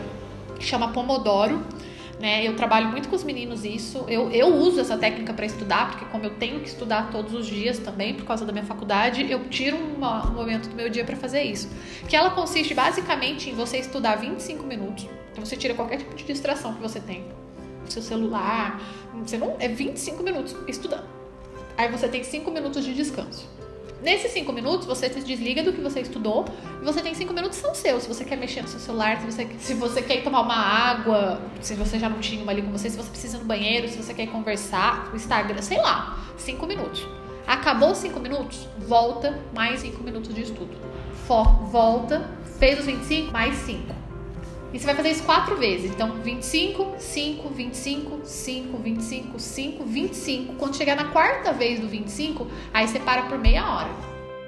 que 0.57 0.65
chama 0.65 0.93
Pomodoro 0.93 1.63
Né? 2.23 2.47
Eu 2.47 2.55
trabalho 2.55 2.87
muito 2.87 3.09
com 3.09 3.17
os 3.17 3.23
meninos 3.25 3.65
isso. 3.65 4.05
Eu, 4.07 4.31
eu 4.31 4.47
uso 4.55 4.79
essa 4.79 4.97
técnica 4.97 5.33
para 5.33 5.45
estudar, 5.45 5.89
porque 5.89 6.05
como 6.05 6.23
eu 6.23 6.29
tenho 6.29 6.61
que 6.61 6.69
estudar 6.69 7.11
todos 7.11 7.33
os 7.33 7.45
dias 7.45 7.79
também 7.79 8.13
por 8.13 8.23
causa 8.23 8.45
da 8.45 8.53
minha 8.53 8.63
faculdade, 8.63 9.29
eu 9.29 9.49
tiro 9.49 9.75
uma, 9.75 10.25
um 10.25 10.33
momento 10.33 10.69
do 10.69 10.73
meu 10.73 10.87
dia 10.87 11.03
para 11.03 11.17
fazer 11.17 11.43
isso. 11.43 11.69
Que 12.07 12.15
ela 12.15 12.29
consiste 12.29 12.73
basicamente 12.73 13.49
em 13.49 13.53
você 13.53 13.77
estudar 13.77 14.15
25 14.15 14.65
minutos. 14.65 15.05
Então 15.33 15.45
você 15.45 15.57
tira 15.57 15.73
qualquer 15.73 15.97
tipo 15.97 16.15
de 16.15 16.23
distração 16.23 16.73
que 16.73 16.81
você 16.81 17.01
tem. 17.01 17.25
Seu 17.89 18.01
celular, 18.01 18.81
você 19.21 19.37
não 19.37 19.57
é 19.59 19.67
25 19.67 20.23
minutos 20.23 20.55
estudando. 20.65 21.09
Aí 21.75 21.91
você 21.91 22.07
tem 22.07 22.23
5 22.23 22.49
minutos 22.51 22.85
de 22.85 22.93
descanso. 22.93 23.49
Nesses 24.03 24.31
cinco 24.31 24.51
minutos, 24.51 24.85
você 24.85 25.07
se 25.07 25.21
desliga 25.21 25.63
do 25.63 25.71
que 25.71 25.79
você 25.79 26.01
estudou 26.01 26.43
e 26.81 26.83
você 26.83 27.01
tem 27.01 27.15
cinco 27.15 27.33
minutos 27.33 27.57
são 27.57 27.73
seus. 27.73 28.03
Se 28.03 28.09
você 28.09 28.25
quer 28.25 28.35
mexer 28.35 28.61
no 28.61 28.67
seu 28.67 28.79
celular, 28.79 29.21
se 29.21 29.25
você, 29.25 29.47
se 29.57 29.73
você 29.75 30.01
quer 30.01 30.21
tomar 30.21 30.41
uma 30.41 30.57
água, 30.57 31.41
se 31.61 31.73
você 31.73 31.97
já 31.97 32.09
não 32.09 32.19
tinha 32.19 32.43
uma 32.43 32.51
ali 32.51 32.61
com 32.61 32.69
você, 32.69 32.89
se 32.89 32.97
você 32.97 33.09
precisa 33.09 33.37
no 33.37 33.45
banheiro, 33.45 33.87
se 33.87 33.95
você 33.95 34.13
quer 34.13 34.27
conversar, 34.27 35.09
no 35.09 35.15
Instagram, 35.15 35.61
sei 35.61 35.79
lá, 35.79 36.21
cinco 36.37 36.67
minutos. 36.67 37.07
Acabou 37.47 37.91
os 37.91 37.97
cinco 37.97 38.19
minutos, 38.19 38.67
volta 38.77 39.39
mais 39.55 39.79
cinco 39.79 40.03
minutos 40.03 40.35
de 40.35 40.41
estudo. 40.41 40.75
Foco, 41.25 41.65
volta, 41.67 42.29
fez 42.59 42.79
os 42.79 42.85
25, 42.85 43.31
mais 43.31 43.55
cinco. 43.59 44.02
E 44.73 44.79
você 44.79 44.85
vai 44.87 44.95
fazer 44.95 45.11
isso 45.11 45.23
quatro 45.23 45.55
vezes. 45.55 45.91
Então, 45.91 46.13
25, 46.13 46.95
5, 46.97 47.49
25, 47.49 48.21
5, 48.23 48.77
25, 48.77 49.39
5, 49.39 49.83
25. 49.83 50.55
Quando 50.55 50.75
chegar 50.75 50.95
na 50.95 51.05
quarta 51.05 51.53
vez 51.53 51.79
do 51.79 51.87
25, 51.87 52.47
aí 52.73 52.87
você 52.87 52.99
para 52.99 53.23
por 53.23 53.37
meia 53.37 53.69
hora. 53.69 53.89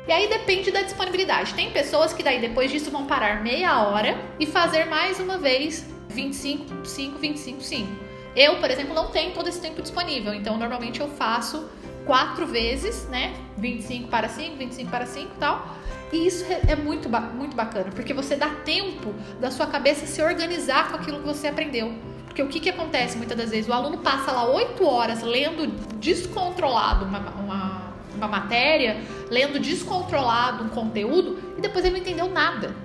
E 0.07 0.11
aí 0.11 0.27
depende 0.27 0.71
da 0.71 0.81
disponibilidade. 0.81 1.53
Tem 1.53 1.69
pessoas 1.69 2.11
que 2.11 2.23
daí 2.23 2.41
depois 2.41 2.71
disso 2.71 2.89
vão 2.89 3.05
parar 3.05 3.43
meia 3.43 3.83
hora 3.83 4.17
e 4.39 4.47
fazer 4.47 4.85
mais 4.85 5.19
uma 5.19 5.37
vez 5.37 5.85
25, 6.09 6.85
5, 6.85 7.19
25, 7.19 7.61
5. 7.61 7.87
Eu, 8.35 8.59
por 8.59 8.69
exemplo, 8.69 8.93
não 8.93 9.07
tenho 9.11 9.31
todo 9.31 9.47
esse 9.47 9.61
tempo 9.61 9.81
disponível. 9.81 10.33
Então, 10.33 10.57
normalmente 10.57 10.99
eu 10.99 11.07
faço 11.07 11.69
quatro 12.05 12.45
vezes, 12.45 13.07
né? 13.09 13.33
25 13.57 14.07
para 14.07 14.27
5, 14.27 14.57
25 14.57 14.89
para 14.89 15.05
5 15.05 15.31
e 15.35 15.39
tal. 15.39 15.75
E 16.11 16.27
isso 16.27 16.45
é 16.67 16.75
muito, 16.75 17.09
muito 17.09 17.55
bacana, 17.55 17.91
porque 17.93 18.13
você 18.13 18.35
dá 18.35 18.49
tempo 18.49 19.13
da 19.39 19.49
sua 19.51 19.67
cabeça 19.67 20.05
se 20.05 20.21
organizar 20.21 20.89
com 20.89 20.97
aquilo 20.97 21.19
que 21.19 21.25
você 21.25 21.47
aprendeu. 21.47 21.93
Porque 22.25 22.43
o 22.43 22.47
que, 22.47 22.59
que 22.59 22.69
acontece 22.69 23.17
muitas 23.17 23.37
das 23.37 23.49
vezes? 23.49 23.69
O 23.69 23.73
aluno 23.73 23.99
passa 23.99 24.31
lá 24.31 24.45
oito 24.51 24.85
horas 24.85 25.23
lendo 25.23 25.67
descontrolado 25.99 27.05
uma, 27.05 27.19
uma, 27.31 27.93
uma 28.13 28.27
matéria, 28.27 29.01
lendo 29.29 29.59
descontrolado 29.59 30.63
um 30.63 30.69
conteúdo, 30.69 31.39
e 31.57 31.61
depois 31.61 31.85
ele 31.85 31.93
não 31.93 32.01
entendeu 32.01 32.29
nada. 32.29 32.75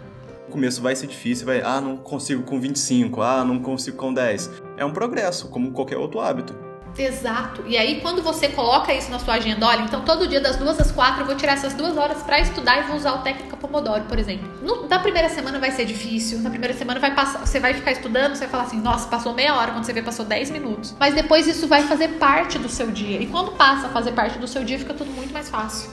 No 0.47 0.53
começo 0.53 0.81
vai 0.81 0.95
ser 0.95 1.09
difícil, 1.09 1.47
vai, 1.47 1.61
ah, 1.63 1.81
não 1.81 1.97
consigo 1.97 2.43
com 2.45 2.61
25, 2.61 3.23
ah, 3.23 3.45
não 3.45 3.59
consigo 3.59 3.97
com 3.97 4.15
10. 4.15 4.51
É 4.77 4.85
um 4.85 4.93
progresso, 4.93 5.49
como 5.49 5.73
qualquer 5.73 5.97
outro 5.97 6.21
hábito. 6.21 6.70
Exato. 6.97 7.63
E 7.67 7.77
aí, 7.77 8.01
quando 8.01 8.23
você 8.23 8.49
coloca 8.49 8.93
isso 8.93 9.11
na 9.11 9.19
sua 9.19 9.35
agenda, 9.35 9.67
olha, 9.67 9.83
então 9.83 10.03
todo 10.03 10.27
dia 10.27 10.41
das 10.41 10.57
duas 10.57 10.79
às 10.79 10.91
quatro 10.91 11.23
eu 11.23 11.27
vou 11.27 11.35
tirar 11.35 11.55
essas 11.55 11.73
duas 11.75 11.97
horas 11.97 12.23
para 12.23 12.41
estudar 12.41 12.81
e 12.81 12.83
vou 12.83 12.97
usar 12.97 13.13
o 13.15 13.19
técnica 13.19 13.57
Pomodoro, 13.57 14.05
por 14.05 14.19
exemplo. 14.19 14.49
No, 14.63 14.89
na 14.89 14.99
primeira 14.99 15.29
semana 15.29 15.59
vai 15.59 15.71
ser 15.71 15.85
difícil, 15.85 16.41
na 16.41 16.51
primeira 16.51 16.75
semana 16.75 16.99
vai 17.01 17.15
passar, 17.15 17.47
você 17.47 17.61
vai 17.61 17.75
ficar 17.75 17.93
estudando, 17.93 18.35
você 18.35 18.41
vai 18.41 18.49
falar 18.49 18.65
assim, 18.65 18.81
nossa, 18.81 19.09
passou 19.09 19.33
meia 19.33 19.55
hora, 19.55 19.73
quando 19.73 19.85
você 19.85 19.93
vê, 19.93 20.03
passou 20.03 20.25
dez 20.25 20.51
minutos. 20.51 20.95
Mas 20.99 21.15
depois 21.15 21.47
isso 21.47 21.67
vai 21.69 21.83
fazer 21.85 22.09
parte 22.19 22.59
do 22.59 22.69
seu 22.69 22.91
dia. 22.91 23.21
E 23.21 23.27
quando 23.27 23.53
passa 23.53 23.87
a 23.87 23.91
fazer 23.91 24.13
parte 24.13 24.39
do 24.39 24.47
seu 24.47 24.65
dia, 24.65 24.79
fica 24.79 24.95
tudo 24.95 25.11
muito 25.11 25.33
mais 25.33 25.49
fácil. 25.49 25.91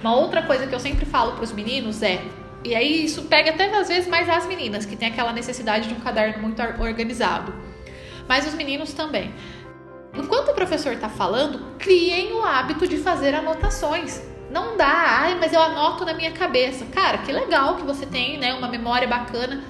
Uma 0.00 0.14
outra 0.14 0.42
coisa 0.42 0.66
que 0.66 0.74
eu 0.74 0.80
sempre 0.80 1.04
falo 1.04 1.32
para 1.32 1.44
os 1.44 1.52
meninos 1.52 2.02
é 2.02 2.22
e 2.64 2.74
aí 2.74 3.04
isso 3.04 3.22
pega 3.22 3.50
até 3.50 3.72
às 3.76 3.86
vezes 3.86 4.08
mais 4.08 4.28
as 4.28 4.44
meninas, 4.46 4.84
que 4.84 4.96
tem 4.96 5.08
aquela 5.08 5.32
necessidade 5.32 5.88
de 5.88 5.94
um 5.94 6.00
caderno 6.00 6.42
muito 6.42 6.60
organizado. 6.80 7.54
Mas 8.28 8.46
os 8.46 8.54
meninos 8.54 8.92
também. 8.92 9.32
Enquanto 10.16 10.48
o 10.48 10.54
professor 10.54 10.92
está 10.92 11.08
falando, 11.08 11.76
criem 11.78 12.32
o 12.32 12.42
hábito 12.42 12.88
de 12.88 12.96
fazer 12.96 13.34
anotações. 13.34 14.22
Não 14.50 14.76
dá, 14.76 14.86
ai, 14.86 15.34
mas 15.38 15.52
eu 15.52 15.60
anoto 15.60 16.04
na 16.04 16.14
minha 16.14 16.32
cabeça. 16.32 16.86
Cara, 16.86 17.18
que 17.18 17.30
legal 17.30 17.76
que 17.76 17.82
você 17.82 18.06
tem, 18.06 18.38
né, 18.38 18.54
uma 18.54 18.68
memória 18.68 19.06
bacana, 19.06 19.62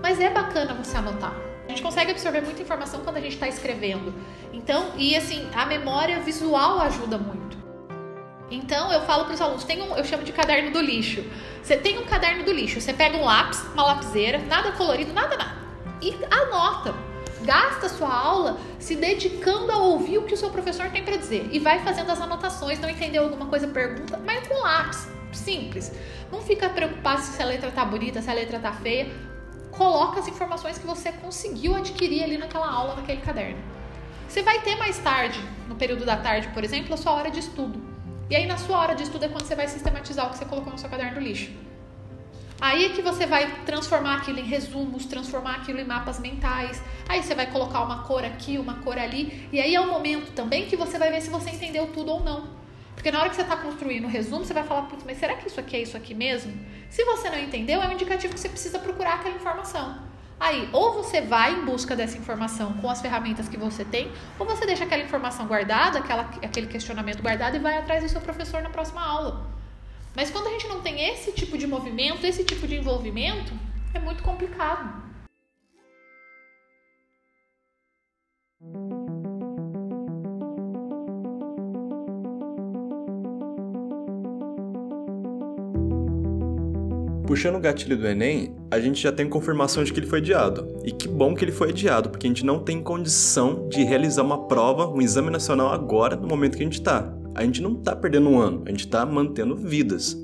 mas 0.00 0.18
é 0.18 0.30
bacana 0.30 0.72
você 0.72 0.96
anotar. 0.96 1.34
A 1.66 1.68
gente 1.68 1.82
consegue 1.82 2.10
absorver 2.10 2.40
muita 2.40 2.62
informação 2.62 3.00
quando 3.00 3.18
a 3.18 3.20
gente 3.20 3.34
está 3.34 3.46
escrevendo. 3.46 4.14
Então, 4.52 4.92
e 4.96 5.14
assim, 5.14 5.46
a 5.54 5.66
memória 5.66 6.20
visual 6.20 6.80
ajuda 6.80 7.18
muito. 7.18 7.56
Então, 8.50 8.92
eu 8.92 9.02
falo 9.02 9.24
para 9.24 9.34
os 9.34 9.40
alunos, 9.40 9.64
tem 9.64 9.82
um, 9.82 9.96
eu 9.96 10.04
chamo 10.04 10.22
de 10.22 10.32
caderno 10.32 10.70
do 10.70 10.80
lixo. 10.80 11.24
Você 11.62 11.76
tem 11.76 11.98
um 11.98 12.04
caderno 12.04 12.44
do 12.44 12.52
lixo, 12.52 12.80
você 12.80 12.92
pega 12.92 13.16
um 13.16 13.24
lápis, 13.24 13.62
uma 13.72 13.84
lapiseira, 13.84 14.38
nada 14.38 14.72
colorido, 14.72 15.12
nada, 15.12 15.36
nada, 15.36 15.56
e 16.00 16.14
anota 16.30 17.11
gasta 17.44 17.88
sua 17.88 18.12
aula 18.12 18.58
se 18.78 18.96
dedicando 18.96 19.70
a 19.70 19.78
ouvir 19.78 20.18
o 20.18 20.22
que 20.24 20.34
o 20.34 20.36
seu 20.36 20.50
professor 20.50 20.90
tem 20.90 21.04
para 21.04 21.16
dizer 21.16 21.48
e 21.52 21.58
vai 21.58 21.78
fazendo 21.80 22.10
as 22.10 22.20
anotações, 22.20 22.80
não 22.80 22.88
entendeu 22.88 23.24
alguma 23.24 23.46
coisa, 23.46 23.66
pergunta, 23.68 24.20
mas 24.24 24.46
com 24.46 24.54
lápis, 24.54 25.08
simples. 25.32 25.92
Não 26.30 26.40
fica 26.40 26.68
preocupado 26.68 27.20
se 27.20 27.42
a 27.42 27.44
letra 27.44 27.70
tá 27.70 27.84
bonita, 27.84 28.22
se 28.22 28.30
a 28.30 28.34
letra 28.34 28.58
tá 28.58 28.72
feia. 28.72 29.10
Coloca 29.70 30.20
as 30.20 30.28
informações 30.28 30.78
que 30.78 30.86
você 30.86 31.12
conseguiu 31.12 31.74
adquirir 31.74 32.24
ali 32.24 32.38
naquela 32.38 32.70
aula, 32.70 32.96
naquele 32.96 33.20
caderno. 33.20 33.58
Você 34.28 34.42
vai 34.42 34.60
ter 34.60 34.76
mais 34.76 34.98
tarde, 34.98 35.40
no 35.68 35.74
período 35.74 36.04
da 36.04 36.16
tarde, 36.16 36.48
por 36.48 36.64
exemplo, 36.64 36.94
a 36.94 36.96
sua 36.96 37.12
hora 37.12 37.30
de 37.30 37.40
estudo. 37.40 37.82
E 38.30 38.36
aí 38.36 38.46
na 38.46 38.56
sua 38.56 38.78
hora 38.78 38.94
de 38.94 39.02
estudo 39.02 39.24
é 39.24 39.28
quando 39.28 39.44
você 39.44 39.54
vai 39.54 39.68
sistematizar 39.68 40.26
o 40.26 40.30
que 40.30 40.38
você 40.38 40.44
colocou 40.44 40.72
no 40.72 40.78
seu 40.78 40.88
caderno 40.88 41.14
do 41.14 41.20
lixo. 41.20 41.52
Aí 42.62 42.84
é 42.84 42.88
que 42.90 43.02
você 43.02 43.26
vai 43.26 43.44
transformar 43.64 44.18
aquilo 44.18 44.38
em 44.38 44.44
resumos, 44.44 45.04
transformar 45.04 45.56
aquilo 45.56 45.80
em 45.80 45.84
mapas 45.84 46.20
mentais. 46.20 46.80
Aí 47.08 47.20
você 47.20 47.34
vai 47.34 47.50
colocar 47.50 47.82
uma 47.82 48.04
cor 48.04 48.24
aqui, 48.24 48.56
uma 48.56 48.74
cor 48.74 48.96
ali. 48.96 49.48
E 49.50 49.60
aí 49.60 49.74
é 49.74 49.80
o 49.80 49.90
momento 49.90 50.30
também 50.30 50.66
que 50.66 50.76
você 50.76 50.96
vai 50.96 51.10
ver 51.10 51.20
se 51.20 51.28
você 51.28 51.50
entendeu 51.50 51.88
tudo 51.88 52.12
ou 52.12 52.22
não. 52.22 52.50
Porque 52.94 53.10
na 53.10 53.18
hora 53.18 53.30
que 53.30 53.34
você 53.34 53.42
está 53.42 53.56
construindo 53.56 54.04
o 54.04 54.08
resumo, 54.08 54.44
você 54.44 54.54
vai 54.54 54.62
falar, 54.62 54.82
putz, 54.82 55.02
mas 55.04 55.18
será 55.18 55.34
que 55.34 55.48
isso 55.48 55.58
aqui 55.58 55.74
é 55.74 55.82
isso 55.82 55.96
aqui 55.96 56.14
mesmo? 56.14 56.52
Se 56.88 57.04
você 57.04 57.28
não 57.30 57.38
entendeu, 57.40 57.82
é 57.82 57.88
um 57.88 57.92
indicativo 57.94 58.32
que 58.32 58.38
você 58.38 58.48
precisa 58.48 58.78
procurar 58.78 59.14
aquela 59.14 59.34
informação. 59.34 59.98
Aí, 60.38 60.68
ou 60.72 60.92
você 60.94 61.20
vai 61.20 61.54
em 61.54 61.64
busca 61.64 61.96
dessa 61.96 62.16
informação 62.16 62.74
com 62.74 62.88
as 62.88 63.02
ferramentas 63.02 63.48
que 63.48 63.56
você 63.56 63.84
tem, 63.84 64.12
ou 64.38 64.46
você 64.46 64.64
deixa 64.64 64.84
aquela 64.84 65.02
informação 65.02 65.48
guardada, 65.48 65.98
aquela, 65.98 66.30
aquele 66.40 66.68
questionamento 66.68 67.20
guardado 67.22 67.56
e 67.56 67.58
vai 67.58 67.76
atrás 67.76 68.04
do 68.04 68.08
seu 68.08 68.20
professor 68.20 68.62
na 68.62 68.70
próxima 68.70 69.04
aula. 69.04 69.61
Mas 70.14 70.30
quando 70.30 70.48
a 70.48 70.50
gente 70.50 70.68
não 70.68 70.82
tem 70.82 71.08
esse 71.08 71.32
tipo 71.32 71.56
de 71.56 71.66
movimento, 71.66 72.26
esse 72.26 72.44
tipo 72.44 72.66
de 72.66 72.76
envolvimento, 72.76 73.52
é 73.94 73.98
muito 73.98 74.22
complicado. 74.22 75.02
Puxando 87.26 87.56
o 87.56 87.60
gatilho 87.60 87.96
do 87.96 88.06
Enem, 88.06 88.54
a 88.70 88.78
gente 88.78 89.00
já 89.00 89.10
tem 89.10 89.26
confirmação 89.26 89.82
de 89.82 89.90
que 89.90 89.98
ele 89.98 90.06
foi 90.06 90.18
adiado. 90.18 90.78
E 90.84 90.92
que 90.92 91.08
bom 91.08 91.34
que 91.34 91.42
ele 91.42 91.52
foi 91.52 91.70
adiado, 91.70 92.10
porque 92.10 92.26
a 92.26 92.28
gente 92.28 92.44
não 92.44 92.62
tem 92.62 92.82
condição 92.82 93.66
de 93.70 93.82
realizar 93.82 94.22
uma 94.22 94.46
prova, 94.46 94.86
um 94.86 95.00
exame 95.00 95.30
nacional 95.30 95.72
agora, 95.72 96.14
no 96.14 96.28
momento 96.28 96.58
que 96.58 96.62
a 96.62 96.66
gente 96.66 96.80
está 96.80 97.11
a 97.34 97.42
gente 97.44 97.62
não 97.62 97.72
está 97.72 97.94
perdendo 97.96 98.28
um 98.28 98.38
ano, 98.38 98.62
a 98.66 98.70
gente 98.70 98.86
está 98.86 99.04
mantendo 99.06 99.56
vidas. 99.56 100.16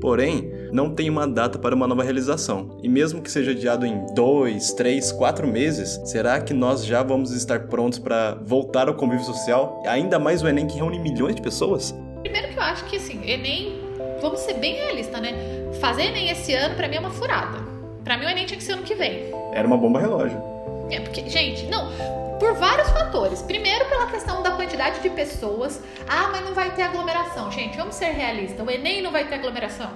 Porém, 0.00 0.50
não 0.72 0.94
tem 0.94 1.10
uma 1.10 1.28
data 1.28 1.58
para 1.58 1.74
uma 1.74 1.86
nova 1.86 2.02
realização. 2.02 2.78
E 2.82 2.88
mesmo 2.88 3.20
que 3.20 3.30
seja 3.30 3.50
adiado 3.50 3.84
em 3.84 4.06
dois, 4.14 4.72
três, 4.72 5.12
quatro 5.12 5.46
meses, 5.46 6.00
será 6.06 6.40
que 6.40 6.54
nós 6.54 6.86
já 6.86 7.02
vamos 7.02 7.32
estar 7.32 7.68
prontos 7.68 7.98
para 7.98 8.34
voltar 8.42 8.88
ao 8.88 8.94
convívio 8.94 9.24
social? 9.24 9.82
Ainda 9.86 10.18
mais 10.18 10.42
o 10.42 10.48
Enem 10.48 10.66
que 10.66 10.76
reúne 10.76 10.98
milhões 10.98 11.34
de 11.34 11.42
pessoas? 11.42 11.94
Primeiro 12.22 12.48
que 12.48 12.58
eu 12.58 12.62
acho 12.62 12.84
que 12.86 12.96
assim, 12.96 13.20
Enem, 13.30 13.78
vamos 14.22 14.40
ser 14.40 14.54
bem 14.54 14.74
realistas, 14.74 15.20
né? 15.20 15.34
Fazer 15.80 16.04
Enem 16.04 16.30
esse 16.30 16.54
ano 16.54 16.74
para 16.76 16.88
mim 16.88 16.96
é 16.96 17.00
uma 17.00 17.10
furada. 17.10 17.58
Para 18.02 18.16
mim 18.16 18.24
o 18.24 18.28
Enem 18.30 18.46
tinha 18.46 18.56
que 18.56 18.64
ser 18.64 18.72
ano 18.72 18.82
que 18.82 18.94
vem. 18.94 19.24
Era 19.52 19.66
uma 19.66 19.76
bomba 19.76 20.00
relógio. 20.00 20.40
É 20.90 20.98
porque, 21.00 21.28
gente, 21.28 21.66
não, 21.66 21.90
por 22.40 22.54
vários 22.54 22.88
fatores. 22.88 23.42
Primeiro, 23.42 23.84
pela 23.84 24.06
questão 24.06 24.42
da 24.42 24.52
quantidade 24.52 25.00
de 25.00 25.10
pessoas. 25.10 25.80
Ah, 26.08 26.28
mas 26.32 26.42
não 26.42 26.54
vai 26.54 26.74
ter 26.74 26.82
aglomeração. 26.82 27.52
Gente, 27.52 27.76
vamos 27.76 27.94
ser 27.94 28.12
realistas. 28.12 28.66
O 28.66 28.70
Enem 28.70 29.02
não 29.02 29.12
vai 29.12 29.28
ter 29.28 29.34
aglomeração. 29.34 29.90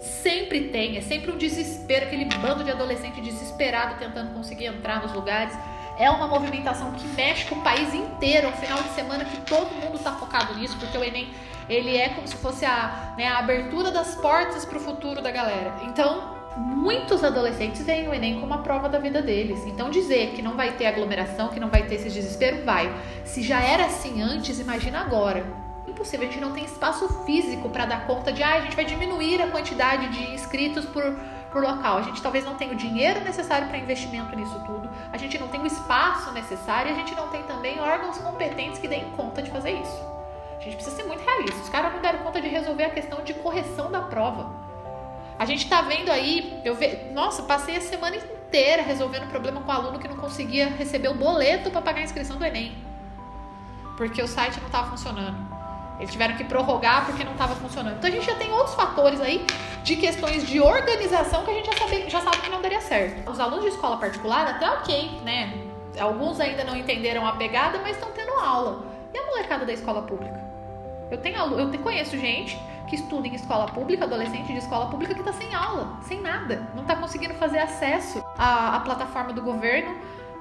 Sempre 0.00 0.68
tem, 0.68 0.96
é 0.96 1.00
sempre 1.00 1.30
um 1.30 1.36
desespero, 1.36 2.06
aquele 2.06 2.24
bando 2.24 2.64
de 2.64 2.72
adolescente 2.72 3.20
desesperado 3.20 4.00
tentando 4.00 4.34
conseguir 4.34 4.66
entrar 4.66 5.00
nos 5.02 5.12
lugares. 5.12 5.56
É 5.96 6.10
uma 6.10 6.26
movimentação 6.26 6.90
que 6.92 7.06
mexe 7.08 7.44
com 7.44 7.56
o 7.56 7.62
país 7.62 7.94
inteiro. 7.94 8.48
É 8.48 8.50
um 8.50 8.56
final 8.56 8.82
de 8.82 8.88
semana 8.94 9.24
que 9.24 9.36
todo 9.42 9.70
mundo 9.74 9.96
está 9.96 10.12
focado 10.12 10.54
nisso, 10.58 10.76
porque 10.78 10.96
o 10.96 11.04
Enem 11.04 11.32
ele 11.68 11.96
é 11.96 12.08
como 12.08 12.26
se 12.26 12.34
fosse 12.36 12.64
a, 12.64 13.14
né, 13.16 13.28
a 13.28 13.38
abertura 13.38 13.92
das 13.92 14.14
portas 14.16 14.64
para 14.64 14.78
o 14.78 14.80
futuro 14.80 15.22
da 15.22 15.30
galera. 15.30 15.74
Então, 15.84 16.31
muitos 16.56 17.24
adolescentes 17.24 17.84
veem 17.84 18.08
o 18.08 18.14
Enem 18.14 18.40
como 18.40 18.52
a 18.54 18.58
prova 18.58 18.88
da 18.88 18.98
vida 18.98 19.22
deles. 19.22 19.64
Então 19.66 19.90
dizer 19.90 20.32
que 20.32 20.42
não 20.42 20.56
vai 20.56 20.72
ter 20.72 20.86
aglomeração, 20.86 21.48
que 21.48 21.60
não 21.60 21.68
vai 21.68 21.84
ter 21.84 21.96
esse 21.96 22.10
desespero, 22.10 22.64
vai. 22.64 22.92
Se 23.24 23.42
já 23.42 23.60
era 23.60 23.86
assim 23.86 24.22
antes, 24.22 24.58
imagina 24.58 25.00
agora. 25.00 25.44
Impossível, 25.86 26.26
a 26.26 26.30
gente 26.30 26.40
não 26.40 26.52
tem 26.52 26.64
espaço 26.64 27.08
físico 27.24 27.68
para 27.68 27.86
dar 27.86 28.06
conta 28.06 28.32
de, 28.32 28.42
ah, 28.42 28.54
a 28.54 28.60
gente 28.60 28.76
vai 28.76 28.84
diminuir 28.84 29.42
a 29.42 29.48
quantidade 29.48 30.08
de 30.08 30.34
inscritos 30.34 30.84
por, 30.86 31.02
por 31.50 31.62
local. 31.62 31.98
A 31.98 32.02
gente 32.02 32.22
talvez 32.22 32.44
não 32.44 32.54
tenha 32.54 32.72
o 32.72 32.76
dinheiro 32.76 33.20
necessário 33.20 33.68
para 33.68 33.78
investimento 33.78 34.34
nisso 34.36 34.58
tudo, 34.64 34.88
a 35.12 35.16
gente 35.16 35.38
não 35.38 35.48
tem 35.48 35.60
o 35.60 35.66
espaço 35.66 36.32
necessário 36.32 36.90
e 36.90 36.94
a 36.94 36.96
gente 36.96 37.14
não 37.14 37.28
tem 37.28 37.42
também 37.42 37.80
órgãos 37.80 38.18
competentes 38.18 38.78
que 38.78 38.88
deem 38.88 39.10
conta 39.10 39.42
de 39.42 39.50
fazer 39.50 39.72
isso. 39.72 40.12
A 40.58 40.64
gente 40.64 40.76
precisa 40.76 40.94
ser 40.94 41.02
muito 41.02 41.24
realista. 41.24 41.60
Os 41.60 41.68
caras 41.68 41.92
não 41.92 42.00
deram 42.00 42.20
conta 42.20 42.40
de 42.40 42.46
resolver 42.46 42.84
a 42.84 42.90
questão 42.90 43.22
de 43.24 43.34
correção 43.34 43.90
da 43.90 44.00
prova. 44.00 44.71
A 45.38 45.44
gente 45.44 45.68
tá 45.68 45.82
vendo 45.82 46.10
aí, 46.10 46.60
eu 46.64 46.74
ve... 46.74 47.10
nossa, 47.12 47.42
passei 47.42 47.76
a 47.76 47.80
semana 47.80 48.16
inteira 48.16 48.82
resolvendo 48.82 49.28
problema 49.28 49.60
com 49.60 49.70
o 49.70 49.74
aluno 49.74 49.98
que 49.98 50.06
não 50.06 50.16
conseguia 50.16 50.68
receber 50.68 51.08
o 51.08 51.14
boleto 51.14 51.70
para 51.70 51.80
pagar 51.80 52.00
a 52.00 52.04
inscrição 52.04 52.36
do 52.36 52.44
Enem. 52.44 52.76
Porque 53.96 54.22
o 54.22 54.28
site 54.28 54.58
não 54.60 54.66
estava 54.66 54.90
funcionando. 54.90 55.52
Eles 55.98 56.10
tiveram 56.10 56.36
que 56.36 56.44
prorrogar 56.44 57.06
porque 57.06 57.22
não 57.22 57.32
estava 57.32 57.54
funcionando. 57.54 57.96
Então 57.96 58.10
a 58.10 58.12
gente 58.12 58.26
já 58.26 58.34
tem 58.34 58.50
outros 58.52 58.74
fatores 58.74 59.20
aí 59.20 59.44
de 59.84 59.96
questões 59.96 60.46
de 60.46 60.60
organização 60.60 61.44
que 61.44 61.50
a 61.50 61.54
gente 61.54 61.66
já 61.66 61.78
sabe, 61.78 62.10
já 62.10 62.20
sabe 62.20 62.38
que 62.38 62.50
não 62.50 62.60
daria 62.60 62.80
certo. 62.80 63.30
Os 63.30 63.38
alunos 63.38 63.64
de 63.64 63.70
escola 63.70 63.96
particular, 63.96 64.46
até 64.46 64.68
ok, 64.68 65.20
né? 65.24 65.52
Alguns 65.98 66.40
ainda 66.40 66.64
não 66.64 66.76
entenderam 66.76 67.26
a 67.26 67.32
pegada, 67.32 67.78
mas 67.78 67.96
estão 67.96 68.10
tendo 68.10 68.32
aula. 68.32 68.84
E 69.14 69.18
a 69.18 69.26
molecada 69.26 69.64
da 69.64 69.72
escola 69.72 70.02
pública? 70.02 70.40
Eu 71.10 71.18
tenho 71.18 71.36
eu 71.38 71.78
conheço 71.78 72.18
gente 72.18 72.58
que 72.92 72.96
estuda 72.96 73.26
em 73.26 73.34
escola 73.34 73.64
pública, 73.68 74.04
adolescente 74.04 74.52
de 74.52 74.58
escola 74.58 74.90
pública, 74.90 75.14
que 75.14 75.20
está 75.20 75.32
sem 75.32 75.54
aula, 75.54 75.98
sem 76.02 76.20
nada, 76.20 76.68
não 76.74 76.82
está 76.82 76.94
conseguindo 76.94 77.32
fazer 77.32 77.58
acesso 77.58 78.22
à, 78.36 78.76
à, 78.76 78.80
plataforma 78.80 79.32
do 79.32 79.40
governo. 79.40 79.96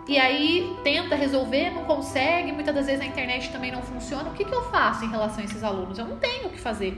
E 0.06 0.20
aí 0.20 0.78
tenta 0.84 1.16
resolver, 1.16 1.70
não 1.70 1.86
consegue, 1.86 2.52
muitas 2.52 2.76
das 2.76 2.88
vezes 2.88 3.00
a 3.00 3.06
internet 3.06 3.50
também 3.54 3.72
não 3.72 3.82
funciona. 3.82 4.30
O 4.30 4.34
que, 4.34 4.44
que 4.44 4.54
eu 4.54 4.70
faço 4.70 5.06
em 5.06 5.10
relação 5.10 5.40
a 5.40 5.46
esses 5.46 5.64
alunos? 5.64 5.98
Eu 5.98 6.06
não 6.06 6.18
tenho 6.18 6.48
o 6.48 6.50
que 6.50 6.60
fazer. 6.60 6.98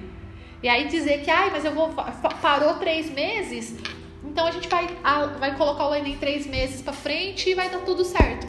E 0.64 0.68
aí 0.68 0.88
dizer 0.88 1.24
que, 1.24 1.30
ai, 1.30 1.52
mas 1.52 1.64
eu 1.64 1.72
vou. 1.72 1.90
parou 2.42 2.74
três 2.80 3.12
meses, 3.12 3.78
então 4.24 4.48
a 4.48 4.52
gente 4.52 4.68
vai, 4.68 4.88
vai 5.38 5.56
colocar 5.56 5.88
o 5.88 5.94
Enem 5.94 6.18
três 6.18 6.48
meses 6.48 6.82
para 6.82 6.94
frente 6.94 7.52
e 7.52 7.54
vai 7.54 7.70
dar 7.70 7.82
tudo 7.82 8.04
certo. 8.04 8.48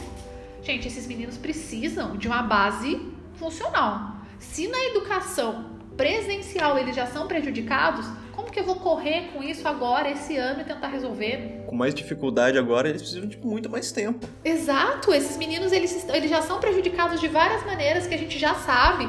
Gente, 0.63 0.87
esses 0.87 1.05
meninos 1.05 1.37
precisam 1.37 2.17
de 2.17 2.27
uma 2.27 2.41
base 2.41 2.99
funcional. 3.35 4.15
Se 4.39 4.67
na 4.67 4.85
educação 4.85 5.74
presencial 5.95 6.77
eles 6.77 6.95
já 6.95 7.05
são 7.05 7.27
prejudicados, 7.27 8.05
como 8.31 8.51
que 8.51 8.59
eu 8.59 8.65
vou 8.65 8.75
correr 8.75 9.29
com 9.33 9.41
isso 9.41 9.67
agora, 9.67 10.09
esse 10.09 10.35
ano, 10.35 10.61
e 10.61 10.63
tentar 10.65 10.87
resolver? 10.89 11.63
Com 11.67 11.75
mais 11.75 11.93
dificuldade 11.93 12.57
agora, 12.57 12.89
eles 12.89 13.01
precisam 13.01 13.27
de 13.27 13.37
muito 13.37 13.69
mais 13.69 13.91
tempo. 13.91 14.27
Exato, 14.43 15.13
esses 15.13 15.37
meninos 15.37 15.71
eles, 15.71 16.07
eles 16.09 16.29
já 16.29 16.41
são 16.41 16.59
prejudicados 16.59 17.19
de 17.21 17.27
várias 17.27 17.65
maneiras 17.65 18.07
que 18.07 18.13
a 18.13 18.17
gente 18.17 18.37
já 18.37 18.53
sabe, 18.55 19.05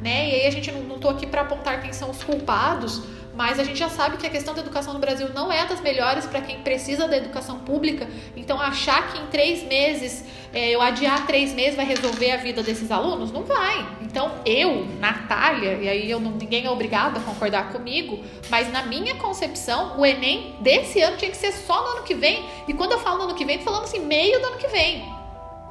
né? 0.00 0.30
E 0.30 0.34
aí 0.36 0.46
a 0.46 0.50
gente 0.50 0.70
não, 0.70 0.82
não 0.82 0.98
tô 0.98 1.08
aqui 1.08 1.26
para 1.26 1.42
apontar 1.42 1.82
quem 1.82 1.92
são 1.92 2.10
os 2.10 2.22
culpados, 2.22 3.02
mas 3.38 3.60
a 3.60 3.62
gente 3.62 3.78
já 3.78 3.88
sabe 3.88 4.16
que 4.16 4.26
a 4.26 4.30
questão 4.30 4.52
da 4.52 4.60
educação 4.62 4.92
no 4.92 4.98
Brasil 4.98 5.28
não 5.32 5.52
é 5.52 5.64
das 5.64 5.80
melhores 5.80 6.26
para 6.26 6.40
quem 6.40 6.58
precisa 6.58 7.06
da 7.06 7.16
educação 7.16 7.60
pública. 7.60 8.08
Então, 8.36 8.60
achar 8.60 9.12
que 9.12 9.18
em 9.20 9.26
três 9.28 9.62
meses, 9.62 10.24
é, 10.52 10.70
eu 10.70 10.82
adiar 10.82 11.24
três 11.24 11.54
meses 11.54 11.76
vai 11.76 11.84
resolver 11.84 12.32
a 12.32 12.36
vida 12.36 12.64
desses 12.64 12.90
alunos, 12.90 13.30
não 13.30 13.44
vai. 13.44 13.86
Então, 14.02 14.32
eu, 14.44 14.84
Natália, 14.98 15.74
e 15.74 15.88
aí 15.88 16.10
eu 16.10 16.18
não, 16.18 16.32
ninguém 16.32 16.66
é 16.66 16.70
obrigado 16.70 17.18
a 17.18 17.20
concordar 17.20 17.70
comigo, 17.70 18.24
mas 18.50 18.72
na 18.72 18.82
minha 18.82 19.14
concepção, 19.14 19.96
o 20.00 20.04
Enem 20.04 20.56
desse 20.60 21.00
ano 21.00 21.16
tinha 21.16 21.30
que 21.30 21.36
ser 21.36 21.52
só 21.52 21.80
no 21.80 21.88
ano 21.90 22.02
que 22.02 22.16
vem. 22.16 22.44
E 22.66 22.74
quando 22.74 22.90
eu 22.90 22.98
falo 22.98 23.18
no 23.18 23.24
ano 23.26 23.34
que 23.36 23.44
vem, 23.44 23.58
tô 23.58 23.66
falando 23.66 23.84
assim, 23.84 24.00
meio 24.00 24.40
do 24.40 24.46
ano 24.48 24.56
que 24.56 24.66
vem. 24.66 25.08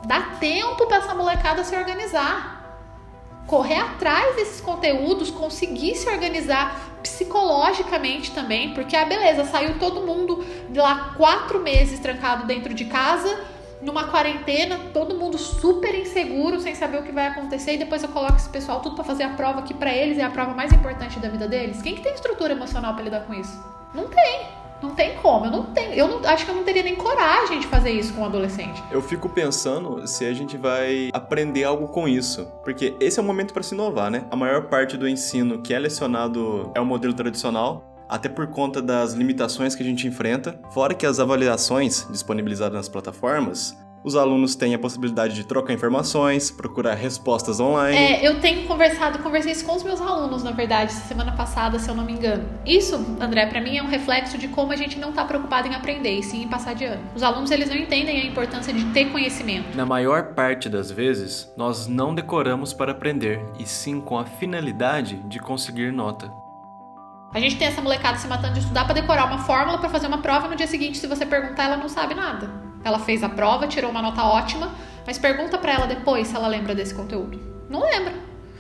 Dá 0.05 0.22
tempo 0.39 0.88
para 0.88 0.99
essa 0.99 1.13
molecada 1.13 1.65
se 1.65 1.76
organizar 1.76 2.57
correr 3.47 3.80
atrás 3.80 4.36
desses 4.36 4.59
conteúdos, 4.59 5.32
conseguir 5.32 5.95
se 5.95 6.07
organizar 6.09 6.97
psicologicamente 7.10 8.32
também, 8.32 8.74
porque 8.74 8.95
ah, 8.95 9.05
beleza, 9.05 9.45
saiu 9.45 9.80
todo 9.80 10.01
mundo 10.01 10.43
de 10.70 10.80
lá 10.80 11.14
quatro 11.18 11.60
meses 11.60 11.99
trancado 11.99 12.45
dentro 12.45 12.74
de 12.74 12.86
casa, 12.86 13.39
numa 13.82 14.05
quarentena, 14.05 14.80
todo 14.93 15.16
mundo 15.16 15.38
super 15.38 15.93
inseguro, 15.93 16.60
sem 16.60 16.76
saber 16.76 16.99
o 16.99 17.03
que 17.03 17.12
vai 17.12 17.28
acontecer, 17.28 17.76
e 17.76 17.78
depois 17.78 18.03
eu 18.03 18.10
coloco 18.10 18.36
esse 18.36 18.49
pessoal 18.49 18.82
tudo 18.82 18.95
para 18.95 19.03
fazer 19.03 19.24
a 19.24 19.30
prova 19.30 19.62
que 19.62 19.74
para 19.74 19.93
eles 19.93 20.18
é 20.18 20.24
a 20.24 20.30
prova 20.30 20.53
mais 20.53 20.74
importante 20.74 21.20
da 21.20 21.30
vida 21.30 21.47
deles. 21.47 21.82
Quem 21.82 21.95
que 21.95 22.01
tem 22.01 22.14
estrutura 22.14 22.53
emocional 22.53 22.93
para 22.93 23.03
lidar 23.03 23.22
com 23.22 23.34
isso? 23.34 23.58
Não 23.93 24.08
tem. 24.08 24.66
Não 24.82 24.93
tem 24.93 25.15
como, 25.15 25.45
eu 25.45 25.51
não 25.51 25.63
tenho, 25.63 25.93
eu 25.93 26.07
não, 26.07 26.30
acho 26.30 26.45
que 26.45 26.51
eu 26.51 26.55
não 26.55 26.63
teria 26.63 26.84
nem 26.84 26.95
coragem 26.95 27.59
de 27.59 27.67
fazer 27.67 27.89
isso 27.91 28.13
com 28.13 28.21
um 28.21 28.25
adolescente. 28.25 28.84
Eu 28.91 29.01
fico 29.01 29.28
pensando 29.28 30.07
se 30.07 30.25
a 30.25 30.34
gente 30.34 30.55
vai 30.55 31.09
aprender 31.13 31.63
algo 31.63 31.88
com 31.88 32.07
isso, 32.07 32.45
porque 32.63 32.95
esse 32.99 33.19
é 33.19 33.21
o 33.21 33.25
momento 33.25 33.53
para 33.53 33.63
se 33.63 33.73
inovar, 33.73 34.11
né? 34.11 34.25
A 34.30 34.36
maior 34.36 34.65
parte 34.67 34.95
do 34.95 35.07
ensino 35.07 35.61
que 35.61 35.73
é 35.73 35.80
lecionado 35.80 36.71
é 36.75 36.80
o 36.80 36.86
modelo 36.86 37.13
tradicional, 37.13 37.84
até 38.07 38.30
por 38.30 38.47
conta 38.47 38.82
das 38.82 39.13
limitações 39.13 39.75
que 39.75 39.84
a 39.84 39.86
gente 39.86 40.07
enfrenta, 40.07 40.59
fora 40.71 40.93
que 40.93 41.05
as 41.05 41.19
avaliações 41.19 42.07
disponibilizadas 42.09 42.75
nas 42.75 42.88
plataformas 42.88 43.75
os 44.04 44.16
alunos 44.16 44.56
têm 44.56 44.74
a 44.74 44.80
possibilidade 44.80 45.36
de 45.36 45.43
trocar 45.43 45.74
informações, 45.74 46.50
procurar 46.50 46.93
respostas 46.95 47.60
online. 47.60 47.98
É, 47.98 48.28
eu 48.28 48.39
tenho 48.39 48.68
conversado, 48.68 49.20
conversei 49.20 49.52
isso 49.52 49.66
com 49.66 49.76
os 49.76 49.84
meus 49.84 50.00
alunos, 50.00 50.43
na 50.43 50.52
verdade, 50.52 50.93
semana 50.93 51.32
passada, 51.32 51.78
se 51.80 51.89
eu 51.89 51.95
não 51.95 52.06
me 52.06 52.14
engano. 52.14 52.48
Isso, 52.66 52.95
André, 53.20 53.45
para 53.48 53.60
mim 53.62 53.78
é 53.78 53.84
um 53.84 53.88
reflexo 53.88 54.38
de 54.38 54.48
como 54.48 54.72
a 54.72 54.76
gente 54.76 54.98
não 54.98 55.10
está 55.10 55.26
preocupado 55.26 55.68
em 55.68 55.76
aprender 55.76 56.20
e 56.20 56.24
sim 56.24 56.43
em 56.43 56.48
passar 56.48 56.74
de 56.74 56.86
ano. 56.86 57.02
Os 57.16 57.24
alunos, 57.24 57.52
eles 57.52 57.70
não 57.70 57.76
entendem 57.76 58.22
a 58.22 58.26
importância 58.26 58.74
de 58.74 58.86
ter 58.91 59.12
conhecimento. 59.12 59.76
Na 59.76 59.86
maior 59.86 60.34
parte 60.34 60.70
das 60.70 60.89
vezes, 60.91 61.52
nós 61.58 61.88
não 61.88 62.16
decoramos 62.16 62.74
para 62.74 62.91
aprender, 62.91 63.43
e 63.60 63.66
sim 63.66 64.00
com 64.00 64.18
a 64.18 64.26
finalidade 64.26 65.18
de 65.28 65.39
conseguir 65.39 65.91
nota. 65.91 66.32
A 67.34 67.39
gente 67.39 67.58
tem 67.58 67.68
essa 67.68 67.82
molecada 67.82 68.18
se 68.18 68.28
matando 68.28 68.54
de 68.54 68.62
estudar 68.62 68.86
para 68.86 68.93
decorar 68.93 69.26
uma 69.26 69.39
fórmula 69.39 69.78
para 69.78 69.89
fazer 69.89 70.08
uma 70.08 70.20
prova 70.20 70.48
no 70.48 70.56
dia 70.56 70.68
seguinte, 70.68 70.98
se 70.98 71.08
você 71.08 71.26
perguntar, 71.26 71.66
ela 71.66 71.78
não 71.78 71.89
sabe 71.89 72.16
nada. 72.16 72.66
Ela 72.84 72.99
fez 72.99 73.23
a 73.23 73.30
prova, 73.30 73.67
tirou 73.67 73.91
uma 73.91 74.01
nota 74.01 74.23
ótima, 74.23 74.73
mas 75.05 75.17
pergunta 75.17 75.57
para 75.57 75.73
ela 75.73 75.88
depois 75.88 76.28
se 76.28 76.36
ela 76.36 76.47
lembra 76.47 76.75
desse 76.75 76.93
conteúdo. 76.93 77.39
Não 77.69 77.82
lembra. 77.82 78.13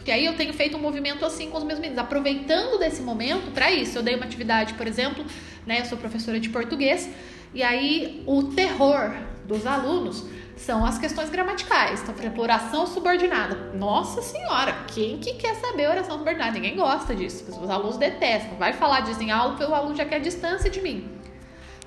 E 0.05 0.11
aí 0.11 0.25
eu 0.25 0.35
tenho 0.37 0.53
feito 0.53 0.77
um 0.77 0.79
movimento 0.79 1.25
assim 1.25 1.49
com 1.49 1.57
os 1.57 1.63
meus 1.65 1.79
meninos, 1.79 1.99
aproveitando 1.99 2.79
desse 2.79 3.01
momento 3.01 3.51
para 3.51 3.69
isso. 3.69 3.97
Eu 3.97 4.03
dei 4.03 4.15
uma 4.15 4.23
atividade, 4.23 4.73
por 4.75 4.87
exemplo, 4.87 5.25
né, 5.65 5.81
eu 5.81 5.85
sou 5.85 5.97
professora 5.97 6.39
de 6.39 6.47
português, 6.47 7.09
e 7.53 7.61
aí 7.61 8.23
o 8.25 8.43
terror 8.43 9.13
dos 9.45 9.65
alunos 9.65 10.25
são 10.55 10.85
as 10.85 10.97
questões 10.97 11.29
gramaticais. 11.29 12.01
Então, 12.01 12.13
por 12.13 12.21
exemplo, 12.21 12.41
oração 12.41 12.87
subordinada. 12.87 13.73
Nossa 13.73 14.21
senhora, 14.21 14.85
quem 14.87 15.17
que 15.19 15.33
quer 15.33 15.55
saber 15.55 15.89
oração 15.89 16.17
subordinada? 16.17 16.51
Ninguém 16.51 16.77
gosta 16.77 17.13
disso. 17.13 17.45
Os 17.61 17.69
alunos 17.69 17.97
detestam. 17.97 18.57
Vai 18.57 18.71
falar 18.71 19.01
disso 19.01 19.21
em 19.21 19.29
aula, 19.29 19.57
o 19.69 19.75
aluno 19.75 19.95
já 19.95 20.05
quer 20.05 20.19
distância 20.19 20.69
de 20.69 20.81
mim. 20.81 21.09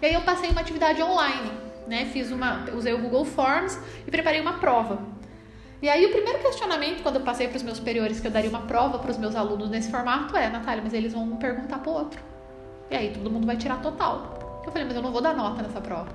E 0.00 0.06
aí 0.06 0.14
eu 0.14 0.20
passei 0.20 0.50
uma 0.50 0.60
atividade 0.60 1.02
online 1.02 1.69
né? 1.90 2.06
Fiz 2.06 2.30
uma, 2.30 2.64
usei 2.72 2.94
o 2.94 2.98
Google 2.98 3.24
Forms 3.24 3.78
e 4.06 4.10
preparei 4.10 4.40
uma 4.40 4.54
prova. 4.54 5.00
E 5.82 5.88
aí 5.88 6.06
o 6.06 6.10
primeiro 6.10 6.38
questionamento 6.38 7.02
quando 7.02 7.16
eu 7.16 7.22
passei 7.22 7.48
para 7.48 7.56
os 7.56 7.62
meus 7.62 7.78
superiores 7.78 8.20
que 8.20 8.26
eu 8.26 8.30
daria 8.30 8.48
uma 8.48 8.62
prova 8.62 8.98
para 8.98 9.10
os 9.10 9.18
meus 9.18 9.34
alunos 9.34 9.68
nesse 9.68 9.90
formato 9.90 10.36
é, 10.36 10.48
Natália, 10.48 10.82
mas 10.82 10.94
eles 10.94 11.12
vão 11.12 11.36
perguntar 11.36 11.78
para 11.78 11.90
o 11.90 11.94
outro. 11.94 12.20
E 12.90 12.96
aí 12.96 13.10
todo 13.12 13.30
mundo 13.30 13.46
vai 13.46 13.56
tirar 13.56 13.80
total. 13.80 14.62
Eu 14.64 14.70
falei, 14.70 14.86
mas 14.86 14.96
eu 14.96 15.02
não 15.02 15.10
vou 15.10 15.20
dar 15.20 15.34
nota 15.34 15.62
nessa 15.62 15.80
prova. 15.80 16.08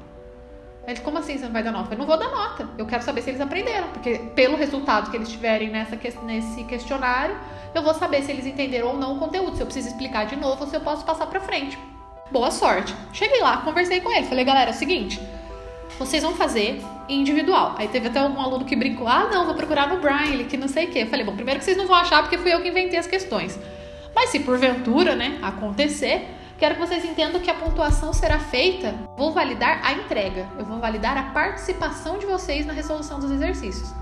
Eles, 0.88 1.00
como 1.00 1.18
assim 1.18 1.38
você 1.38 1.46
não 1.46 1.52
vai 1.52 1.64
dar 1.64 1.72
nota? 1.72 1.94
Eu 1.94 1.98
não 1.98 2.06
vou 2.06 2.18
dar 2.18 2.30
nota. 2.30 2.70
Eu 2.78 2.86
quero 2.86 3.04
saber 3.04 3.22
se 3.24 3.32
eles 3.32 3.42
aprenderam, 3.42 3.88
porque 3.90 4.20
pelo 4.36 4.56
resultado 4.56 5.10
que 5.10 5.18
eles 5.18 5.30
tiverem 5.30 5.70
nessa, 5.72 5.98
nesse 6.24 6.64
questionário, 6.66 7.36
eu 7.74 7.82
vou 7.82 7.94
saber 7.94 8.22
se 8.22 8.32
eles 8.32 8.46
entenderam 8.46 8.90
ou 8.90 8.98
não 8.98 9.16
o 9.16 9.20
conteúdo, 9.20 9.56
se 9.56 9.64
eu 9.64 9.66
preciso 9.66 9.88
explicar 9.88 10.26
de 10.26 10.36
novo 10.36 10.64
ou 10.64 10.70
se 10.70 10.76
eu 10.76 10.82
posso 10.82 11.04
passar 11.04 11.26
para 11.26 11.40
frente. 11.40 11.78
Boa 12.32 12.52
sorte. 12.52 12.96
Cheguei 13.12 13.42
lá, 13.42 13.58
conversei 13.58 14.00
com 14.00 14.12
ele, 14.12 14.28
falei, 14.28 14.46
galera, 14.46 14.70
é 14.72 14.74
o 14.74 14.78
seguinte, 14.78 15.20
vocês 15.98 16.24
vão 16.24 16.36
fazer 16.36 16.82
individual. 17.08 17.76
Aí 17.78 17.88
teve 17.88 18.08
até 18.08 18.20
algum 18.20 18.42
aluno 18.42 18.66
que 18.66 18.76
brincou: 18.76 19.08
ah, 19.08 19.30
não, 19.32 19.46
vou 19.46 19.56
procurar 19.56 19.88
no 19.88 20.00
Braille, 20.00 20.46
que 20.46 20.58
não 20.58 20.68
sei 20.68 20.86
o 20.86 20.92
quê. 20.92 21.00
Eu 21.00 21.08
falei: 21.08 21.26
bom, 21.26 21.36
primeiro 21.36 21.60
que 21.60 21.66
vocês 21.66 21.78
não 21.78 21.88
vão 21.88 21.96
achar 21.96 22.22
porque 22.22 22.38
fui 22.38 22.54
eu 22.54 22.62
que 22.62 22.70
inventei 22.70 23.00
as 23.00 23.08
questões. 23.08 23.60
Mas 24.14 24.30
se 24.30 24.40
porventura, 24.40 25.16
né, 25.16 25.38
acontecer, 25.42 26.30
quero 26.58 26.76
que 26.76 26.82
vocês 26.82 27.04
entendam 27.04 27.42
que 27.42 27.50
a 27.50 27.54
pontuação 27.54 28.14
será 28.14 28.40
feita. 28.40 28.96
Vou 29.18 29.34
validar 29.34 29.82
a 29.84 29.94
entrega, 29.94 30.48
eu 30.58 30.66
vou 30.66 30.80
validar 30.80 31.18
a 31.18 31.24
participação 31.24 32.18
de 32.18 32.26
vocês 32.26 32.66
na 32.66 32.74
resolução 32.74 33.20
dos 33.20 33.30
exercícios. 33.32 33.94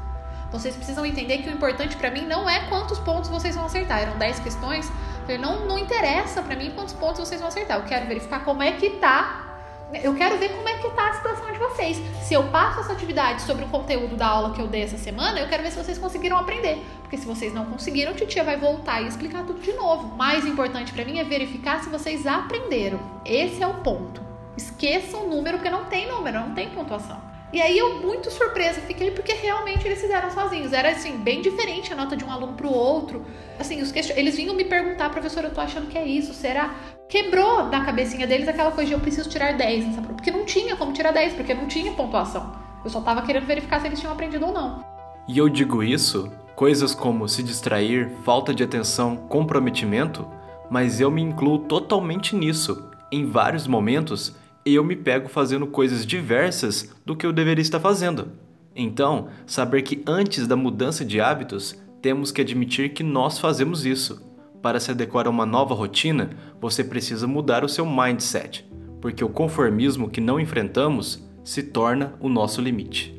Vocês 0.51 0.75
precisam 0.75 1.03
entender 1.03 1.39
que 1.39 1.49
o 1.49 1.51
importante 1.51 1.97
para 1.97 2.11
mim 2.11 2.27
não 2.27 2.47
é 2.47 2.67
quantos 2.69 2.99
pontos 2.99 3.27
vocês 3.27 3.55
vão 3.55 3.65
acertar. 3.65 4.03
Eram 4.03 4.19
10 4.19 4.39
questões. 4.39 4.91
Não, 5.39 5.65
não 5.65 5.79
interessa 5.79 6.43
para 6.43 6.55
mim 6.55 6.71
quantos 6.75 6.93
pontos 6.93 7.27
vocês 7.27 7.41
vão 7.41 7.47
acertar. 7.47 7.79
Eu 7.79 7.85
quero 7.85 8.05
verificar 8.05 8.45
como 8.45 8.61
é 8.61 8.73
que 8.73 8.91
tá 8.91 9.52
eu 10.01 10.15
quero 10.15 10.37
ver 10.37 10.49
como 10.49 10.67
é 10.67 10.77
que 10.77 10.89
tá 10.91 11.09
a 11.09 11.13
situação 11.13 11.51
de 11.51 11.59
vocês. 11.59 12.01
Se 12.21 12.33
eu 12.33 12.43
passo 12.45 12.79
essa 12.79 12.93
atividade 12.93 13.41
sobre 13.41 13.65
o 13.65 13.67
conteúdo 13.67 14.15
da 14.15 14.27
aula 14.27 14.53
que 14.53 14.61
eu 14.61 14.67
dei 14.67 14.81
essa 14.83 14.97
semana, 14.97 15.39
eu 15.39 15.47
quero 15.47 15.63
ver 15.63 15.71
se 15.71 15.77
vocês 15.77 15.97
conseguiram 15.97 16.37
aprender. 16.37 16.83
Porque 17.01 17.17
se 17.17 17.25
vocês 17.25 17.53
não 17.53 17.65
conseguiram, 17.65 18.13
titia 18.13 18.43
vai 18.43 18.57
voltar 18.57 19.01
e 19.01 19.07
explicar 19.07 19.43
tudo 19.45 19.59
de 19.59 19.73
novo. 19.73 20.15
Mais 20.15 20.45
importante 20.45 20.93
para 20.93 21.05
mim 21.05 21.19
é 21.19 21.23
verificar 21.23 21.83
se 21.83 21.89
vocês 21.89 22.25
aprenderam. 22.25 22.99
Esse 23.25 23.61
é 23.61 23.67
o 23.67 23.75
ponto. 23.75 24.21
Esqueçam 24.55 25.25
o 25.25 25.29
número, 25.29 25.57
porque 25.57 25.69
não 25.69 25.85
tem 25.85 26.07
número, 26.07 26.39
não 26.39 26.53
tem 26.53 26.69
pontuação. 26.69 27.32
E 27.53 27.61
aí 27.61 27.77
eu 27.77 28.01
muito 28.01 28.31
surpresa 28.31 28.81
fiquei 28.81 29.11
porque 29.11 29.31
realmente 29.31 29.87
eles 29.87 30.01
fizeram 30.01 30.31
sozinhos. 30.31 30.73
Era 30.73 30.89
assim, 30.89 31.17
bem 31.17 31.39
diferente 31.39 31.93
a 31.93 31.95
nota 31.95 32.17
de 32.17 32.25
um 32.25 32.31
aluno 32.31 32.53
pro 32.53 32.67
outro. 32.67 33.23
Assim, 33.59 33.79
os 33.79 33.91
question... 33.91 34.17
eles 34.17 34.35
vinham 34.35 34.55
me 34.55 34.65
perguntar, 34.65 35.11
professor, 35.11 35.43
eu 35.43 35.53
tô 35.53 35.61
achando 35.61 35.85
que 35.85 35.95
é 35.95 36.03
isso, 36.03 36.33
será? 36.33 36.73
Quebrou 37.07 37.65
na 37.67 37.85
cabecinha 37.85 38.25
deles 38.25 38.47
aquela 38.47 38.71
coisa 38.71 38.87
de 38.87 38.93
eu 38.93 38.99
preciso 38.99 39.29
tirar 39.29 39.55
10 39.55 39.85
nessa 39.85 40.01
prova. 40.01 40.15
Porque 40.15 40.31
não 40.31 40.45
tinha 40.45 40.75
como 40.75 40.93
tirar 40.93 41.11
10, 41.11 41.33
porque 41.33 41.53
não 41.53 41.67
tinha 41.67 41.91
pontuação. 41.91 42.55
Eu 42.83 42.89
só 42.89 42.99
tava 43.01 43.21
querendo 43.21 43.45
verificar 43.45 43.79
se 43.79 43.85
eles 43.85 43.99
tinham 43.99 44.13
aprendido 44.13 44.47
ou 44.47 44.51
não. 44.51 44.83
E 45.27 45.37
eu 45.37 45.47
digo 45.47 45.83
isso, 45.83 46.31
coisas 46.55 46.95
como 46.95 47.29
se 47.29 47.43
distrair, 47.43 48.09
falta 48.23 48.51
de 48.51 48.63
atenção, 48.63 49.15
comprometimento, 49.15 50.27
mas 50.71 50.99
eu 50.99 51.11
me 51.11 51.21
incluo 51.21 51.59
totalmente 51.59 52.35
nisso. 52.35 52.89
Em 53.11 53.27
vários 53.27 53.67
momentos, 53.67 54.35
eu 54.65 54.83
me 54.83 54.95
pego 54.95 55.27
fazendo 55.27 55.67
coisas 55.67 56.05
diversas 56.05 56.93
do 57.05 57.15
que 57.15 57.25
eu 57.25 57.33
deveria 57.33 57.61
estar 57.61 57.79
fazendo. 57.79 58.31
Então, 58.75 59.27
saber 59.45 59.81
que 59.81 60.01
antes 60.07 60.47
da 60.47 60.55
mudança 60.55 61.03
de 61.03 61.19
hábitos, 61.19 61.77
temos 62.01 62.31
que 62.31 62.41
admitir 62.41 62.93
que 62.93 63.03
nós 63.03 63.39
fazemos 63.39 63.85
isso. 63.85 64.21
Para 64.61 64.79
se 64.79 64.91
adequar 64.91 65.27
a 65.27 65.29
uma 65.29 65.45
nova 65.45 65.75
rotina, 65.75 66.29
você 66.59 66.83
precisa 66.83 67.27
mudar 67.27 67.63
o 67.63 67.69
seu 67.69 67.85
mindset, 67.85 68.65
porque 69.01 69.23
o 69.23 69.29
conformismo 69.29 70.09
que 70.09 70.21
não 70.21 70.39
enfrentamos 70.39 71.23
se 71.43 71.61
torna 71.61 72.13
o 72.19 72.29
nosso 72.29 72.61
limite. 72.61 73.13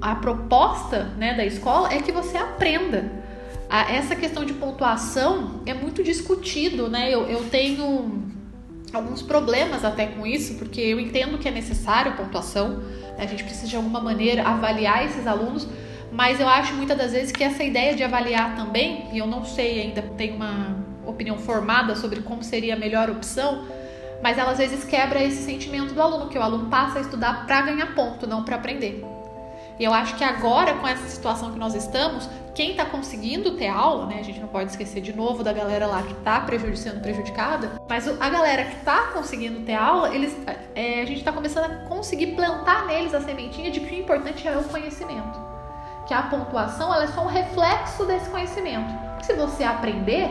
A 0.00 0.14
proposta 0.14 1.04
né, 1.16 1.34
da 1.34 1.44
escola 1.44 1.92
é 1.92 2.00
que 2.00 2.12
você 2.12 2.36
aprenda. 2.36 3.10
essa 3.70 4.14
questão 4.14 4.44
de 4.44 4.52
pontuação 4.52 5.62
é 5.66 5.74
muito 5.74 6.04
discutido, 6.04 6.88
né? 6.88 7.12
Eu, 7.12 7.22
eu 7.22 7.44
tenho 7.50 8.30
alguns 8.96 9.22
problemas 9.22 9.84
até 9.84 10.06
com 10.06 10.26
isso, 10.26 10.54
porque 10.54 10.80
eu 10.80 10.98
entendo 10.98 11.38
que 11.38 11.48
é 11.48 11.50
necessário 11.50 12.16
pontuação, 12.16 12.78
né? 12.78 13.18
a 13.18 13.26
gente 13.26 13.44
precisa 13.44 13.66
de 13.66 13.76
alguma 13.76 14.00
maneira 14.00 14.42
avaliar 14.42 15.04
esses 15.04 15.26
alunos, 15.26 15.66
mas 16.10 16.40
eu 16.40 16.48
acho 16.48 16.74
muitas 16.74 16.96
das 16.96 17.12
vezes 17.12 17.32
que 17.32 17.44
essa 17.44 17.62
ideia 17.62 17.94
de 17.94 18.02
avaliar 18.02 18.56
também, 18.56 19.08
e 19.12 19.18
eu 19.18 19.26
não 19.26 19.44
sei 19.44 19.82
ainda, 19.82 20.02
tenho 20.16 20.36
uma 20.36 20.76
opinião 21.06 21.38
formada 21.38 21.94
sobre 21.94 22.20
como 22.22 22.42
seria 22.42 22.74
a 22.74 22.78
melhor 22.78 23.10
opção, 23.10 23.66
mas 24.22 24.38
ela 24.38 24.52
às 24.52 24.58
vezes 24.58 24.84
quebra 24.84 25.22
esse 25.22 25.42
sentimento 25.42 25.94
do 25.94 26.02
aluno, 26.02 26.28
que 26.28 26.38
o 26.38 26.42
aluno 26.42 26.68
passa 26.68 26.98
a 26.98 27.02
estudar 27.02 27.46
para 27.46 27.62
ganhar 27.62 27.94
ponto, 27.94 28.26
não 28.26 28.42
para 28.42 28.56
aprender. 28.56 29.04
E 29.78 29.84
eu 29.84 29.94
acho 29.94 30.16
que 30.16 30.24
agora, 30.24 30.74
com 30.74 30.86
essa 30.86 31.06
situação 31.08 31.52
que 31.52 31.58
nós 31.58 31.74
estamos, 31.74 32.28
quem 32.54 32.72
está 32.72 32.84
conseguindo 32.84 33.52
ter 33.52 33.68
aula, 33.68 34.06
né? 34.06 34.16
A 34.18 34.22
gente 34.24 34.40
não 34.40 34.48
pode 34.48 34.70
esquecer 34.70 35.00
de 35.00 35.12
novo 35.12 35.44
da 35.44 35.52
galera 35.52 35.86
lá 35.86 36.02
que 36.02 36.12
está 36.12 36.44
sendo 36.74 37.00
prejudicada, 37.00 37.80
mas 37.88 38.08
a 38.08 38.28
galera 38.28 38.64
que 38.64 38.76
está 38.78 39.12
conseguindo 39.12 39.60
ter 39.60 39.74
aula, 39.74 40.12
eles, 40.12 40.36
é, 40.74 41.02
a 41.02 41.04
gente 41.06 41.18
está 41.18 41.30
começando 41.30 41.70
a 41.70 41.76
conseguir 41.88 42.34
plantar 42.34 42.86
neles 42.86 43.14
a 43.14 43.20
sementinha 43.20 43.70
de 43.70 43.78
que 43.78 43.94
o 43.94 43.98
importante 44.00 44.48
é 44.48 44.56
o 44.56 44.64
conhecimento. 44.64 45.38
Que 46.08 46.14
a 46.14 46.22
pontuação 46.22 46.92
ela 46.92 47.04
é 47.04 47.08
só 47.08 47.22
um 47.22 47.28
reflexo 47.28 48.04
desse 48.04 48.28
conhecimento. 48.30 48.92
Se 49.22 49.34
você 49.34 49.62
aprender, 49.62 50.28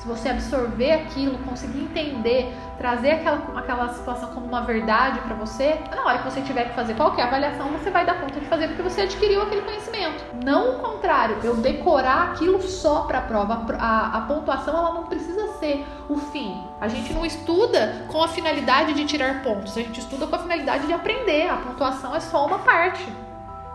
se 0.00 0.08
você 0.08 0.30
absorver 0.30 0.92
aquilo, 0.92 1.36
conseguir 1.40 1.82
entender, 1.82 2.50
trazer 2.78 3.10
aquela, 3.10 3.36
aquela 3.54 3.92
situação 3.92 4.30
como 4.30 4.46
uma 4.46 4.62
verdade 4.62 5.20
para 5.20 5.34
você, 5.34 5.78
na 5.94 6.06
hora 6.06 6.18
que 6.18 6.24
você 6.24 6.40
tiver 6.40 6.70
que 6.70 6.74
fazer 6.74 6.94
qualquer 6.94 7.24
avaliação, 7.24 7.68
você 7.68 7.90
vai 7.90 8.06
dar 8.06 8.18
conta 8.18 8.40
de 8.40 8.46
fazer 8.46 8.68
porque 8.68 8.80
você 8.80 9.02
adquiriu 9.02 9.42
aquele 9.42 9.60
conhecimento. 9.60 10.24
Não 10.42 10.70
o 10.70 10.78
contrário, 10.78 11.36
eu 11.44 11.54
decorar 11.56 12.30
aquilo 12.30 12.62
só 12.62 13.02
para 13.02 13.18
a 13.18 13.22
prova. 13.22 13.66
A, 13.78 14.16
a 14.16 14.20
pontuação 14.22 14.74
ela 14.74 14.94
não 14.94 15.04
precisa 15.04 15.48
ser 15.58 15.86
o 16.08 16.16
fim. 16.16 16.66
A 16.80 16.88
gente 16.88 17.12
não 17.12 17.26
estuda 17.26 18.06
com 18.08 18.22
a 18.22 18.28
finalidade 18.28 18.94
de 18.94 19.04
tirar 19.04 19.42
pontos, 19.42 19.76
a 19.76 19.82
gente 19.82 20.00
estuda 20.00 20.26
com 20.26 20.34
a 20.34 20.38
finalidade 20.38 20.86
de 20.86 20.94
aprender. 20.94 21.46
A 21.50 21.56
pontuação 21.56 22.16
é 22.16 22.20
só 22.20 22.46
uma 22.46 22.60
parte. 22.60 23.06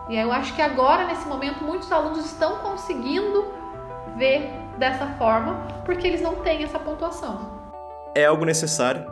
E 0.10 0.18
eu 0.18 0.32
acho 0.32 0.56
que 0.56 0.62
agora, 0.62 1.06
nesse 1.06 1.28
momento, 1.28 1.64
muitos 1.64 1.92
alunos 1.92 2.26
estão 2.26 2.58
conseguindo 2.58 3.46
ver 4.16 4.52
dessa 4.78 5.08
forma 5.18 5.68
porque 5.86 6.08
eles 6.08 6.22
não 6.22 6.36
têm 6.38 6.64
essa 6.64 6.80
pontuação. 6.80 7.64
É 8.16 8.26
algo 8.26 8.46
necessário, 8.46 9.06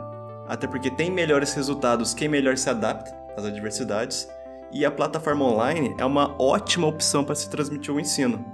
até 0.48 0.66
porque 0.66 0.90
tem 0.90 1.10
melhores 1.10 1.54
resultados 1.54 2.14
quem 2.14 2.28
melhor 2.28 2.56
se 2.56 2.68
adapta 2.68 3.14
às 3.36 3.44
adversidades, 3.44 4.28
e 4.72 4.84
a 4.84 4.90
plataforma 4.90 5.44
online 5.44 5.94
é 5.98 6.04
uma 6.04 6.34
ótima 6.40 6.86
opção 6.86 7.24
para 7.24 7.34
se 7.34 7.48
transmitir 7.48 7.94
o 7.94 8.00
ensino. 8.00 8.44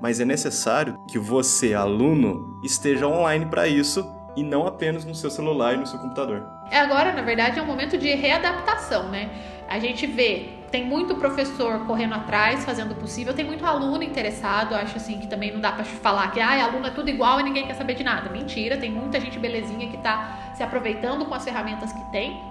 Mas 0.00 0.20
é 0.20 0.24
necessário 0.24 0.96
que 1.10 1.18
você, 1.18 1.74
aluno, 1.74 2.60
esteja 2.64 3.08
online 3.08 3.46
para 3.46 3.66
isso 3.66 4.08
e 4.36 4.42
não 4.42 4.66
apenas 4.66 5.04
no 5.04 5.14
seu 5.14 5.30
celular 5.30 5.74
e 5.74 5.78
no 5.78 5.86
seu 5.86 5.98
computador. 5.98 6.46
É 6.70 6.78
agora, 6.78 7.12
na 7.12 7.22
verdade, 7.22 7.58
é 7.58 7.62
um 7.62 7.66
momento 7.66 7.96
de 7.96 8.14
readaptação, 8.14 9.08
né? 9.08 9.30
A 9.68 9.78
gente 9.78 10.06
vê 10.06 10.48
tem 10.74 10.84
muito 10.84 11.14
professor 11.14 11.86
correndo 11.86 12.16
atrás, 12.16 12.64
fazendo 12.64 12.90
o 12.90 12.94
possível, 12.96 13.32
tem 13.32 13.44
muito 13.44 13.64
aluno 13.64 14.02
interessado, 14.02 14.74
acho 14.74 14.96
assim 14.96 15.20
que 15.20 15.28
também 15.28 15.52
não 15.52 15.60
dá 15.60 15.70
para 15.70 15.84
falar 15.84 16.32
que 16.32 16.40
ah, 16.40 16.64
aluno 16.64 16.84
é 16.88 16.90
tudo 16.90 17.08
igual 17.08 17.38
e 17.38 17.44
ninguém 17.44 17.64
quer 17.64 17.74
saber 17.74 17.94
de 17.94 18.02
nada. 18.02 18.28
Mentira, 18.28 18.76
tem 18.76 18.90
muita 18.90 19.20
gente 19.20 19.38
belezinha 19.38 19.88
que 19.88 19.94
está 19.94 20.52
se 20.52 20.64
aproveitando 20.64 21.26
com 21.26 21.32
as 21.32 21.44
ferramentas 21.44 21.92
que 21.92 22.04
tem, 22.10 22.42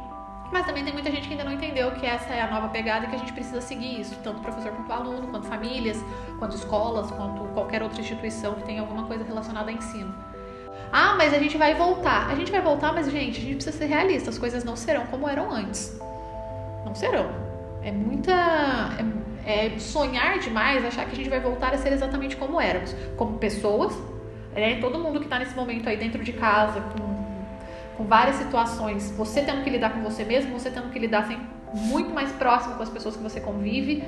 mas 0.53 0.65
também 0.65 0.85
tem 0.85 0.93
muita 0.93 1.11
gente 1.11 1.27
que 1.27 1.33
ainda 1.33 1.43
não 1.43 1.51
entendeu 1.51 1.91
que 1.91 2.05
essa 2.05 2.33
é 2.33 2.41
a 2.41 2.49
nova 2.49 2.69
pegada 2.69 3.05
e 3.05 3.09
que 3.09 3.15
a 3.17 3.19
gente 3.19 3.33
precisa 3.33 3.59
seguir 3.59 3.99
isso, 3.99 4.15
tanto 4.23 4.39
professor 4.39 4.71
quanto 4.71 4.93
aluno, 4.93 5.27
quanto 5.27 5.45
famílias, 5.47 6.01
quanto 6.39 6.55
escolas, 6.55 7.11
quanto 7.11 7.43
qualquer 7.53 7.83
outra 7.83 7.99
instituição 7.99 8.53
que 8.53 8.63
tenha 8.63 8.79
alguma 8.79 9.03
coisa 9.03 9.25
relacionada 9.25 9.69
a 9.69 9.73
ensino. 9.73 10.15
Ah, 10.93 11.15
mas 11.17 11.33
a 11.33 11.39
gente 11.39 11.57
vai 11.57 11.75
voltar. 11.75 12.29
A 12.29 12.35
gente 12.35 12.53
vai 12.53 12.61
voltar, 12.61 12.93
mas 12.93 13.11
gente, 13.11 13.39
a 13.39 13.41
gente 13.41 13.55
precisa 13.55 13.77
ser 13.77 13.87
realista, 13.87 14.29
as 14.29 14.37
coisas 14.37 14.63
não 14.63 14.77
serão 14.77 15.07
como 15.07 15.27
eram 15.27 15.51
antes. 15.51 15.99
Não 16.85 16.95
serão. 16.95 17.42
É 17.83 17.91
muita. 17.91 18.31
É, 19.45 19.65
é 19.65 19.79
sonhar 19.79 20.39
demais 20.39 20.85
achar 20.85 21.05
que 21.05 21.11
a 21.11 21.15
gente 21.15 21.29
vai 21.29 21.39
voltar 21.39 21.73
a 21.73 21.77
ser 21.77 21.91
exatamente 21.91 22.35
como 22.37 22.59
éramos, 22.59 22.95
como 23.17 23.37
pessoas. 23.37 23.93
Né? 24.53 24.79
Todo 24.79 24.99
mundo 24.99 25.19
que 25.19 25.25
está 25.25 25.39
nesse 25.39 25.55
momento 25.55 25.89
aí 25.89 25.97
dentro 25.97 26.23
de 26.23 26.31
casa, 26.33 26.79
com, 26.79 27.97
com 27.97 28.03
várias 28.05 28.37
situações, 28.37 29.11
você 29.11 29.41
tendo 29.41 29.63
que 29.63 29.69
lidar 29.69 29.91
com 29.91 30.01
você 30.01 30.23
mesmo, 30.23 30.57
você 30.57 30.69
tendo 30.69 30.89
que 30.91 30.99
lidar 30.99 31.27
sempre 31.27 31.45
muito 31.73 32.11
mais 32.11 32.31
próximo 32.33 32.75
com 32.75 32.83
as 32.83 32.89
pessoas 32.89 33.17
que 33.17 33.23
você 33.23 33.41
convive, 33.41 34.03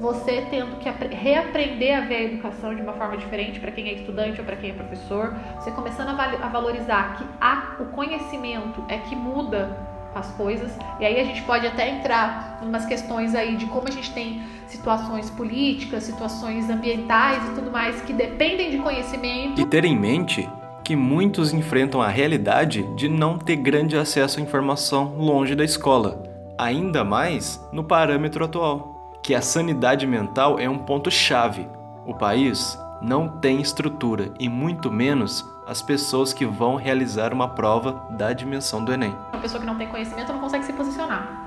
você 0.00 0.46
tendo 0.48 0.76
que 0.76 0.88
reaprender 0.88 1.98
a 1.98 2.00
ver 2.02 2.16
a 2.16 2.22
educação 2.22 2.74
de 2.74 2.80
uma 2.80 2.92
forma 2.92 3.16
diferente 3.16 3.58
para 3.58 3.72
quem 3.72 3.88
é 3.88 3.94
estudante 3.94 4.38
ou 4.38 4.46
para 4.46 4.56
quem 4.56 4.70
é 4.70 4.72
professor, 4.72 5.34
você 5.56 5.72
começando 5.72 6.08
a 6.08 6.48
valorizar 6.48 7.16
que 7.16 7.26
a, 7.40 7.76
o 7.80 7.86
conhecimento 7.86 8.84
é 8.88 8.98
que 8.98 9.16
muda 9.16 9.76
as 10.14 10.30
coisas. 10.32 10.70
E 11.00 11.04
aí 11.04 11.20
a 11.20 11.24
gente 11.24 11.42
pode 11.42 11.66
até 11.66 11.88
entrar 11.88 12.58
em 12.62 12.68
umas 12.68 12.86
questões 12.86 13.34
aí 13.34 13.56
de 13.56 13.66
como 13.66 13.88
a 13.88 13.90
gente 13.90 14.12
tem 14.12 14.42
situações 14.66 15.30
políticas, 15.30 16.04
situações 16.04 16.68
ambientais 16.68 17.42
e 17.48 17.54
tudo 17.54 17.70
mais 17.70 18.00
que 18.02 18.12
dependem 18.12 18.70
de 18.70 18.78
conhecimento. 18.78 19.60
E 19.60 19.66
ter 19.66 19.84
em 19.84 19.98
mente 19.98 20.48
que 20.84 20.96
muitos 20.96 21.52
enfrentam 21.52 22.00
a 22.00 22.08
realidade 22.08 22.82
de 22.96 23.08
não 23.08 23.38
ter 23.38 23.56
grande 23.56 23.96
acesso 23.96 24.38
à 24.38 24.42
informação 24.42 25.16
longe 25.18 25.54
da 25.54 25.64
escola, 25.64 26.22
ainda 26.56 27.04
mais 27.04 27.62
no 27.70 27.84
parâmetro 27.84 28.44
atual, 28.44 29.20
que 29.22 29.34
a 29.34 29.42
sanidade 29.42 30.06
mental 30.06 30.58
é 30.58 30.68
um 30.68 30.78
ponto 30.78 31.10
chave. 31.10 31.68
O 32.06 32.14
país 32.14 32.78
não 33.02 33.28
tem 33.28 33.60
estrutura 33.60 34.32
e 34.40 34.48
muito 34.48 34.90
menos 34.90 35.44
as 35.68 35.82
pessoas 35.82 36.32
que 36.32 36.46
vão 36.46 36.76
realizar 36.76 37.30
uma 37.30 37.46
prova 37.46 38.06
da 38.08 38.32
dimensão 38.32 38.82
do 38.82 38.90
Enem. 38.90 39.14
Uma 39.30 39.42
pessoa 39.42 39.60
que 39.60 39.66
não 39.66 39.76
tem 39.76 39.86
conhecimento 39.86 40.32
não 40.32 40.40
consegue 40.40 40.64
se 40.64 40.72
posicionar. 40.72 41.44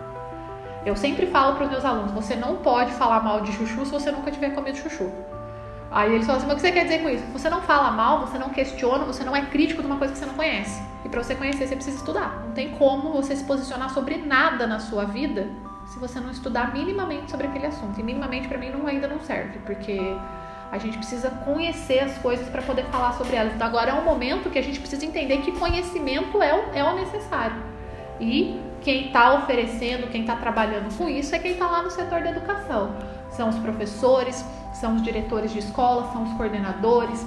Eu 0.86 0.96
sempre 0.96 1.26
falo 1.26 1.56
para 1.56 1.66
os 1.66 1.72
meus 1.72 1.84
alunos: 1.84 2.12
você 2.12 2.36
não 2.36 2.58
pode 2.58 2.92
falar 2.92 3.22
mal 3.22 3.42
de 3.42 3.52
chuchu 3.52 3.84
se 3.84 3.92
você 3.92 4.12
nunca 4.12 4.30
tiver 4.30 4.52
comido 4.52 4.78
chuchu. 4.78 5.12
Aí 5.90 6.14
eles 6.14 6.28
falam 6.28 6.38
assim: 6.38 6.48
mas 6.48 6.54
o 6.54 6.62
que 6.62 6.68
você 6.68 6.72
quer 6.72 6.84
dizer 6.84 7.02
com 7.02 7.10
isso? 7.10 7.24
Você 7.34 7.50
não 7.50 7.64
fala 7.64 7.90
mal, 7.90 8.22
você 8.22 8.38
não 8.38 8.50
questiona, 8.50 9.06
você 9.06 9.24
não 9.24 9.36
é 9.36 9.42
crítico 9.48 9.82
de 9.82 9.88
uma 9.88 9.98
coisa 9.98 10.14
que 10.14 10.20
você 10.20 10.28
não 10.28 10.36
conhece. 10.36 10.84
E 11.04 11.10
para 11.10 11.24
você 11.24 11.34
conhecer, 11.34 11.68
você 11.68 11.76
precisa 11.76 11.98
estudar. 11.98 12.44
Não 12.46 12.52
tem 12.52 12.70
como 12.78 13.12
você 13.12 13.36
se 13.36 13.44
posicionar 13.44 13.90
sobre 13.90 14.18
nada 14.18 14.68
na 14.68 14.80
sua 14.80 15.04
vida 15.04 15.50
se 15.88 15.98
você 15.98 16.20
não 16.20 16.30
estudar 16.30 16.72
minimamente 16.72 17.32
sobre 17.32 17.48
aquele 17.48 17.66
assunto. 17.66 18.00
E 18.00 18.04
minimamente 18.04 18.48
para 18.48 18.60
mim 18.60 18.70
não, 18.70 18.86
ainda 18.86 19.08
não 19.08 19.20
serve, 19.20 19.58
porque 19.66 20.00
a 20.72 20.78
gente 20.78 20.98
precisa 20.98 21.30
conhecer 21.30 22.00
as 22.00 22.18
coisas 22.20 22.48
para 22.48 22.62
poder 22.62 22.86
falar 22.86 23.14
sobre 23.14 23.36
elas. 23.36 23.54
Então, 23.54 23.68
agora 23.68 23.92
é 23.92 23.94
um 23.94 24.06
momento 24.06 24.50
que 24.50 24.58
a 24.58 24.64
gente 24.64 24.80
precisa 24.80 25.06
entender 25.06 25.40
que 25.40 25.52
conhecimento 25.52 26.42
é 26.42 26.54
o, 26.54 26.64
é 26.74 26.84
o 26.84 26.96
necessário. 26.96 27.58
E 28.20 28.58
quem 28.80 29.08
está 29.08 29.34
oferecendo, 29.34 30.10
quem 30.10 30.22
está 30.22 30.36
trabalhando 30.38 30.96
com 30.98 31.10
isso 31.10 31.36
é 31.36 31.40
quem 31.40 31.52
está 31.54 31.68
lá 31.68 31.84
no 31.84 31.92
setor 31.92 32.22
da 32.22 32.30
educação. 32.30 32.96
São 33.32 33.50
os 33.50 33.58
professores, 33.58 34.46
são 34.74 34.96
os 34.96 35.02
diretores 35.02 35.52
de 35.52 35.60
escola, 35.60 36.10
são 36.14 36.24
os 36.24 36.34
coordenadores. 36.34 37.26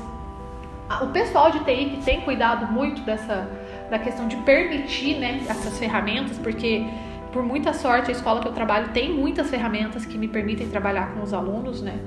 O 1.03 1.09
pessoal 1.09 1.51
de 1.51 1.61
TI 1.61 1.97
que 1.97 2.05
tem 2.05 2.22
cuidado 2.22 2.72
muito 2.72 3.03
dessa 3.03 3.49
da 3.90 3.99
questão 3.99 4.26
de 4.26 4.36
permitir 4.36 5.18
né, 5.18 5.42
essas 5.47 5.78
ferramentas, 5.78 6.38
porque 6.38 6.86
por 7.32 7.42
muita 7.42 7.72
sorte 7.74 8.11
a 8.11 8.12
escola 8.12 8.40
que 8.40 8.49
eu 8.49 8.53
trabalho 8.53 8.88
tem 8.92 9.12
muitas 9.12 9.51
ferramentas 9.51 10.07
que 10.07 10.16
me 10.16 10.28
permitem 10.28 10.68
trabalhar 10.68 11.12
com 11.12 11.22
os 11.22 11.34
alunos, 11.34 11.82
né? 11.82 11.99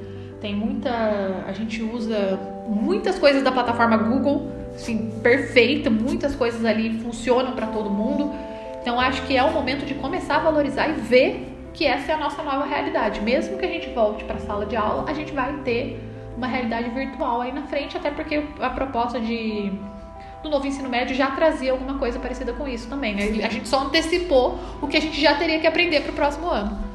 Tem 0.42 0.56
muita. 0.56 0.92
A 1.48 1.52
gente 1.52 1.82
usa 1.82 2.40
muitas 2.68 3.18
coisas 3.18 3.44
da 3.44 3.52
plataforma 3.52 3.98
Google, 3.98 4.52
assim, 4.76 5.12
perfeita, 5.22 5.90
muitas 5.90 6.36
coisas 6.36 6.64
ali 6.64 7.00
funcionam 7.00 7.54
para 7.54 7.68
todo 7.68 7.90
mundo. 7.90 8.32
Então 8.82 9.00
acho 9.00 9.22
que 9.24 9.36
é 9.36 9.44
o 9.44 9.52
momento 9.52 9.86
de 9.86 9.96
começar 9.96 10.38
a 10.38 10.40
valorizar 10.40 10.90
e 10.90 10.94
ver 10.94 11.54
que 11.74 11.86
essa 11.86 12.12
é 12.12 12.16
a 12.16 12.18
nossa 12.18 12.42
nova 12.44 12.66
realidade. 12.66 13.22
Mesmo 13.22 13.58
que 13.58 13.66
a 13.66 13.70
gente 13.70 13.90
volte 13.90 14.24
para 14.24 14.36
a 14.36 14.40
sala 14.40 14.66
de 14.66 14.76
aula, 14.76 15.10
a 15.10 15.14
gente 15.14 15.32
vai 15.32 15.54
ter 15.64 16.00
uma 16.36 16.48
realidade 16.48 16.90
virtual 16.90 17.42
aí 17.42 17.52
na 17.52 17.64
frente, 17.64 17.98
até 17.98 18.12
porque 18.12 18.44
a 18.60 18.70
proposta 18.70 19.20
de 19.20 19.72
do 20.44 20.50
novo 20.50 20.68
ensino 20.68 20.88
médio 20.88 21.16
já 21.16 21.32
trazia 21.32 21.72
alguma 21.72 21.98
coisa 21.98 22.20
parecida 22.20 22.54
com 22.54 22.68
isso 22.68 22.88
também, 22.88 23.16
né? 23.16 23.24
A 23.44 23.50
gente 23.50 23.68
só 23.68 23.82
antecipou 23.86 24.60
o 24.82 24.88
que 24.88 24.98
a 24.98 25.02
gente 25.02 25.20
já 25.20 25.36
teria 25.36 25.60
que 25.60 25.66
aprender 25.66 26.02
para 26.02 26.12
o 26.12 26.16
próximo 26.16 26.48
ano. 26.48 26.87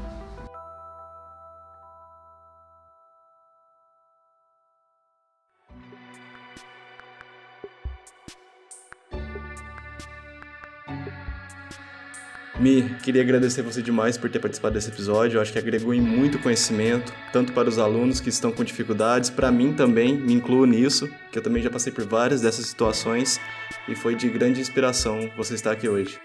Mi, 12.60 12.94
queria 13.02 13.22
agradecer 13.22 13.62
você 13.62 13.80
demais 13.80 14.18
por 14.18 14.28
ter 14.28 14.38
participado 14.38 14.74
desse 14.74 14.90
episódio. 14.90 15.38
Eu 15.38 15.42
acho 15.42 15.52
que 15.52 15.58
agregou 15.58 15.94
em 15.94 16.00
muito 16.00 16.38
conhecimento, 16.38 17.12
tanto 17.32 17.52
para 17.52 17.68
os 17.68 17.78
alunos 17.78 18.20
que 18.20 18.28
estão 18.28 18.52
com 18.52 18.62
dificuldades, 18.62 19.30
para 19.30 19.50
mim 19.50 19.72
também, 19.72 20.14
me 20.14 20.34
incluo 20.34 20.66
nisso, 20.66 21.08
que 21.30 21.38
eu 21.38 21.42
também 21.42 21.62
já 21.62 21.70
passei 21.70 21.90
por 21.90 22.04
várias 22.04 22.42
dessas 22.42 22.66
situações 22.66 23.40
e 23.88 23.94
foi 23.94 24.14
de 24.14 24.28
grande 24.28 24.60
inspiração 24.60 25.30
você 25.34 25.54
estar 25.54 25.72
aqui 25.72 25.88
hoje. 25.88 26.20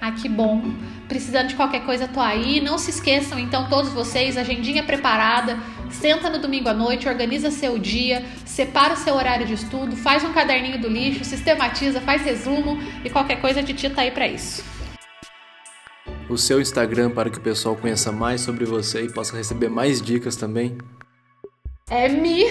Ah, 0.00 0.12
que 0.12 0.28
bom. 0.28 0.62
Precisando 1.08 1.48
de 1.48 1.56
qualquer 1.56 1.84
coisa, 1.84 2.06
tô 2.06 2.20
aí. 2.20 2.60
Não 2.60 2.78
se 2.78 2.90
esqueçam, 2.90 3.36
então, 3.36 3.68
todos 3.68 3.92
vocês, 3.92 4.36
agendinha 4.36 4.84
preparada. 4.84 5.58
Senta 5.90 6.30
no 6.30 6.38
domingo 6.38 6.68
à 6.68 6.74
noite, 6.74 7.08
organiza 7.08 7.50
seu 7.50 7.76
dia, 7.76 8.24
separa 8.46 8.94
o 8.94 8.96
seu 8.96 9.16
horário 9.16 9.44
de 9.44 9.54
estudo, 9.54 9.96
faz 9.96 10.22
um 10.22 10.32
caderninho 10.32 10.80
do 10.80 10.88
lixo, 10.88 11.24
sistematiza, 11.24 12.00
faz 12.00 12.22
resumo 12.22 12.78
e 13.04 13.10
qualquer 13.10 13.40
coisa 13.40 13.58
a 13.58 13.62
Titi 13.64 13.90
tá 13.90 14.02
aí 14.02 14.12
para 14.12 14.28
isso 14.28 14.77
o 16.28 16.36
seu 16.36 16.60
Instagram 16.60 17.10
para 17.10 17.30
que 17.30 17.38
o 17.38 17.40
pessoal 17.40 17.74
conheça 17.74 18.12
mais 18.12 18.40
sobre 18.40 18.64
você 18.64 19.02
e 19.02 19.12
possa 19.12 19.36
receber 19.36 19.68
mais 19.68 20.02
dicas 20.02 20.36
também? 20.36 20.76
É 21.90 22.08
mi, 22.08 22.44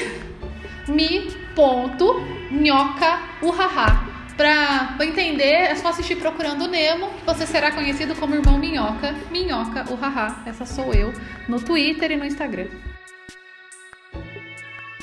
mi 0.88 1.32
ponto 1.56 2.20
nhoca 2.52 3.20
uhaha. 3.42 4.08
Pra, 4.36 4.94
pra 4.96 5.06
entender, 5.06 5.44
é 5.44 5.76
só 5.76 5.88
assistir 5.88 6.16
Procurando 6.18 6.68
Nemo, 6.68 7.10
que 7.10 7.26
você 7.26 7.48
será 7.48 7.72
conhecido 7.72 8.14
como 8.16 8.36
Irmão 8.36 8.60
Minhoca, 8.60 9.16
Minhoca 9.32 9.86
uhaha. 9.92 10.44
Essa 10.46 10.66
sou 10.66 10.94
eu, 10.94 11.12
no 11.48 11.60
Twitter 11.60 12.12
e 12.12 12.18
no 12.18 12.26
Instagram. 12.26 12.68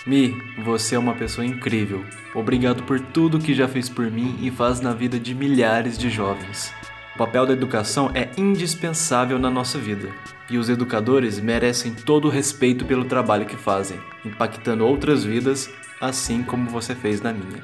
Mi, 0.07 0.37
você 0.63 0.95
é 0.95 0.99
uma 0.99 1.15
pessoa 1.15 1.45
incrível. 1.45 2.05
Obrigado 2.35 2.83
por 2.85 3.01
tudo 3.01 3.39
que 3.39 3.55
já 3.55 3.67
fez 3.67 3.89
por 3.89 4.11
mim 4.11 4.39
e 4.41 4.51
faz 4.51 4.81
na 4.81 4.93
vida 4.93 5.19
de 5.19 5.35
milhares 5.35 5.97
de 5.97 6.11
jovens. 6.11 6.73
O 7.15 7.19
papel 7.19 7.47
da 7.47 7.53
educação 7.53 8.11
é 8.13 8.29
indispensável 8.37 9.39
na 9.39 9.49
nossa 9.49 9.79
vida 9.79 10.09
e 10.51 10.59
os 10.59 10.69
educadores 10.69 11.39
merecem 11.39 11.95
todo 11.95 12.27
o 12.27 12.31
respeito 12.31 12.85
pelo 12.85 13.05
trabalho 13.05 13.47
que 13.47 13.57
fazem, 13.57 13.99
impactando 14.25 14.85
outras 14.85 15.23
vidas, 15.23 15.71
assim 16.01 16.43
como 16.43 16.69
você 16.69 16.95
fez 16.95 17.21
na 17.21 17.33
minha. 17.33 17.63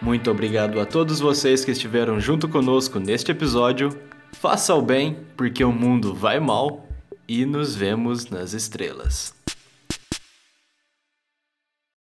Muito 0.00 0.30
obrigado 0.30 0.80
a 0.80 0.86
todos 0.86 1.18
vocês 1.18 1.64
que 1.64 1.72
estiveram 1.72 2.20
junto 2.20 2.48
conosco 2.48 3.00
neste 3.00 3.32
episódio. 3.32 3.90
Faça 4.32 4.72
o 4.74 4.80
bem, 4.80 5.18
porque 5.36 5.64
o 5.64 5.72
mundo 5.72 6.14
vai 6.14 6.38
mal, 6.40 6.88
e 7.28 7.44
nos 7.44 7.74
vemos 7.74 8.30
nas 8.30 8.54
estrelas. 8.54 9.39